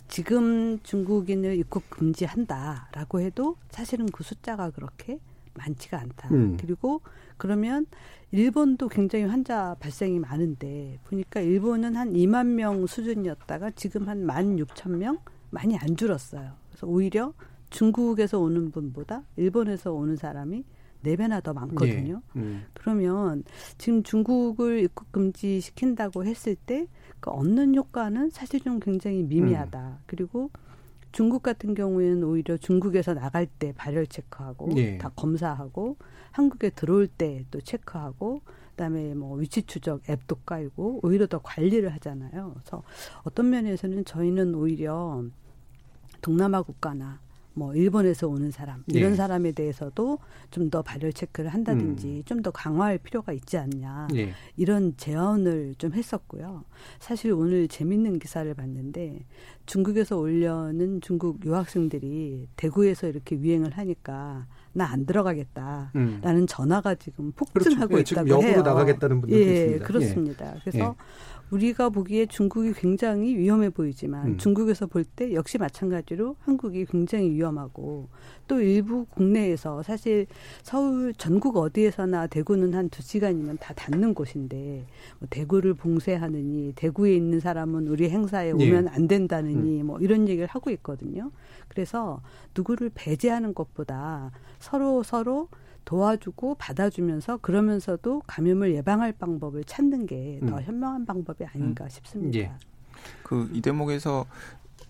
지금 0.08 0.80
중국인을 0.82 1.56
입국 1.56 1.88
금지한다라고 1.88 3.20
해도 3.20 3.56
사실은 3.70 4.06
그 4.06 4.24
숫자가 4.24 4.70
그렇게 4.70 5.20
많지가 5.54 5.98
않다. 6.00 6.28
음. 6.32 6.56
그리고 6.60 7.00
그러면 7.36 7.86
일본도 8.30 8.88
굉장히 8.88 9.24
환자 9.24 9.76
발생이 9.80 10.18
많은데 10.18 10.98
보니까 11.04 11.40
일본은 11.40 11.96
한 11.96 12.12
2만 12.12 12.46
명 12.46 12.86
수준이었다가 12.86 13.70
지금 13.72 14.08
한 14.08 14.26
1만 14.26 14.64
6천 14.64 14.90
명 14.96 15.18
많이 15.50 15.76
안 15.76 15.96
줄었어요. 15.96 16.52
그래서 16.68 16.86
오히려 16.86 17.32
중국에서 17.70 18.40
오는 18.40 18.70
분보다 18.70 19.22
일본에서 19.36 19.92
오는 19.92 20.16
사람이 20.16 20.64
네 21.02 21.16
배나 21.16 21.40
더 21.40 21.52
많거든요. 21.52 22.22
예. 22.36 22.40
음. 22.40 22.64
그러면 22.72 23.44
지금 23.78 24.02
중국을 24.02 24.80
입국 24.80 25.12
금지 25.12 25.60
시킨다고 25.60 26.24
했을 26.24 26.54
때 26.54 26.88
그 27.24 27.30
얻는 27.30 27.74
효과는 27.74 28.28
사실 28.28 28.60
좀 28.60 28.78
굉장히 28.80 29.22
미미하다. 29.22 29.80
음. 29.80 29.96
그리고 30.04 30.50
중국 31.14 31.44
같은 31.44 31.74
경우에는 31.74 32.24
오히려 32.24 32.56
중국에서 32.56 33.14
나갈 33.14 33.46
때 33.46 33.72
발열 33.72 34.08
체크하고 34.08 34.70
예. 34.76 34.98
다 34.98 35.10
검사하고 35.14 35.96
한국에 36.32 36.70
들어올 36.70 37.06
때 37.06 37.44
또 37.52 37.60
체크하고 37.60 38.42
그다음에 38.70 39.14
뭐 39.14 39.36
위치 39.36 39.62
추적 39.62 40.00
앱도 40.10 40.36
깔고 40.44 41.00
오히려 41.04 41.28
더 41.28 41.38
관리를 41.40 41.92
하잖아요. 41.94 42.54
그래서 42.54 42.82
어떤 43.22 43.48
면에서는 43.50 44.04
저희는 44.04 44.56
오히려 44.56 45.22
동남아 46.20 46.62
국가나 46.62 47.20
뭐 47.54 47.74
일본에서 47.74 48.28
오는 48.28 48.50
사람 48.50 48.82
이런 48.88 49.12
예. 49.12 49.16
사람에 49.16 49.52
대해서도 49.52 50.18
좀 50.50 50.64
더 50.70 50.82
발열 50.82 51.12
체크를 51.12 51.50
한다든지 51.50 52.06
음. 52.08 52.22
좀더 52.24 52.50
강화할 52.50 52.98
필요가 52.98 53.32
있지 53.32 53.58
않냐 53.58 54.08
예. 54.14 54.32
이런 54.56 54.96
제언을 54.96 55.74
좀 55.78 55.92
했었고요. 55.92 56.64
사실 56.98 57.32
오늘 57.32 57.68
재밌는 57.68 58.18
기사를 58.18 58.52
봤는데 58.54 59.24
중국에서 59.66 60.16
올려는 60.16 61.00
중국 61.00 61.44
유학생들이 61.44 62.48
대구에서 62.56 63.08
이렇게 63.08 63.36
유행을 63.36 63.72
하니까 63.72 64.46
나 64.72 64.86
안 64.86 65.06
들어가겠다라는 65.06 65.92
음. 65.94 66.46
전화가 66.48 66.96
지금 66.96 67.30
폭증하고 67.32 67.88
그렇죠. 67.88 67.96
예, 67.96 68.00
있다고 68.00 68.04
지금 68.04 68.28
역으로 68.28 68.48
해요. 68.48 68.62
나가겠다는 68.62 69.20
분들도 69.20 69.44
예, 69.44 69.54
있습니다. 69.54 69.86
그렇습니다. 69.86 70.54
예. 70.56 70.60
그래서 70.64 70.96
우리가 71.54 71.88
보기에 71.88 72.26
중국이 72.26 72.72
굉장히 72.72 73.36
위험해 73.36 73.70
보이지만 73.70 74.26
음. 74.26 74.38
중국에서 74.38 74.86
볼 74.86 75.04
때 75.04 75.32
역시 75.34 75.58
마찬가지로 75.58 76.34
한국이 76.40 76.86
굉장히 76.86 77.30
위험하고 77.30 78.08
또 78.48 78.60
일부 78.60 79.04
국내에서 79.04 79.82
사실 79.82 80.26
서울 80.62 81.14
전국 81.14 81.56
어디에서나 81.56 82.26
대구는 82.26 82.74
한 82.74 82.88
두 82.88 83.02
시간이면 83.02 83.58
다 83.60 83.72
닿는 83.74 84.14
곳인데 84.14 84.86
뭐 85.18 85.28
대구를 85.30 85.74
봉쇄하느니 85.74 86.72
대구에 86.74 87.14
있는 87.14 87.38
사람은 87.40 87.86
우리 87.88 88.10
행사에 88.10 88.48
예. 88.48 88.52
오면 88.52 88.86
예. 88.86 88.88
안 88.90 89.06
된다느니 89.06 89.82
음. 89.82 89.86
뭐 89.86 89.98
이런 90.00 90.26
얘기를 90.28 90.46
하고 90.48 90.70
있거든요. 90.70 91.30
그래서 91.68 92.20
누구를 92.56 92.90
배제하는 92.94 93.54
것보다 93.54 94.32
서로 94.58 95.02
서로 95.02 95.48
도와주고 95.84 96.56
받아주면서 96.56 97.38
그러면서도 97.38 98.22
감염을 98.26 98.74
예방할 98.74 99.12
방법을 99.12 99.64
찾는 99.64 100.06
게더 100.06 100.46
음. 100.46 100.62
현명한 100.62 101.06
방법이 101.06 101.44
아닌가 101.44 101.84
음. 101.84 101.88
싶습니다. 101.88 102.38
예. 102.38 102.52
그이 103.22 103.60
대목에서 103.60 104.26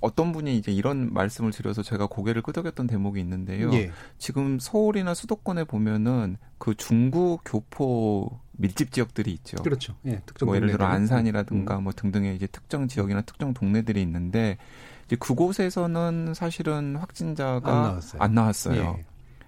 어떤 0.01 0.33
분이 0.33 0.57
이제 0.59 0.71
이런 0.71 1.13
말씀을 1.15 1.51
드려서 1.51 1.83
제가 1.83 2.07
고개를 2.07 2.43
끄덕였던 2.43 2.87
대목이 2.87 3.19
있는데요. 3.21 3.73
예. 3.73 3.91
지금 4.19 4.59
서울이나 4.59 5.15
수도권에 5.15 5.65
보면은 5.65 6.37
그 6.59 6.75
중구 6.75 7.39
교포 7.45 8.39
밀집 8.53 8.93
지역들이 8.93 9.33
있죠. 9.33 9.57
그렇죠. 9.63 9.95
예, 10.07 10.21
특정 10.27 10.47
뭐 10.47 10.57
예를 10.57 10.71
들어 10.71 10.87
안산이라든가 10.87 11.79
음. 11.79 11.85
뭐 11.85 11.93
등등의 11.93 12.37
이제 12.37 12.47
특정 12.47 12.87
지역이나 12.87 13.23
특정 13.23 13.55
동네들이 13.55 14.01
있는데 14.03 14.59
이제 15.07 15.17
그곳에서는 15.17 16.35
사실은 16.35 16.97
확진자가 16.97 17.71
안 17.71 17.83
나왔어요. 17.83 18.23
안 18.23 18.35
나왔어요. 18.35 18.97
예. 18.99 19.05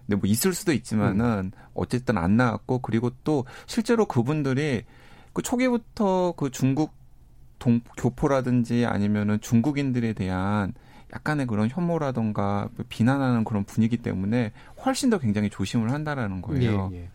근데 0.06 0.16
뭐 0.16 0.28
있을 0.28 0.52
수도 0.52 0.72
있지만은 0.72 1.52
음. 1.54 1.60
어쨌든 1.74 2.16
안 2.16 2.36
나왔고 2.36 2.78
그리고 2.78 3.10
또 3.24 3.44
실제로 3.66 4.06
그분들이 4.06 4.84
그 5.32 5.42
초기부터 5.42 6.32
그 6.36 6.50
중국 6.50 6.94
동, 7.58 7.80
교포라든지 7.96 8.86
아니면은 8.86 9.40
중국인들에 9.40 10.12
대한 10.12 10.72
약간의 11.14 11.46
그런 11.46 11.68
혐오라던가 11.70 12.68
비난하는 12.88 13.44
그런 13.44 13.64
분위기 13.64 13.96
때문에 13.96 14.52
훨씬 14.84 15.10
더 15.10 15.18
굉장히 15.18 15.50
조심을 15.50 15.92
한다라는 15.92 16.42
거예요. 16.42 16.90
예, 16.92 16.96
예. 16.96 17.08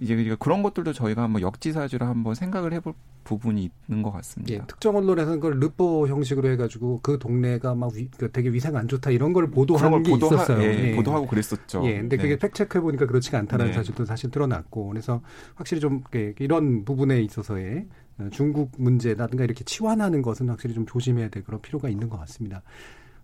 이제 0.00 0.14
그러니까 0.14 0.36
그런 0.36 0.62
것들도 0.62 0.92
저희가 0.92 1.22
한번 1.22 1.42
역지사지로 1.42 2.06
한번 2.06 2.34
생각을 2.34 2.72
해볼 2.72 2.94
부분이 3.24 3.70
있는 3.88 4.02
것 4.02 4.10
같습니다. 4.10 4.54
예, 4.54 4.62
특정 4.66 4.96
언론에서는 4.96 5.40
그걸 5.40 5.60
르포 5.60 6.08
형식으로 6.08 6.48
해가지고 6.50 7.00
그 7.02 7.18
동네가 7.18 7.74
막 7.74 7.92
위, 7.94 8.08
그 8.16 8.30
되게 8.30 8.50
위생 8.50 8.76
안 8.76 8.88
좋다 8.88 9.10
이런 9.10 9.32
걸 9.32 9.50
보도하는 9.50 10.02
게 10.02 10.10
보도하, 10.10 10.34
있었어요. 10.34 10.62
예, 10.62 10.90
예. 10.90 10.96
보도하고 10.96 11.26
그랬었죠. 11.26 11.82
예, 11.86 11.98
근데 12.00 12.16
그게 12.16 12.30
네. 12.30 12.38
팩 12.38 12.54
체크해 12.54 12.82
보니까 12.82 13.06
그렇지가 13.06 13.38
않다는 13.38 13.66
네. 13.66 13.72
사실도 13.72 14.04
사실 14.04 14.30
드러났고 14.30 14.88
그래서 14.88 15.22
확실히 15.54 15.80
좀 15.80 16.02
이런 16.38 16.84
부분에 16.84 17.20
있어서의 17.22 17.86
중국 18.30 18.70
문제라든가 18.78 19.44
이렇게 19.44 19.64
치환하는 19.64 20.22
것은 20.22 20.48
확실히 20.48 20.74
좀 20.74 20.86
조심해야 20.86 21.28
될 21.28 21.42
그런 21.42 21.60
필요가 21.60 21.88
있는 21.88 22.08
것 22.08 22.18
같습니다. 22.20 22.62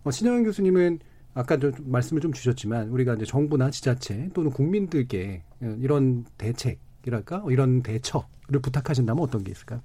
어, 0.03 0.11
신영현 0.11 0.43
교수님은 0.43 0.99
아까 1.33 1.57
좀 1.57 1.71
말씀을 1.85 2.21
좀 2.21 2.33
주셨지만 2.33 2.89
우리가 2.89 3.13
이제 3.13 3.25
정부나 3.25 3.69
지자체 3.69 4.29
또는 4.33 4.51
국민들께 4.51 5.43
이런 5.79 6.25
대책이랄까 6.37 7.43
이런 7.49 7.83
대처 7.83 8.27
를 8.49 8.61
부탁하신다면 8.61 9.23
어떤 9.23 9.43
게 9.43 9.51
있을까요? 9.51 9.81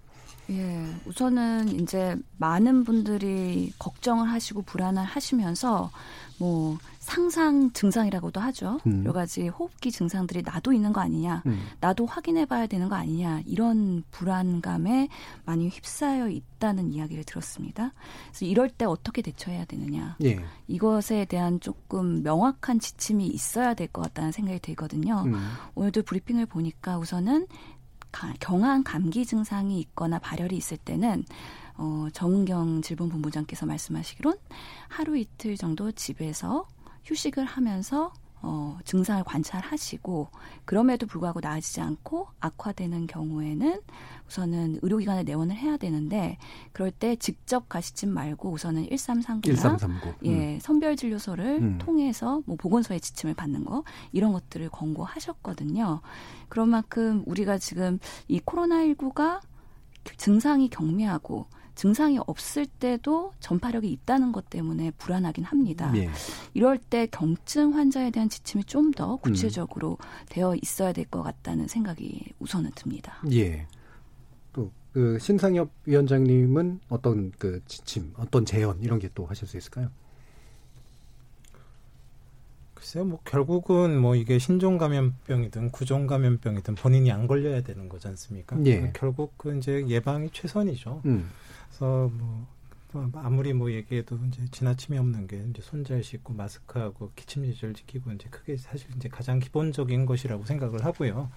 예, 0.51 0.87
우선은 1.07 1.81
이제 1.81 2.17
많은 2.37 2.85
분들이 2.85 3.73
걱정을 3.79 4.31
하시고 4.31 4.63
불안을 4.63 5.03
하시면서 5.03 5.91
뭐 6.39 6.77
상상 6.99 7.71
증상이라고도 7.73 8.41
하죠. 8.41 8.81
음. 8.87 9.03
여러 9.05 9.13
가지 9.13 9.49
호흡기 9.49 9.91
증상들이 9.91 10.43
나도 10.43 10.73
있는 10.73 10.93
거 10.93 11.01
아니냐, 11.01 11.43
음. 11.47 11.67
나도 11.81 12.07
확인해 12.07 12.45
봐야 12.45 12.67
되는 12.67 12.89
거 12.89 12.95
아니냐, 12.95 13.43
이런 13.47 14.03
불안감에 14.11 15.09
많이 15.45 15.69
휩싸여 15.69 16.29
있다는 16.29 16.93
이야기를 16.93 17.25
들었습니다. 17.25 17.93
그래서 18.29 18.45
이럴 18.47 18.69
때 18.69 18.85
어떻게 18.85 19.23
대처해야 19.23 19.65
되느냐. 19.65 20.17
예. 20.25 20.45
이것에 20.67 21.25
대한 21.27 21.61
조금 21.61 22.23
명확한 22.23 22.81
지침이 22.81 23.27
있어야 23.29 23.75
될 23.75 23.89
것 23.89 24.03
같다는 24.03 24.33
생각이 24.33 24.59
들거든요. 24.61 25.23
음. 25.27 25.35
오늘도 25.75 26.03
브리핑을 26.03 26.47
보니까 26.47 26.99
우선은 26.99 27.47
경한 28.41 28.85
감기 28.85 29.27
증상이 29.27 29.81
있거나 29.81 30.19
발열이 30.19 30.57
있을 30.57 30.77
때는 30.77 31.25
어, 31.77 32.07
정은경 32.13 32.83
질병본부장께서 32.83 33.67
말씀하시기론 33.67 34.37
하루 34.89 35.17
이틀 35.17 35.57
정도 35.57 35.91
집에서 35.93 36.67
휴식을 37.05 37.45
하면서 37.45 38.13
어, 38.47 38.79
증상을 38.85 39.25
관찰하시고 39.25 40.29
그럼에도 40.67 41.07
불구하고 41.07 41.41
나아지지 41.41 41.81
않고 41.81 42.29
악화되는 42.41 43.07
경우에는 43.07 43.81
우선은 44.35 44.81
의료기관에 44.83 45.23
내원을 45.23 45.55
해야 45.55 45.77
되는데 45.77 46.39
그럴 46.73 46.91
때 46.91 47.15
직접 47.17 47.69
가시지 47.69 48.07
말고 48.07 48.51
우선은 48.51 48.89
1339나 48.89 49.43
1339. 49.43 50.15
예, 50.25 50.55
음. 50.55 50.59
선별 50.61 50.97
진료소를 50.97 51.47
음. 51.63 51.79
통해서 51.79 52.43
뭐 52.47 52.57
보건소의 52.57 53.01
지침을 53.01 53.35
받는 53.35 53.65
거 53.65 53.85
이런 54.13 54.33
것들을 54.33 54.69
권고하셨거든요. 54.71 56.01
그런 56.49 56.69
만큼 56.69 57.23
우리가 57.27 57.59
지금 57.59 57.99
이 58.27 58.41
코로나19가 58.41 59.41
증상이 60.17 60.69
경미하고 60.69 61.47
증상이 61.77 62.21
없을 62.27 62.67
때도 62.67 63.33
전파력이 63.41 63.91
있다는 63.91 64.31
것 64.31 64.49
때문에 64.49 64.93
불안하긴 64.93 65.43
합니다. 65.45 65.93
예. 65.97 66.09
이럴 66.55 66.79
때 66.79 67.07
경증 67.09 67.75
환자에 67.75 68.11
대한 68.11 68.29
지침이 68.29 68.63
좀 68.65 68.93
더 68.93 69.17
구체적으로 69.17 69.99
음. 70.01 70.27
되어 70.29 70.55
있어야 70.63 70.93
될 70.93 71.05
것 71.07 71.23
같다는 71.23 71.67
생각이 71.67 72.33
우선은 72.39 72.71
듭니다. 72.77 73.15
예. 73.33 73.67
또그 74.95 75.19
신상엽 75.19 75.71
위원장님은 75.87 76.81
어떤 76.89 77.33
그 77.39 77.61
지침, 77.67 78.13
어떤 78.17 78.47
제언 78.47 78.81
이런 78.81 78.99
게 78.99 79.09
또 79.15 79.27
하실 79.27 79.47
수 79.47 79.57
있을까요? 79.57 79.91
글쎄요, 82.75 83.05
뭐 83.05 83.21
결국은 83.25 83.99
뭐 84.01 84.15
이게 84.15 84.39
신종 84.39 84.79
감염병이든 84.79 85.71
구종 85.71 86.07
감염병이든 86.07 86.75
본인이 86.75 87.11
안 87.13 87.27
걸려야 87.27 87.63
되는 87.63 87.89
거지 87.89 88.09
않습니까? 88.09 88.57
예. 88.67 88.93
결국 88.95 89.37
그 89.37 89.57
이제 89.57 89.87
예방이 89.89 90.31
최선이죠. 90.33 91.03
음. 91.07 91.31
그래서 91.69 92.11
뭐 92.15 92.47
아무리 93.15 93.53
뭐 93.53 93.73
얘기해도 93.73 94.19
이제 94.29 94.43
지나침이 94.51 94.99
없는 94.99 95.27
게 95.27 95.45
이제 95.51 95.63
손잘 95.63 96.03
씻고 96.05 96.33
마스크하고 96.35 97.11
기침 97.17 97.45
예절 97.47 97.75
지키고 97.75 98.13
이제 98.13 98.29
그게 98.31 98.57
사실 98.57 98.89
이제 98.97 99.09
가장 99.09 99.39
기본적인 99.41 100.07
것이라고 100.07 100.45
생각을 100.45 100.85
하고요. 100.85 101.31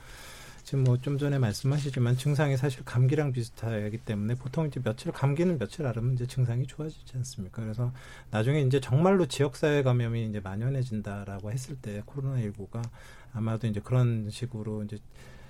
지금 0.68 0.84
뭐 0.84 0.97
좀 0.97 1.18
전에 1.18 1.39
말씀하시지만 1.39 2.18
증상이 2.18 2.57
사실 2.57 2.84
감기랑 2.84 3.32
비슷하기 3.32 3.99
때문에 3.99 4.36
보통 4.36 4.68
이제 4.68 4.82
며칠 4.82 5.13
감기는 5.13 5.57
며칠 5.57 5.86
앓으면 5.88 6.15
이제 6.15 6.28
증상이 6.28 6.68
좋아지지 6.68 7.13
않습니까? 7.15 7.61
그래서 7.61 7.93
나중에 8.32 8.59
이제 8.59 8.82
정말로 8.82 9.28
지역사회 9.28 9.84
감염이 9.84 10.26
이제 10.28 10.41
만연해진다라고 10.41 11.53
했을 11.53 11.78
때 11.78 12.01
코로나 12.05 12.41
19가 12.41 12.84
아마도 13.34 13.65
이제 13.68 13.80
그런 13.80 14.30
식으로 14.30 14.84
이제 14.84 14.97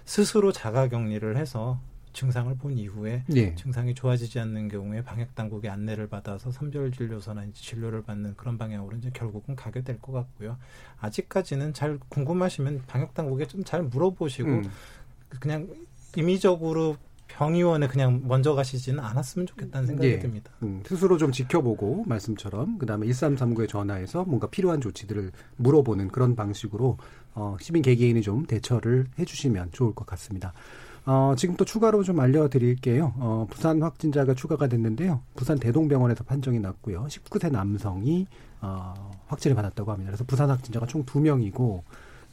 스스로 0.06 0.52
자가 0.52 0.88
격리를 0.88 1.36
해서 1.36 1.80
증상을 2.14 2.56
본 2.58 2.78
이후에 2.80 3.24
네. 3.28 3.54
증상이 3.56 3.94
좋아지지 3.94 4.40
않는 4.40 4.70
경우에 4.70 5.04
방역 5.04 5.36
당국의 5.36 5.70
안내를 5.70 6.08
받아서 6.08 6.50
선별 6.52 6.92
진료소나 6.92 7.44
이제 7.44 7.54
진료를 7.62 8.02
받는 8.04 8.36
그런 8.36 8.58
방향으로 8.58 8.98
이제 8.98 9.12
결국은 9.14 9.56
가게 9.56 9.82
될 9.84 10.00
것 10.00 10.14
같고요. 10.14 10.58
아직까지는 11.00 11.74
잘 11.74 12.00
궁금하시면 12.10 12.84
방역 12.88 13.14
당국에 13.14 13.46
좀 13.48 13.64
잘 13.64 13.84
물어보시고 13.84 14.50
음. 14.50 14.72
그냥 15.40 15.68
임의적으로 16.16 16.98
병의원에 17.28 17.88
그냥 17.88 18.22
먼저 18.26 18.56
가시지는 18.56 19.00
않았으면 19.00 19.48
좋겠다는 19.48 19.88
생각이 19.88 20.10
예. 20.10 20.20
듭니다. 20.20 20.52
음, 20.64 20.82
스스로 20.86 21.18
좀 21.18 21.32
지켜보고 21.32 22.06
말씀처럼 22.08 22.78
그다음에 22.80 23.06
1339에 23.08 23.68
전화해서 23.68 24.24
뭔가 24.26 24.48
필요한 24.48 24.82
조치들을 24.82 25.32
물어보는 25.58 26.08
그런 26.08 26.36
방식으로 26.36 26.98
어, 27.36 27.58
시민 27.60 27.84
개개인이 27.84 28.22
좀 28.22 28.46
대처를 28.46 29.08
해주시면 29.20 29.70
좋을 29.72 29.94
것 29.94 30.08
같습니다. 30.08 30.54
어, 31.06 31.36
지금 31.38 31.56
또 31.56 31.64
추가로 31.64 32.04
좀 32.04 32.20
알려드릴게요. 32.20 33.14
어, 33.18 33.48
부산 33.50 33.82
확진자가 33.82 34.34
추가가 34.34 34.68
됐는데요. 34.68 35.22
부산 35.36 35.60
대동병원에서 35.60 36.24
판정이 36.24 36.60
났고요. 36.60 37.06
19세 37.08 37.52
남성이 37.52 38.28
어, 38.62 39.12
확진을 39.28 39.56
받았다고 39.56 39.92
합니다. 39.92 40.12
그래서 40.12 40.24
부산 40.26 40.50
확진자가 40.50 40.86
총 40.86 41.06
두명이고 41.06 41.84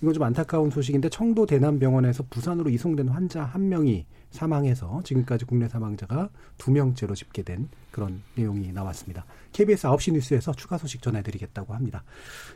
이건 0.05 0.13
좀 0.13 0.23
안타까운 0.23 0.69
소식인데 0.69 1.09
청도 1.09 1.47
대남병원에서 1.47 2.25
부산으로 2.29 2.69
이송된 2.69 3.09
환자 3.09 3.43
한 3.43 3.71
명이 3.71 4.05
사망해서 4.33 5.01
지금까지 5.03 5.47
국내 5.47 5.67
사망자가 5.67 6.29
두 6.59 6.73
명째로 6.73 7.15
집계된 7.15 7.71
그런 7.91 8.21
내용이 8.35 8.71
나왔습니다. 8.73 9.25
KBS 9.53 9.87
9시 9.87 10.13
뉴스에서 10.13 10.53
추가 10.53 10.77
소식 10.77 11.01
전해드리겠다고 11.01 11.73
합니다. 11.73 12.05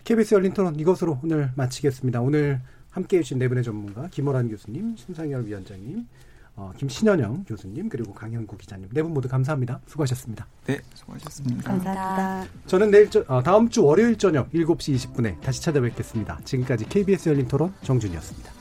KBS 0.05 0.35
열린 0.35 0.53
토론 0.53 0.79
이것으로 0.79 1.21
오늘 1.25 1.51
마치겠습니다. 1.57 2.21
오늘 2.21 2.61
함께해 2.91 3.23
주신 3.23 3.39
네 3.39 3.49
분의 3.49 3.65
전문가 3.65 4.09
김호란 4.09 4.51
교수님, 4.51 4.97
신상열 4.97 5.47
위원장님, 5.47 6.07
어, 6.59 6.73
김신현영 6.77 7.45
교수님 7.45 7.89
그리고 7.89 8.13
강현구 8.13 8.57
기자님 8.59 8.89
네 8.93 9.03
분 9.03 9.15
모두 9.15 9.29
감사합니다. 9.29 9.81
수고하셨습니다. 9.87 10.45
네, 10.67 10.81
수고하셨습니다. 10.95 11.71
감사합니다. 11.71 12.53
저는 12.67 12.91
내일 12.91 13.09
저, 13.11 13.25
어, 13.29 13.41
다음 13.45 13.69
주 13.69 13.85
월요일 13.85 14.19
저녁 14.19 14.51
7시 14.51 14.97
20분에 14.97 15.41
다시 15.41 15.63
찾아뵙겠습니다. 15.63 16.41
지금까지 16.45 16.87
KBS 16.87 17.29
열린 17.29 17.47
토론 17.47 17.73
정준이었습니다. 17.83 18.58